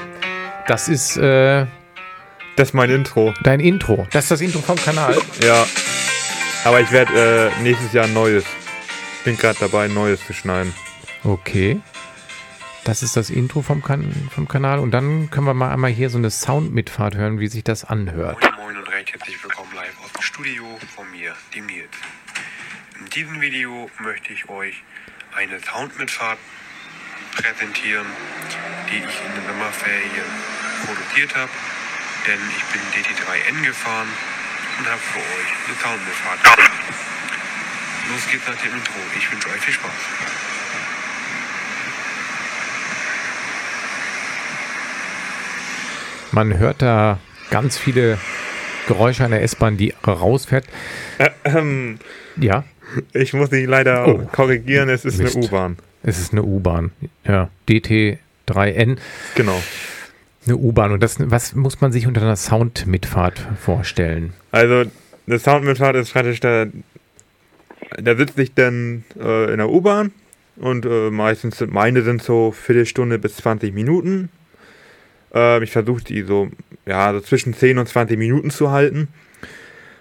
Das 0.68 0.88
ist 0.90 1.18
äh, 1.18 1.66
Das 2.56 2.70
ist 2.70 2.74
mein 2.74 2.90
Intro. 2.90 3.34
dein 3.44 3.60
Intro. 3.60 4.06
Das 4.12 4.26
ist 4.26 4.32
das 4.32 4.42
Intro 4.42 4.60
vom 4.60 4.76
Kanal. 4.76 5.16
Ja. 5.42 5.66
Aber 6.66 6.82
ich 6.82 6.92
werde 6.92 7.52
äh, 7.58 7.64
nächstes 7.64 7.94
Jahr 7.94 8.06
ein 8.06 8.14
neues. 8.14 8.44
Bin 9.24 9.38
gerade 9.38 9.58
dabei, 9.60 9.86
ein 9.86 9.94
neues 9.94 10.26
zu 10.26 10.34
schneiden. 10.34 10.74
Okay. 11.24 11.80
Das 12.88 13.04
ist 13.04 13.18
das 13.18 13.30
Intro 13.30 13.62
vom, 13.62 13.84
kan 13.84 14.16
vom 14.34 14.48
Kanal. 14.48 14.80
Und 14.80 14.92
dann 14.92 15.30
können 15.30 15.46
wir 15.46 15.54
mal 15.54 15.74
einmal 15.74 15.92
hier 15.92 16.10
so 16.10 16.18
eine 16.18 16.32
Soundmitfahrt 16.32 17.16
hören, 17.16 17.38
wie 17.38 17.50
sich 17.50 17.66
das 17.66 17.84
anhört. 17.84 18.42
Moin 18.42 18.56
Moin 18.56 18.78
und 18.78 18.88
recht 18.88 19.12
herzlich 19.12 19.44
willkommen 19.44 19.76
live 19.76 19.94
aus 20.06 20.14
dem 20.14 20.22
Studio 20.22 20.64
von 20.96 21.12
mir, 21.12 21.36
dem 21.54 21.66
Nils. 21.66 21.92
In 22.98 23.10
diesem 23.10 23.42
Video 23.42 23.92
möchte 24.00 24.32
ich 24.32 24.48
euch 24.48 24.82
eine 25.36 25.60
Soundmitfahrt 25.60 26.40
präsentieren, 27.36 28.08
die 28.90 29.00
ich 29.00 29.20
in 29.20 29.36
den 29.36 29.46
Sommerferien 29.52 30.32
produziert 30.86 31.36
habe. 31.36 31.52
Denn 32.26 32.40
ich 32.56 32.64
bin 32.72 32.82
DT3N 32.96 33.66
gefahren 33.66 34.08
und 34.80 34.88
habe 34.88 35.02
für 35.12 35.20
euch 35.20 35.52
eine 35.68 35.76
Soundmitfahrt 35.76 36.42
gemacht. 36.42 36.72
Los 38.12 38.32
geht's 38.32 38.48
nach 38.48 38.56
dem 38.56 38.72
Intro. 38.72 38.96
Ich 39.18 39.30
wünsche 39.30 39.50
euch 39.50 39.60
viel 39.60 39.74
Spaß. 39.74 40.57
Man 46.38 46.60
hört 46.60 46.84
da 46.84 47.18
ganz 47.50 47.80
viele 47.80 48.20
Geräusche 48.88 49.26
einer 49.26 49.42
S-Bahn, 49.42 49.76
die 49.76 49.96
rausfährt. 50.06 50.66
Ähm, 51.44 51.98
Ja, 52.40 52.64
ich 53.12 53.34
muss 53.34 53.50
dich 53.50 53.66
leider 53.66 54.08
Oh. 54.08 54.20
korrigieren, 54.32 54.88
es 54.90 55.04
ist 55.04 55.18
Mist. 55.18 55.36
eine 55.36 55.46
U-Bahn. 55.48 55.78
es 56.04 56.20
ist 56.20 56.34
eine 56.34 56.44
U-Bahn. 56.44 56.92
Ja, 57.26 57.50
DT3N, 57.68 59.00
Genau. 59.34 59.60
eine 60.46 60.58
U-Bahn. 60.58 60.92
Und 60.92 61.02
das, 61.02 61.16
was 61.20 61.56
muss 61.56 61.82
man 61.82 61.92
sich 61.92 62.06
unter 62.06 62.22
einer 62.22 62.36
Soundmitfahrt 62.36 63.40
vorstellen? 63.60 64.34
Also, 64.52 64.84
eine 65.26 65.40
Soundmitfahrt 65.40 65.96
ist 65.96 66.14
praktisch, 66.14 66.40
da, 66.40 66.68
da 68.00 68.16
sitze 68.16 68.44
ich 68.44 68.54
dann 68.54 69.06
äh, 69.20 69.50
in 69.52 69.58
der 69.58 69.70
U-Bahn 69.72 70.12
und 70.58 70.86
äh, 70.86 71.10
meistens 71.10 71.58
sind 71.58 71.74
meine 71.74 72.04
sind 72.04 72.22
so 72.22 72.52
Viertelstunde 72.52 73.18
bis 73.18 73.38
20 73.38 73.74
Minuten. 73.74 74.30
Ähm, 75.34 75.64
ich 75.64 75.72
versuche 75.72 76.04
die 76.04 76.24
so, 76.24 76.50
ja, 76.86 77.14
so 77.14 77.20
zwischen 77.20 77.54
10 77.54 77.78
und 77.78 77.88
20 77.88 78.18
Minuten 78.18 78.50
zu 78.50 78.72
halten. 78.72 79.10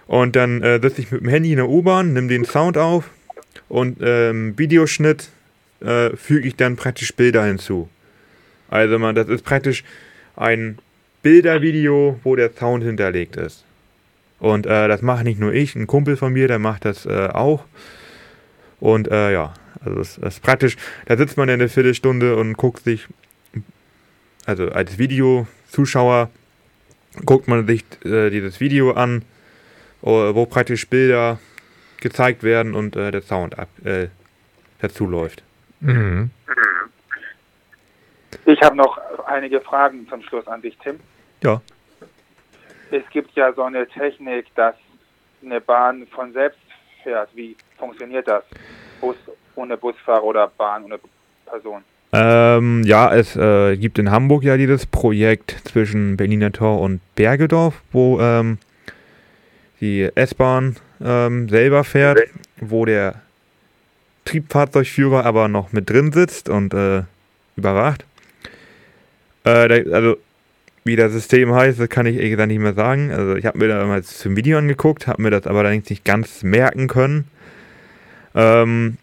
Und 0.07 0.35
dann 0.35 0.63
äh, 0.63 0.79
sitze 0.81 1.01
ich 1.01 1.11
mit 1.11 1.21
dem 1.21 1.29
Handy 1.29 1.51
in 1.51 1.57
der 1.57 1.69
U-Bahn, 1.69 2.13
nehme 2.13 2.27
den 2.27 2.45
Sound 2.45 2.77
auf 2.77 3.09
und 3.67 3.97
ähm, 4.01 4.57
Videoschnitt 4.57 5.29
äh, 5.81 6.15
füge 6.15 6.47
ich 6.47 6.55
dann 6.55 6.77
praktisch 6.77 7.13
Bilder 7.13 7.43
hinzu. 7.45 7.89
Also 8.69 8.99
man, 8.99 9.15
das 9.15 9.27
ist 9.27 9.43
praktisch 9.43 9.83
ein 10.35 10.77
Bildervideo, 11.23 12.19
wo 12.23 12.35
der 12.35 12.51
Sound 12.53 12.83
hinterlegt 12.83 13.35
ist. 13.35 13.65
Und 14.39 14.65
äh, 14.65 14.87
das 14.87 15.01
mache 15.01 15.23
nicht 15.23 15.39
nur 15.39 15.53
ich, 15.53 15.75
ein 15.75 15.87
Kumpel 15.87 16.15
von 16.15 16.31
mir, 16.31 16.47
der 16.47 16.59
macht 16.59 16.85
das 16.85 17.05
äh, 17.05 17.29
auch. 17.33 17.65
Und 18.79 19.09
äh, 19.09 19.33
ja, 19.33 19.53
also 19.83 19.99
es 19.99 20.17
es 20.17 20.35
ist 20.35 20.43
praktisch, 20.43 20.77
da 21.05 21.17
sitzt 21.17 21.37
man 21.37 21.49
in 21.49 21.55
eine 21.55 21.69
Viertelstunde 21.69 22.35
und 22.35 22.55
guckt 22.55 22.83
sich, 22.83 23.07
also 24.47 24.69
als 24.69 24.97
Videozuschauer 24.97 26.29
guckt 27.25 27.47
man 27.47 27.67
sich 27.67 27.83
äh, 28.05 28.29
dieses 28.29 28.59
Video 28.59 28.93
an, 28.93 29.23
äh, 30.01 30.07
wo 30.07 30.45
praktisch 30.45 30.87
Bilder 30.87 31.37
gezeigt 31.99 32.43
werden 32.43 32.73
und 32.73 32.95
äh, 32.95 33.11
der 33.11 33.21
Sound 33.21 33.59
ab, 33.59 33.67
äh, 33.83 34.07
dazu 34.79 35.05
läuft. 35.05 35.43
Mhm. 35.81 36.31
Ich 38.45 38.61
habe 38.61 38.77
noch 38.77 38.97
einige 39.25 39.59
Fragen 39.59 40.07
zum 40.07 40.21
Schluss 40.23 40.47
an 40.47 40.61
dich, 40.61 40.77
Tim. 40.77 40.99
Ja. 41.43 41.61
Es 42.89 43.03
gibt 43.09 43.35
ja 43.35 43.51
so 43.51 43.63
eine 43.63 43.85
Technik, 43.87 44.45
dass 44.55 44.75
eine 45.43 45.59
Bahn 45.59 46.07
von 46.07 46.31
selbst 46.31 46.59
fährt. 47.03 47.29
Wie 47.35 47.57
funktioniert 47.77 48.27
das? 48.27 48.45
Bus 49.01 49.17
ohne 49.55 49.75
Busfahrer 49.75 50.23
oder 50.23 50.47
Bahn 50.47 50.85
ohne 50.85 50.99
Person? 51.45 51.83
Ähm, 52.13 52.83
ja, 52.83 53.13
es 53.13 53.35
äh, 53.35 53.75
gibt 53.75 53.99
in 53.99 54.11
Hamburg 54.11 54.43
ja 54.43 54.55
dieses 54.57 54.85
Projekt 54.85 55.55
zwischen 55.65 56.15
Berliner 56.15 56.51
Tor 56.51 56.79
und 56.79 57.01
Bergedorf, 57.15 57.81
wo 57.91 58.19
ähm, 58.21 58.57
die 59.81 60.09
S-Bahn 60.15 60.77
ähm, 61.03 61.49
selber 61.49 61.83
fährt, 61.83 62.19
wo 62.59 62.85
der 62.85 63.21
Triebfahrzeugführer 64.25 65.25
aber 65.25 65.47
noch 65.47 65.73
mit 65.73 65.89
drin 65.89 66.11
sitzt 66.11 66.49
und 66.49 66.73
äh, 66.73 67.03
überwacht. 67.55 68.05
Äh, 69.43 69.91
also, 69.91 70.17
wie 70.83 70.95
das 70.95 71.11
System 71.11 71.53
heißt, 71.53 71.79
das 71.79 71.89
kann 71.89 72.05
ich 72.05 72.15
ehrlich 72.15 72.31
gesagt 72.31 72.47
nicht 72.47 72.59
mehr 72.59 72.73
sagen. 72.73 73.11
Also, 73.11 73.35
ich 73.35 73.45
habe 73.45 73.57
mir 73.57 73.67
da 73.67 73.85
mal 73.85 74.03
zum 74.03 74.35
Video 74.37 74.57
angeguckt, 74.57 75.07
habe 75.07 75.21
mir 75.21 75.31
das 75.31 75.45
aber 75.45 75.59
allerdings 75.59 75.89
nicht 75.89 76.05
ganz 76.05 76.43
merken 76.43 76.87
können. 76.87 77.25
Ähm, 78.33 78.97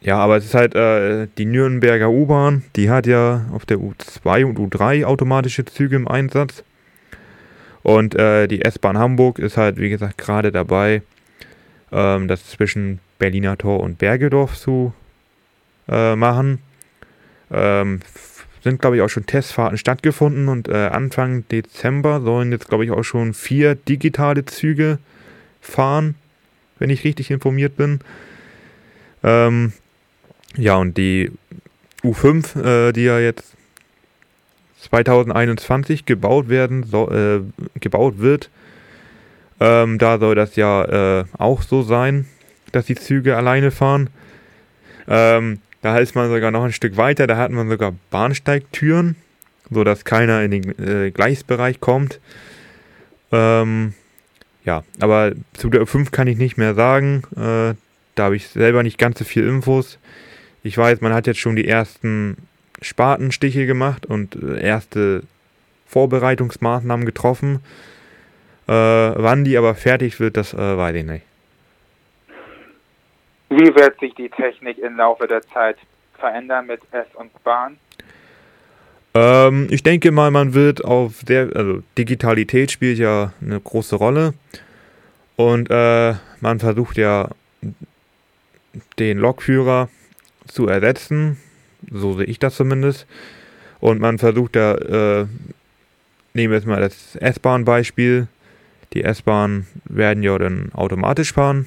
ja, 0.00 0.18
aber 0.18 0.36
es 0.36 0.46
ist 0.46 0.54
halt 0.54 0.74
äh, 0.74 1.26
die 1.38 1.46
Nürnberger 1.46 2.10
U-Bahn, 2.10 2.64
die 2.76 2.90
hat 2.90 3.06
ja 3.06 3.46
auf 3.52 3.66
der 3.66 3.78
U2 3.78 4.44
und 4.44 4.58
U3 4.58 5.04
automatische 5.04 5.64
Züge 5.64 5.96
im 5.96 6.08
Einsatz. 6.08 6.64
Und 7.82 8.14
äh, 8.16 8.48
die 8.48 8.62
S-Bahn 8.62 8.98
Hamburg 8.98 9.38
ist 9.38 9.56
halt, 9.56 9.78
wie 9.78 9.90
gesagt, 9.90 10.18
gerade 10.18 10.50
dabei, 10.52 11.02
ähm, 11.92 12.28
das 12.28 12.46
zwischen 12.46 13.00
Berliner 13.18 13.56
Tor 13.56 13.80
und 13.80 13.98
Bergedorf 13.98 14.58
zu 14.58 14.92
äh, 15.88 16.16
machen. 16.16 16.58
Ähm, 17.50 18.00
sind, 18.62 18.80
glaube 18.80 18.96
ich, 18.96 19.02
auch 19.02 19.08
schon 19.08 19.26
Testfahrten 19.26 19.78
stattgefunden 19.78 20.48
und 20.48 20.68
äh, 20.68 20.88
Anfang 20.88 21.46
Dezember 21.48 22.20
sollen 22.20 22.50
jetzt, 22.50 22.68
glaube 22.68 22.84
ich, 22.84 22.90
auch 22.90 23.04
schon 23.04 23.32
vier 23.32 23.76
digitale 23.76 24.44
Züge 24.44 24.98
fahren, 25.60 26.16
wenn 26.80 26.90
ich 26.90 27.04
richtig 27.04 27.30
informiert 27.30 27.76
bin. 27.76 28.00
Ähm, 29.22 29.72
ja, 30.56 30.76
und 30.76 30.96
die 30.96 31.30
U5, 32.02 32.88
äh, 32.88 32.92
die 32.92 33.04
ja 33.04 33.18
jetzt 33.18 33.54
2021 34.80 36.06
gebaut 36.06 36.48
werden, 36.48 36.84
so, 36.84 37.10
äh, 37.10 37.40
gebaut 37.80 38.18
wird, 38.18 38.50
ähm, 39.58 39.98
da 39.98 40.18
soll 40.18 40.34
das 40.34 40.56
ja 40.56 41.20
äh, 41.20 41.24
auch 41.38 41.62
so 41.62 41.82
sein, 41.82 42.26
dass 42.72 42.86
die 42.86 42.94
Züge 42.94 43.36
alleine 43.36 43.70
fahren. 43.70 44.10
Ähm, 45.08 45.60
da 45.82 45.98
ist 45.98 46.14
man 46.14 46.30
sogar 46.30 46.50
noch 46.50 46.64
ein 46.64 46.72
Stück 46.72 46.96
weiter, 46.96 47.26
da 47.26 47.36
hat 47.36 47.50
man 47.50 47.68
sogar 47.68 47.94
Bahnsteigtüren, 48.10 49.16
sodass 49.70 50.04
keiner 50.04 50.42
in 50.42 50.50
den 50.50 50.78
äh, 50.78 51.10
Gleisbereich 51.10 51.80
kommt. 51.80 52.20
Ähm, 53.32 53.94
ja, 54.64 54.82
aber 55.00 55.32
zu 55.54 55.70
der 55.70 55.82
U5 55.82 56.10
kann 56.10 56.26
ich 56.26 56.38
nicht 56.38 56.56
mehr 56.56 56.74
sagen. 56.74 57.22
Äh, 57.36 57.74
da 58.14 58.24
habe 58.24 58.36
ich 58.36 58.48
selber 58.48 58.82
nicht 58.82 58.98
ganz 58.98 59.18
so 59.18 59.24
viel 59.24 59.46
Infos. 59.46 59.98
Ich 60.66 60.76
weiß, 60.76 61.00
man 61.00 61.14
hat 61.14 61.28
jetzt 61.28 61.38
schon 61.38 61.54
die 61.54 61.68
ersten 61.68 62.36
Spatenstiche 62.82 63.66
gemacht 63.66 64.04
und 64.04 64.34
äh, 64.34 64.60
erste 64.60 65.22
Vorbereitungsmaßnahmen 65.86 67.06
getroffen. 67.06 67.60
Äh, 68.66 68.72
wann 68.72 69.44
die 69.44 69.56
aber 69.56 69.76
fertig 69.76 70.18
wird, 70.18 70.36
das 70.36 70.54
äh, 70.54 70.76
weiß 70.76 70.96
ich 70.96 71.04
nicht. 71.04 71.24
Wie 73.48 73.72
wird 73.76 74.00
sich 74.00 74.12
die 74.16 74.28
Technik 74.28 74.78
im 74.78 74.96
Laufe 74.96 75.28
der 75.28 75.42
Zeit 75.42 75.76
verändern 76.18 76.66
mit 76.66 76.80
S 76.90 77.06
und 77.14 77.30
Bahn? 77.44 77.76
Ähm, 79.14 79.68
ich 79.70 79.84
denke 79.84 80.10
mal, 80.10 80.32
man 80.32 80.52
wird 80.52 80.84
auf 80.84 81.22
der, 81.22 81.54
also 81.54 81.84
Digitalität 81.96 82.72
spielt 82.72 82.98
ja 82.98 83.32
eine 83.40 83.60
große 83.60 83.94
Rolle 83.94 84.34
und 85.36 85.70
äh, 85.70 86.14
man 86.40 86.58
versucht 86.58 86.96
ja 86.96 87.28
den 88.98 89.18
Lokführer 89.18 89.88
zu 90.46 90.68
ersetzen, 90.68 91.38
so 91.90 92.14
sehe 92.14 92.26
ich 92.26 92.38
das 92.38 92.56
zumindest. 92.56 93.06
Und 93.80 94.00
man 94.00 94.18
versucht 94.18 94.56
da, 94.56 94.74
äh, 94.74 95.26
nehmen 96.34 96.50
wir 96.50 96.58
jetzt 96.58 96.66
mal 96.66 96.80
das 96.80 97.16
S-Bahn-Beispiel. 97.16 98.28
Die 98.94 99.04
S-Bahn 99.04 99.66
werden 99.84 100.22
ja 100.22 100.38
dann 100.38 100.70
automatisch 100.72 101.32
fahren. 101.32 101.66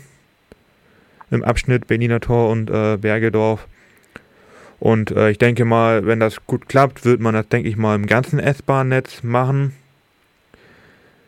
im 1.32 1.43
Abschnitt 1.43 1.88
Berliner 1.88 2.19
Tor 2.19 2.49
und 2.49 2.69
äh, 2.69 2.97
Bergedorf. 2.97 3.67
Und 4.80 5.11
äh, 5.11 5.30
ich 5.30 5.38
denke 5.38 5.65
mal, 5.65 6.05
wenn 6.05 6.19
das 6.19 6.45
gut 6.45 6.67
klappt, 6.69 7.05
wird 7.05 7.19
man 7.19 7.34
das, 7.34 7.47
denke 7.49 7.69
ich 7.69 7.77
mal, 7.77 7.95
im 7.95 8.07
ganzen 8.07 8.39
S-Bahn-Netz 8.39 9.23
machen. 9.23 9.73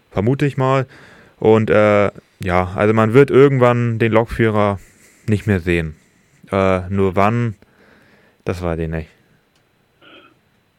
Vermute 0.09 0.45
ich 0.45 0.57
mal. 0.57 0.87
Und 1.37 1.69
äh, 1.69 2.09
ja, 2.39 2.71
also 2.75 2.93
man 2.93 3.13
wird 3.13 3.29
irgendwann 3.29 3.99
den 3.99 4.11
Lokführer 4.11 4.79
nicht 5.27 5.47
mehr 5.47 5.59
sehen. 5.59 5.95
Äh, 6.51 6.89
nur 6.89 7.15
wann, 7.15 7.55
das 8.45 8.61
weiß 8.61 8.79
ich 8.79 8.89
nicht. 8.89 9.09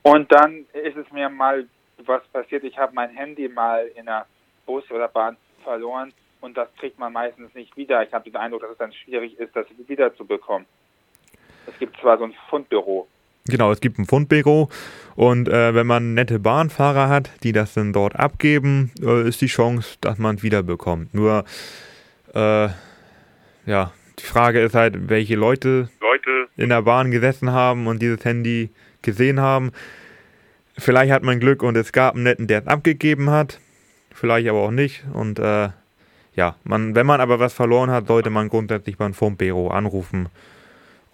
Und 0.03 0.31
dann 0.33 0.67
ist 0.73 0.97
es 0.97 1.11
mir 1.13 1.29
mal 1.29 1.67
was 2.05 2.23
passiert. 2.33 2.65
Ich 2.65 2.77
habe 2.77 2.93
mein 2.95 3.11
Handy 3.11 3.49
mal 3.49 3.87
in 3.95 4.09
einer 4.09 4.27
Bus 4.67 4.85
oder 4.91 5.09
Bahn 5.09 5.37
verloren 5.63 6.13
und 6.41 6.57
das 6.57 6.69
kriegt 6.79 6.99
man 6.99 7.13
meistens 7.13 7.55
nicht 7.55 7.77
wieder. 7.77 8.03
Ich 8.03 8.13
habe 8.13 8.29
den 8.29 8.37
Eindruck, 8.37 8.63
dass 8.63 8.73
es 8.73 8.79
dann 8.79 8.93
schwierig 8.93 9.39
ist, 9.39 9.55
das 9.55 9.67
wiederzubekommen. 9.87 10.67
Es 11.67 11.79
gibt 11.79 11.97
zwar 12.01 12.19
so 12.19 12.25
ein 12.25 12.35
Fundbüro. 12.51 13.07
Genau, 13.47 13.73
es 13.73 13.81
gibt 13.81 13.99
ein 13.99 14.07
Fundbüro 14.07 14.69
und 15.17 15.49
äh, 15.49 15.75
wenn 15.75 15.87
man 15.87 16.15
nette 16.15 16.39
Bahnfahrer 16.39 17.09
hat, 17.09 17.31
die 17.43 17.53
das 17.53 17.75
dann 17.75 17.93
dort 17.93 18.17
abgeben, 18.17 18.93
äh, 19.01 19.29
ist 19.29 19.41
die 19.41 19.47
Chance, 19.47 19.97
dass 20.01 20.19
man 20.19 20.37
es 20.37 20.43
wiederbekommt. 20.43 21.13
Nur, 21.15 21.45
äh, 22.35 22.69
ja, 23.67 23.93
die 24.19 24.25
Frage 24.25 24.61
ist 24.61 24.75
halt, 24.75 25.09
welche 25.09 25.37
Leute, 25.37 25.89
Leute 26.01 26.49
in 26.57 26.69
der 26.69 26.83
Bahn 26.83 27.11
gesessen 27.11 27.53
haben 27.53 27.87
und 27.87 28.01
dieses 28.01 28.25
Handy 28.25 28.71
gesehen 29.03 29.41
haben. 29.41 29.73
Vielleicht 30.79 31.13
hat 31.13 31.23
man 31.23 31.41
Glück 31.41 31.63
und 31.63 31.77
es 31.77 31.93
gab 31.93 32.15
einen 32.15 32.25
netten, 32.25 32.47
der 32.47 32.61
es 32.61 32.67
abgegeben 32.67 33.31
hat. 33.31 33.61
Vielleicht 34.15 34.49
aber 34.49 34.61
auch 34.61 34.71
nicht. 34.71 35.05
Und 35.13 35.39
äh, 35.39 35.71
ja, 36.35 36.57
man, 36.65 36.95
wenn 36.95 37.07
man 37.07 37.21
aber 37.21 37.41
was 37.41 37.53
verloren 37.53 37.91
hat, 37.91 38.07
sollte 38.07 38.31
man 38.31 38.49
grundsätzlich 38.49 38.97
beim 38.97 39.15
Fundbüro 39.15 39.69
anrufen. 39.69 40.29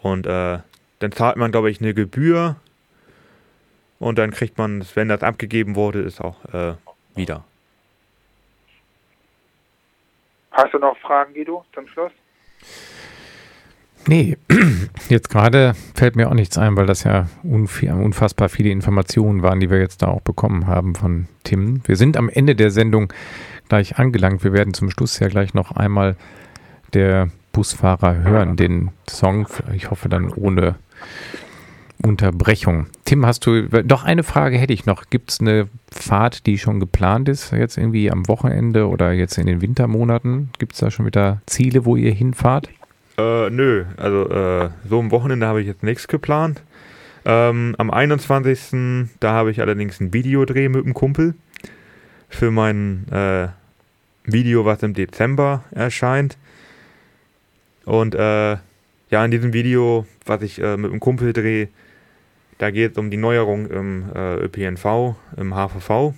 Und 0.01 0.27
äh, 0.27 0.59
dann 0.99 1.11
zahlt 1.11 1.37
man, 1.37 1.51
glaube 1.51 1.69
ich, 1.69 1.81
eine 1.81 1.93
Gebühr. 1.93 2.55
Und 3.99 4.17
dann 4.17 4.31
kriegt 4.31 4.57
man, 4.57 4.85
wenn 4.95 5.09
das 5.09 5.23
abgegeben 5.23 5.75
wurde, 5.75 5.99
ist 5.99 6.21
auch 6.21 6.45
äh, 6.53 6.75
wieder. 7.15 7.43
Hast 10.51 10.73
du 10.73 10.79
noch 10.79 10.97
Fragen, 10.99 11.33
Guido, 11.33 11.65
zum 11.73 11.87
Schluss? 11.87 12.11
Nee, 14.07 14.37
jetzt 15.09 15.29
gerade 15.29 15.73
fällt 15.93 16.15
mir 16.15 16.29
auch 16.29 16.33
nichts 16.33 16.57
ein, 16.57 16.75
weil 16.77 16.85
das 16.85 17.03
ja 17.03 17.27
unfassbar 17.43 18.49
viele 18.49 18.69
Informationen 18.69 19.43
waren, 19.43 19.59
die 19.59 19.69
wir 19.69 19.79
jetzt 19.79 20.01
da 20.01 20.07
auch 20.07 20.21
bekommen 20.21 20.67
haben 20.67 20.95
von 20.95 21.27
Tim. 21.43 21.81
Wir 21.85 21.95
sind 21.95 22.17
am 22.17 22.29
Ende 22.29 22.55
der 22.55 22.71
Sendung 22.71 23.13
gleich 23.67 23.99
angelangt. 23.99 24.43
Wir 24.43 24.53
werden 24.53 24.73
zum 24.73 24.89
Schluss 24.89 25.19
ja 25.19 25.27
gleich 25.27 25.53
noch 25.53 25.71
einmal 25.71 26.15
der 26.93 27.29
Busfahrer 27.51 28.23
hören, 28.23 28.55
den 28.55 28.89
Song. 29.07 29.47
Ich 29.73 29.91
hoffe 29.91 30.09
dann 30.09 30.29
ohne 30.29 30.75
Unterbrechung. 32.01 32.87
Tim, 33.05 33.25
hast 33.25 33.45
du, 33.45 33.67
doch 33.67 34.03
eine 34.03 34.23
Frage 34.23 34.57
hätte 34.57 34.73
ich 34.73 34.85
noch. 34.85 35.09
Gibt 35.09 35.31
es 35.31 35.41
eine 35.41 35.67
Fahrt, 35.91 36.45
die 36.45 36.57
schon 36.57 36.79
geplant 36.79 37.27
ist, 37.27 37.51
jetzt 37.51 37.77
irgendwie 37.77 38.09
am 38.09 38.27
Wochenende 38.27 38.87
oder 38.87 39.11
jetzt 39.11 39.37
in 39.37 39.47
den 39.47 39.61
Wintermonaten? 39.61 40.49
Gibt 40.59 40.73
es 40.73 40.79
da 40.79 40.91
schon 40.91 41.05
wieder 41.05 41.41
Ziele, 41.45 41.85
wo 41.85 41.95
ihr 41.95 42.13
hinfahrt? 42.13 42.69
Äh, 43.17 43.49
nö, 43.49 43.83
also 43.97 44.29
äh, 44.29 44.69
so 44.87 44.99
am 44.99 45.11
Wochenende 45.11 45.45
habe 45.45 45.61
ich 45.61 45.67
jetzt 45.67 45.83
nichts 45.83 46.07
geplant. 46.07 46.61
Ähm, 47.25 47.75
am 47.77 47.91
21. 47.91 49.09
da 49.19 49.33
habe 49.33 49.51
ich 49.51 49.59
allerdings 49.59 49.99
ein 49.99 50.13
Videodreh 50.13 50.69
mit 50.69 50.85
einem 50.85 50.93
Kumpel 50.93 51.35
für 52.29 52.49
mein 52.49 53.07
äh, 53.11 53.49
Video, 54.23 54.63
was 54.63 54.83
im 54.83 54.93
Dezember 54.93 55.65
erscheint. 55.71 56.37
Und 57.83 58.15
äh, 58.15 58.57
ja, 59.09 59.25
in 59.25 59.31
diesem 59.31 59.51
Video, 59.53 60.05
was 60.25 60.41
ich 60.43 60.61
äh, 60.61 60.77
mit 60.77 60.91
einem 60.91 60.99
Kumpel 60.99 61.33
drehe, 61.33 61.67
da 62.59 62.71
geht 62.71 62.91
es 62.91 62.97
um 62.97 63.09
die 63.09 63.17
Neuerung 63.17 63.65
im 63.67 64.11
äh, 64.13 64.35
ÖPNV, 64.35 65.15
im 65.37 65.55
HVV. 65.55 66.13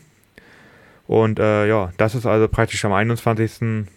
Und 1.07 1.39
äh, 1.39 1.67
ja, 1.67 1.91
das 1.97 2.15
ist 2.15 2.25
also 2.25 2.47
praktisch 2.47 2.83
am 2.83 2.91
21. 2.91 3.87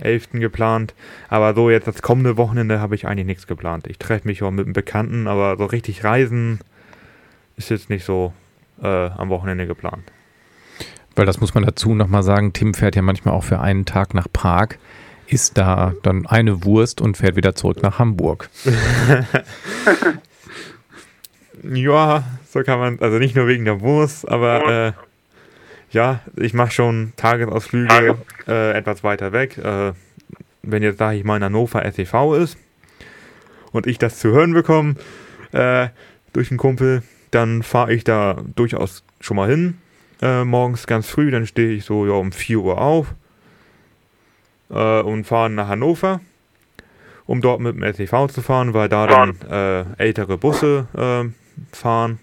11. 0.00 0.30
geplant. 0.32 0.94
Aber 1.28 1.54
so 1.54 1.70
jetzt 1.70 1.86
das 1.86 2.02
kommende 2.02 2.36
Wochenende 2.36 2.80
habe 2.80 2.94
ich 2.94 3.06
eigentlich 3.06 3.26
nichts 3.26 3.46
geplant. 3.46 3.86
Ich 3.86 3.98
treffe 3.98 4.26
mich 4.26 4.42
auch 4.42 4.50
mit 4.50 4.66
einem 4.66 4.72
Bekannten, 4.72 5.28
aber 5.28 5.56
so 5.56 5.64
richtig 5.66 6.02
reisen 6.04 6.58
ist 7.56 7.70
jetzt 7.70 7.88
nicht 7.88 8.04
so 8.04 8.32
äh, 8.82 8.86
am 8.86 9.28
Wochenende 9.28 9.66
geplant. 9.66 10.02
Weil 11.14 11.26
das 11.26 11.40
muss 11.40 11.54
man 11.54 11.64
dazu 11.64 11.94
nochmal 11.94 12.22
sagen, 12.22 12.52
Tim 12.52 12.74
fährt 12.74 12.96
ja 12.96 13.02
manchmal 13.02 13.34
auch 13.34 13.44
für 13.44 13.60
einen 13.60 13.84
Tag 13.84 14.14
nach 14.14 14.26
Prag, 14.32 14.70
isst 15.26 15.58
da 15.58 15.94
dann 16.02 16.26
eine 16.26 16.64
Wurst 16.64 17.00
und 17.00 17.16
fährt 17.16 17.36
wieder 17.36 17.54
zurück 17.54 17.82
nach 17.82 17.98
Hamburg. 17.98 18.48
ja, 21.62 22.24
so 22.48 22.62
kann 22.62 22.78
man, 22.78 22.98
also 23.00 23.18
nicht 23.18 23.36
nur 23.36 23.46
wegen 23.46 23.64
der 23.64 23.80
Wurst, 23.80 24.28
aber 24.28 24.86
äh, 24.88 24.92
ja, 25.90 26.20
ich 26.36 26.54
mache 26.54 26.72
schon 26.72 27.12
Tagesausflüge 27.16 28.16
äh, 28.48 28.72
etwas 28.72 29.04
weiter 29.04 29.32
weg. 29.32 29.58
Äh, 29.58 29.92
wenn 30.62 30.82
jetzt, 30.82 30.98
sage 30.98 31.18
ich 31.18 31.24
mal, 31.24 31.36
in 31.36 31.44
Hannover 31.44 31.82
SEV 31.90 32.34
ist 32.36 32.56
und 33.72 33.86
ich 33.86 33.98
das 33.98 34.18
zu 34.18 34.30
hören 34.30 34.52
bekomme 34.54 34.94
äh, 35.52 35.88
durch 36.32 36.50
einen 36.50 36.58
Kumpel, 36.58 37.02
dann 37.30 37.62
fahre 37.62 37.92
ich 37.92 38.04
da 38.04 38.42
durchaus 38.54 39.04
schon 39.20 39.36
mal 39.36 39.48
hin. 39.48 39.78
Äh, 40.20 40.44
morgens 40.44 40.86
ganz 40.86 41.08
früh, 41.08 41.30
dann 41.30 41.46
stehe 41.46 41.70
ich 41.70 41.84
so 41.84 42.06
ja, 42.06 42.12
um 42.12 42.32
4 42.32 42.58
Uhr 42.58 42.80
auf 42.80 43.14
äh, 44.70 45.00
und 45.00 45.24
fahre 45.24 45.50
nach 45.50 45.68
Hannover, 45.68 46.20
um 47.26 47.40
dort 47.40 47.60
mit 47.60 47.76
dem 47.76 47.92
SEV 47.92 48.28
zu 48.28 48.40
fahren, 48.40 48.72
weil 48.72 48.88
da 48.88 49.06
dann 49.06 49.40
äh, 49.50 49.84
ältere 50.02 50.38
Busse 50.38 50.86
fahren 51.72 52.18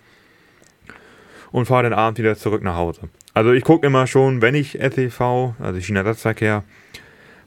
und 1.51 1.65
fahre 1.65 1.83
dann 1.83 1.93
abends 1.93 2.19
wieder 2.19 2.35
zurück 2.35 2.63
nach 2.63 2.75
Hause. 2.75 3.09
Also 3.33 3.51
ich 3.53 3.63
gucke 3.63 3.87
immer 3.87 4.07
schon, 4.07 4.41
wenn 4.41 4.55
ich 4.55 4.71
SEV, 4.73 5.53
also 5.59 5.79
Schienenersatzverkehr, 5.79 6.63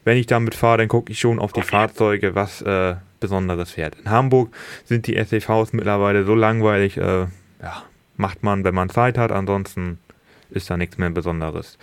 wenn 0.04 0.16
ich 0.16 0.26
damit 0.26 0.54
fahre, 0.54 0.78
dann 0.78 0.88
gucke 0.88 1.12
ich 1.12 1.20
schon 1.20 1.38
auf 1.38 1.52
die 1.52 1.62
Fahrzeuge, 1.62 2.34
was 2.34 2.62
äh, 2.62 2.96
Besonderes 3.20 3.70
fährt. 3.70 3.96
In 4.00 4.10
Hamburg 4.10 4.54
sind 4.84 5.06
die 5.06 5.22
SEVs 5.22 5.72
mittlerweile 5.72 6.24
so 6.24 6.34
langweilig, 6.34 6.96
äh, 6.96 7.26
ja, 7.62 7.82
macht 8.16 8.42
man, 8.42 8.64
wenn 8.64 8.74
man 8.74 8.90
Zeit 8.90 9.16
hat, 9.18 9.32
ansonsten 9.32 9.98
ist 10.50 10.70
da 10.70 10.76
nichts 10.76 10.98
mehr 10.98 11.10
Besonderes. 11.10 11.78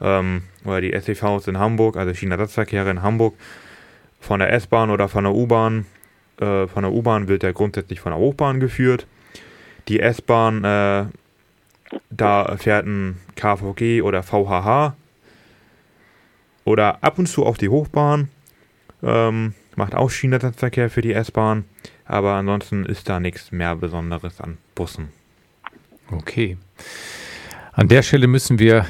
Ähm, 0.00 0.42
oder 0.64 0.80
die 0.80 0.98
SEVs 0.98 1.46
in 1.46 1.58
Hamburg, 1.58 1.96
also 1.96 2.14
Schienenersatzverkehre 2.14 2.90
in 2.90 3.02
Hamburg, 3.02 3.34
von 4.20 4.40
der 4.40 4.52
S-Bahn 4.52 4.90
oder 4.90 5.08
von 5.08 5.24
der 5.24 5.34
U-Bahn, 5.34 5.86
äh, 6.40 6.66
von 6.66 6.82
der 6.82 6.92
U-Bahn 6.92 7.28
wird 7.28 7.42
ja 7.42 7.52
grundsätzlich 7.52 8.00
von 8.00 8.12
der 8.12 8.18
Hochbahn 8.18 8.60
geführt. 8.60 9.06
Die 9.88 10.00
S-Bahn 10.00 10.64
äh, 10.64 11.06
da 12.10 12.56
fährt 12.56 12.86
ein 12.86 13.18
KVG 13.36 14.02
oder 14.02 14.22
VHH 14.22 14.94
oder 16.64 17.02
ab 17.02 17.18
und 17.18 17.26
zu 17.26 17.46
auf 17.46 17.56
die 17.56 17.68
Hochbahn. 17.68 18.28
Ähm, 19.02 19.54
macht 19.76 19.94
auch 19.94 20.10
Schienenersatzverkehr 20.10 20.90
für 20.90 21.02
die 21.02 21.12
S-Bahn, 21.12 21.64
aber 22.04 22.32
ansonsten 22.32 22.84
ist 22.84 23.08
da 23.08 23.20
nichts 23.20 23.52
mehr 23.52 23.76
Besonderes 23.76 24.40
an 24.40 24.58
Bussen. 24.74 25.08
Okay. 26.10 26.58
An 27.72 27.88
der 27.88 28.02
Stelle 28.02 28.26
müssen 28.26 28.58
wir 28.58 28.86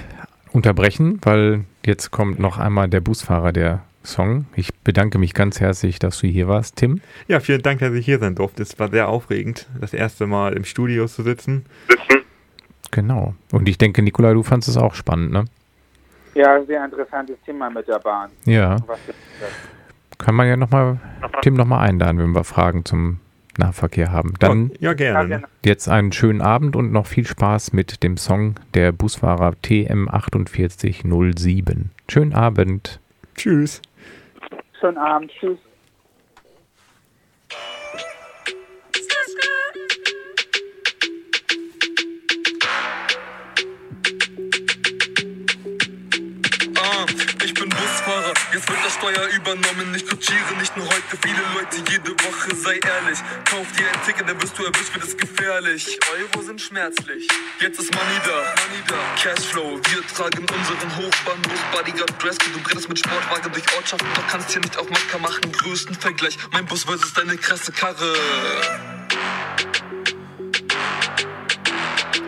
unterbrechen, 0.53 1.20
weil 1.22 1.64
jetzt 1.84 2.11
kommt 2.11 2.38
noch 2.38 2.59
einmal 2.59 2.88
der 2.88 3.01
Busfahrer 3.01 3.53
der 3.53 3.84
Song. 4.09 4.46
Ich 4.56 4.74
bedanke 4.74 5.18
mich 5.18 5.34
ganz 5.34 5.61
herzlich, 5.61 5.98
dass 5.98 6.18
du 6.18 6.26
hier 6.26 6.48
warst, 6.48 6.76
Tim. 6.76 7.00
Ja, 7.28 7.40
vielen 7.40 7.62
Dank, 7.62 7.80
dass 7.80 7.94
ich 7.94 8.04
hier 8.04 8.18
sein 8.18 8.34
durfte. 8.34 8.62
Es 8.62 8.78
war 8.78 8.90
sehr 8.90 9.09
aufregend, 9.09 9.68
das 9.80 9.94
erste 9.94 10.26
Mal 10.26 10.54
im 10.54 10.64
Studio 10.64 11.06
zu 11.06 11.22
sitzen. 11.22 11.64
Sitzen 11.88 12.18
Genau. 12.90 13.34
Und 13.52 13.68
ich 13.68 13.78
denke, 13.78 14.02
Nikola, 14.02 14.32
du 14.32 14.42
fandest 14.42 14.70
es 14.70 14.76
auch 14.76 14.94
spannend, 14.94 15.30
ne? 15.32 15.44
Ja, 16.34 16.62
sehr 16.64 16.84
interessantes 16.84 17.36
Thema 17.44 17.70
mit 17.70 17.86
der 17.88 17.98
Bahn. 17.98 18.30
Ja. 18.44 18.76
Kann 20.18 20.34
man 20.34 20.48
ja 20.48 20.56
nochmal 20.56 20.98
Tim 21.42 21.54
nochmal 21.54 21.88
einladen, 21.88 22.18
wenn 22.18 22.34
wir 22.34 22.44
Fragen 22.44 22.84
zum 22.84 23.20
Nahverkehr 23.56 24.12
haben. 24.12 24.34
Dann 24.38 24.70
ja, 24.78 24.94
gerne. 24.94 25.42
jetzt 25.64 25.88
einen 25.88 26.12
schönen 26.12 26.42
Abend 26.42 26.76
und 26.76 26.92
noch 26.92 27.06
viel 27.06 27.26
Spaß 27.26 27.72
mit 27.72 28.02
dem 28.02 28.16
Song 28.16 28.54
der 28.74 28.92
Busfahrer 28.92 29.54
TM4807. 29.64 31.86
Schönen 32.09 32.34
Abend. 32.34 33.00
Tschüss. 33.36 33.82
Schönen 34.81 34.99
Abend. 34.99 35.33
Tschüss. 35.33 35.68
Jetzt 48.59 48.70
wird 48.70 48.84
das 48.84 48.94
Steuer 48.94 49.28
übernommen. 49.28 49.94
Ich 49.94 50.04
kutschiere 50.04 50.52
nicht 50.59 50.76
nur 50.76 50.84
heute, 50.84 51.16
viele 51.22 51.42
Leute 51.54 51.76
jede 51.92 52.11
Woche, 52.11 52.56
sei 52.56 52.80
ehrlich. 52.80 53.20
Kauf 53.44 53.70
dir 53.78 53.86
ein 53.86 54.04
Ticket, 54.04 54.28
dann 54.28 54.42
wirst 54.42 54.59
du 54.59 54.64
erwischt, 54.64 54.94
wird 54.94 55.04
es 55.04 55.16
gefährlich. 55.16 55.96
Euro 56.11 56.44
sind 56.44 56.61
schmerzlich. 56.61 57.28
Jetzt 57.61 57.78
ist 57.78 57.94
Money 57.94 58.18
da, 58.26 58.32
Money 58.32 58.82
da. 58.88 58.96
Cashflow, 59.22 59.76
wir 59.76 60.06
tragen 60.09 60.40
unseren 60.40 60.96
Hochbahnbus, 60.96 61.61
Bodyguard 61.70 62.20
Dresscode. 62.20 62.54
Du 62.56 62.61
bredest 62.62 62.88
mit 62.88 62.98
Sportwagen 62.98 63.52
durch 63.52 63.76
Ortschaften, 63.76 64.09
doch 64.16 64.26
kannst 64.26 64.50
hier 64.50 64.61
nicht 64.61 64.76
auf 64.76 64.90
Matka 64.90 65.18
machen. 65.18 65.52
Größten 65.52 65.94
Vergleich, 65.94 66.36
mein 66.50 66.66
Bus 66.66 66.82
versus 66.82 67.14
deine 67.14 67.36
krasse 67.36 67.70
Karre. 67.70 68.12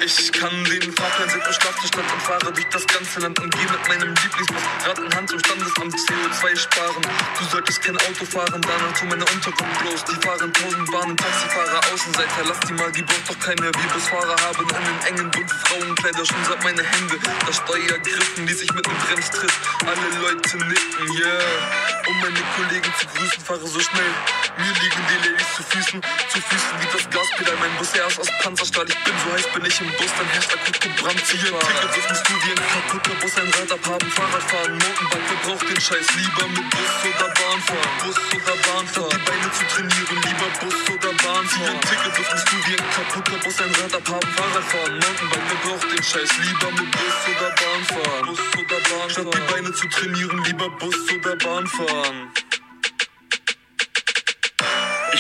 Ich 0.03 0.33
kann 0.33 0.65
den 0.65 0.93
Fahrplan 0.93 1.29
seit 1.29 1.47
dem 1.47 1.53
Schlafzustand 1.53 2.11
und 2.11 2.23
fahre 2.23 2.53
durch 2.53 2.67
das 2.73 2.87
ganze 2.87 3.21
Land 3.21 3.39
und 3.39 3.51
gehe 3.53 3.69
mit 3.71 3.89
meinem 3.89 4.15
Lieblingsbus 4.15 4.63
Rad 4.87 4.99
in 4.99 5.15
Hand 5.15 5.29
zum 5.29 5.39
Standesamt 5.41 5.95
CO2 5.95 6.57
sparen. 6.57 7.03
Du 7.39 7.45
solltest 7.45 7.83
kein 7.83 7.97
Auto 7.97 8.25
fahren, 8.25 8.63
danach 8.63 8.99
tu 8.99 9.05
meine 9.07 9.25
Unterkunft 9.25 9.81
bloß. 9.81 10.05
Die 10.05 10.27
fahren 10.27 10.53
tausend 10.53 10.91
Bahnen, 10.91 11.17
Taxifahrer, 11.17 11.81
Außenseiter, 11.93 12.45
lass 12.49 12.61
die 12.61 12.73
mal, 12.73 12.91
die 12.93 13.03
braucht 13.03 13.29
doch 13.29 13.39
keine. 13.41 13.61
Wir 13.61 13.89
Busfahrer 13.93 14.37
haben 14.41 14.75
einen 14.75 15.01
engen 15.07 15.31
Bund 15.31 15.51
Frauenkleider, 15.51 16.25
schon 16.25 16.45
seit 16.49 16.65
meine 16.65 16.83
Hände. 16.83 17.19
Das 17.47 17.57
Steuer 17.57 17.99
griffen, 17.99 18.47
die 18.47 18.55
sich 18.55 18.73
mit 18.73 18.87
dem 18.87 18.97
Bremstritt. 19.05 19.53
Alle 19.85 20.09
Leute 20.23 20.57
nicken, 20.57 21.13
yeah. 21.13 22.01
Um 22.09 22.21
meine 22.21 22.41
Kollegen 22.57 22.93
zu 22.99 23.07
grüßen, 23.07 23.45
fahre 23.45 23.67
so 23.67 23.81
schnell. 23.81 24.13
Mir 24.57 24.73
liegen 24.81 25.03
die 25.11 25.29
Ladies 25.29 25.55
zu 25.57 25.63
Füßen, 25.63 26.01
zu 26.29 26.41
Füßen 26.41 26.73
wie 26.81 26.89
das 26.93 27.11
Gaspedal. 27.11 27.57
Mein 27.61 27.77
Bus, 27.77 27.93
er 27.93 28.07
ist 28.07 28.19
aus 28.19 28.29
Panzerstahl, 28.43 28.89
ich 28.89 29.05
bin 29.05 29.15
so 29.25 29.33
heiß, 29.33 29.47
bin 29.53 29.65
ich 29.67 29.81
im 29.81 29.90
Bus, 29.99 30.13
dann 30.17 30.29
herrscht 30.29 30.53
akut 30.55 30.81
gebrannt. 30.81 31.23
Ziehe 31.27 31.51
ein 31.51 31.61
Ticket, 31.61 31.91
wirf 31.97 32.09
musst 32.09 32.29
du 32.29 32.35
wie 32.35 32.51
ein 32.51 32.63
kaputter 32.71 33.15
Bus, 33.21 33.35
ein 33.37 33.51
Rad 33.55 33.73
abhaben, 33.73 34.11
Fahrrad 34.11 34.45
fahren, 34.51 34.73
Mountainbike, 34.79 35.27
wer 35.31 35.41
braucht 35.45 35.67
den 35.69 35.81
Scheiß? 35.81 36.07
Lieber 36.17 36.47
mit 36.49 36.67
Bus 36.71 36.93
oder 37.09 37.29
Bahn 37.31 37.61
fahren, 37.69 37.95
Bus 38.03 38.19
oder 38.35 38.57
Bahn 38.67 38.87
fahren. 38.87 39.11
Die 39.11 39.23
Beine 39.31 39.49
zu 39.53 39.65
trainieren, 39.73 40.19
lieber 40.27 40.51
Bus 40.61 40.79
oder 40.95 41.13
Bahn 41.23 41.45
fahren. 41.47 41.49
Ziehe 41.49 41.71
ein 41.71 41.81
Ticket, 41.81 42.13
wirf 42.19 42.31
musst 42.33 42.49
du 42.51 42.57
wie 42.67 42.77
ein 42.79 42.87
kaputter 42.95 43.39
Bus, 43.45 43.57
ein 43.61 43.73
Rad 43.81 43.95
abhaben, 43.95 44.31
Fahrrad 44.37 44.67
fahren, 44.71 44.95
Mountainbike, 45.01 45.47
wer 45.51 45.59
braucht 45.65 45.89
den 45.93 46.03
Scheiß? 46.03 46.31
Lieber 46.45 46.71
mit 46.77 46.91
Bus 46.91 47.17
oder 47.31 47.51
Bahn 47.61 47.83
fahren, 47.91 48.27
Bus 48.27 48.41
oder 48.61 48.81
Bahn 48.81 48.91
fahren. 48.91 49.11
Statt 49.11 49.35
die 49.35 49.53
Beine 49.53 49.73
zu 49.73 49.87
trainieren, 49.89 50.45
lieber 50.45 50.69
Bus 50.79 50.99
oder 51.11 51.37
Bahn 51.37 51.67
fahren. 51.67 52.33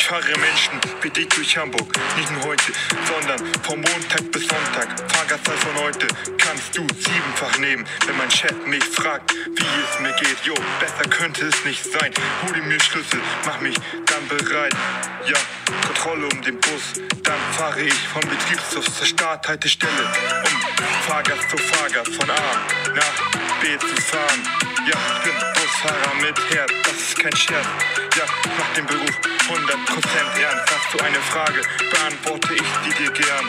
Ich 0.00 0.06
fahre 0.06 0.38
Menschen 0.38 0.80
wie 1.02 1.10
dich 1.10 1.28
durch 1.28 1.58
Hamburg, 1.58 1.86
nicht 2.16 2.32
nur 2.32 2.44
heute, 2.44 2.72
sondern 3.04 3.38
vom 3.62 3.82
Montag 3.82 4.32
bis 4.32 4.48
Sonntag. 4.48 4.88
Fahrgastzahl 5.12 5.56
von 5.58 5.74
heute 5.82 6.08
kannst 6.38 6.74
du 6.74 6.86
siebenfach 6.96 7.58
nehmen, 7.58 7.84
wenn 8.06 8.16
mein 8.16 8.30
Chef 8.30 8.54
mich 8.64 8.82
fragt, 8.82 9.34
wie 9.34 9.60
es 9.60 10.00
mir 10.00 10.14
geht. 10.14 10.38
Jo, 10.42 10.54
besser 10.80 11.06
könnte 11.10 11.46
es 11.46 11.64
nicht 11.66 11.84
sein. 11.84 12.14
Hol 12.42 12.54
dir 12.54 12.62
mir 12.62 12.80
Schlüssel, 12.80 13.20
mach 13.44 13.60
mich 13.60 13.76
dann 14.06 14.26
bereit. 14.26 14.74
Ja, 15.26 15.36
Kontrolle 15.84 16.28
um 16.32 16.42
den 16.42 16.58
Bus, 16.58 16.94
dann 17.22 17.38
fahre 17.52 17.82
ich 17.82 18.08
vom 18.08 18.22
Betriebshof 18.22 18.86
zur 18.96 19.06
Starthaltestelle, 19.06 20.08
um 20.46 21.10
Fahrgast 21.10 21.50
zu 21.50 21.58
Fahrgast 21.58 22.14
von 22.14 22.30
A 22.30 22.94
nach 22.94 23.60
B 23.60 23.78
zu 23.78 24.00
fahren. 24.00 24.69
Ja, 24.86 24.96
ich 24.96 25.22
bin 25.24 25.34
Busfahrer 25.54 26.14
mit 26.22 26.38
Herz, 26.50 26.72
das 26.84 26.94
ist 26.94 27.18
kein 27.18 27.36
Scherz. 27.36 27.66
Ja, 28.16 28.24
ich 28.24 28.50
mach 28.58 28.74
den 28.74 28.86
Beruf 28.86 29.20
100% 29.48 30.40
ernst. 30.40 30.74
Hast 30.74 30.94
du 30.94 31.04
eine 31.04 31.18
Frage, 31.18 31.60
beantworte 31.90 32.54
ich 32.54 32.62
die 32.84 33.02
dir 33.02 33.10
gern. 33.12 33.46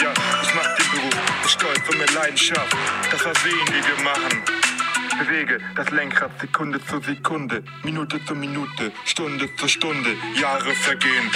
Ja, 0.00 0.12
ich 0.42 0.54
mach 0.54 0.76
den 0.76 0.90
Beruf 0.92 1.14
mit 1.42 1.50
Stolz 1.50 1.88
und 1.88 1.98
mit 1.98 2.12
Leidenschaft. 2.12 2.76
Das, 3.10 3.24
was 3.24 3.44
wenige 3.44 4.02
machen. 4.02 4.42
Bewege 5.18 5.58
das 5.74 5.90
Lenkrad 5.90 6.30
Sekunde 6.40 6.84
zu 6.86 7.00
Sekunde, 7.00 7.62
Minute 7.82 8.24
zu 8.24 8.34
Minute, 8.34 8.92
Stunde 9.04 9.54
zu 9.56 9.68
Stunde, 9.68 10.16
Jahre 10.40 10.74
vergehen. 10.74 11.30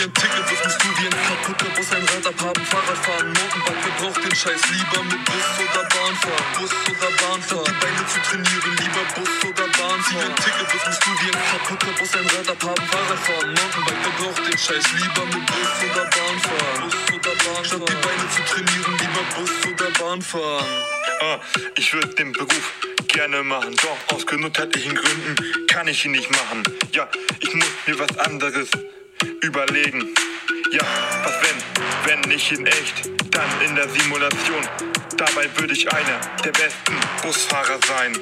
Zieh 0.00 0.06
ein 0.06 0.14
Ticket, 0.14 0.50
wirf 0.50 0.64
musst 0.64 0.80
du 0.82 0.88
wie 0.96 1.06
ein 1.06 1.18
kaputter 1.28 1.70
Bus, 1.76 1.92
ein 1.92 2.04
Rad 2.08 2.26
abhaben, 2.26 2.64
Fahrrad 2.64 2.96
fahren, 3.04 3.32
Mountainbike, 3.36 3.84
wer 3.84 3.94
braucht 4.00 4.24
den 4.24 4.34
Scheiß? 4.34 4.62
Lieber 4.72 5.04
mit 5.04 5.24
Bus 5.26 5.48
oder 5.60 5.84
Bahn 5.92 6.14
fahren, 6.16 6.48
Bus 6.56 6.72
oder 6.88 7.10
Bahn 7.20 7.42
fahren. 7.42 7.68
Die 7.68 7.84
Beine 7.84 8.06
zu 8.08 8.18
trainieren, 8.24 8.72
lieber 8.80 9.04
Bus 9.12 9.28
oder 9.44 9.68
Bahn 9.76 10.00
fahren. 10.00 10.00
Zieh 10.08 10.16
ein 10.24 10.36
Ticket, 10.40 10.72
wirf 10.72 10.86
musst 10.88 11.04
du 11.04 11.10
wie 11.20 11.28
ein 11.28 11.42
kaputter 11.52 11.92
Bus, 12.00 12.12
ein 12.16 12.26
Rad 12.32 12.48
abhaben, 12.48 12.86
Fahrrad 12.88 13.20
fahren, 13.28 13.48
Mountainbike, 13.52 14.00
wer 14.00 14.14
braucht 14.16 14.40
den 14.40 14.58
Scheiß? 14.58 14.86
Lieber 14.96 15.24
mit 15.36 15.44
Bus 15.52 15.70
oder 15.84 16.04
Bahn 16.08 16.36
fahren, 16.48 16.80
Bus 16.80 16.96
oder 17.12 17.34
Bahn. 17.44 17.64
Statt 17.68 17.84
die 17.84 18.00
Beine 18.00 18.26
zu 18.32 18.42
trainieren, 18.48 18.92
lieber 19.04 19.24
Bus 19.36 19.52
oder 19.68 19.90
Bahn 20.00 20.22
fahren. 20.22 20.72
Ah, 21.20 21.38
ich 21.76 21.92
würde 21.92 22.08
den 22.16 22.32
Beruf 22.32 22.72
gerne 23.08 23.42
machen, 23.42 23.76
doch 23.76 24.16
aus 24.16 24.24
gesundheitlichen 24.24 24.94
Gründen 24.94 25.36
kann 25.68 25.88
ich 25.88 26.06
ihn 26.06 26.12
nicht 26.12 26.30
machen. 26.30 26.62
Ja, 26.92 27.06
ich 27.40 27.52
muss 27.52 27.68
mir 27.84 27.98
was 27.98 28.16
anderes 28.16 28.70
überlegen. 29.42 30.14
Ja, 30.72 30.82
was 31.24 31.34
wenn, 31.42 32.22
wenn 32.22 32.30
nicht 32.30 32.52
in 32.52 32.66
echt, 32.66 33.10
dann 33.30 33.48
in 33.66 33.74
der 33.74 33.88
Simulation. 33.88 34.66
Dabei 35.16 35.48
würde 35.56 35.72
ich 35.72 35.92
einer 35.92 36.20
der 36.44 36.52
besten 36.52 36.94
Busfahrer 37.22 37.78
sein. 37.86 38.12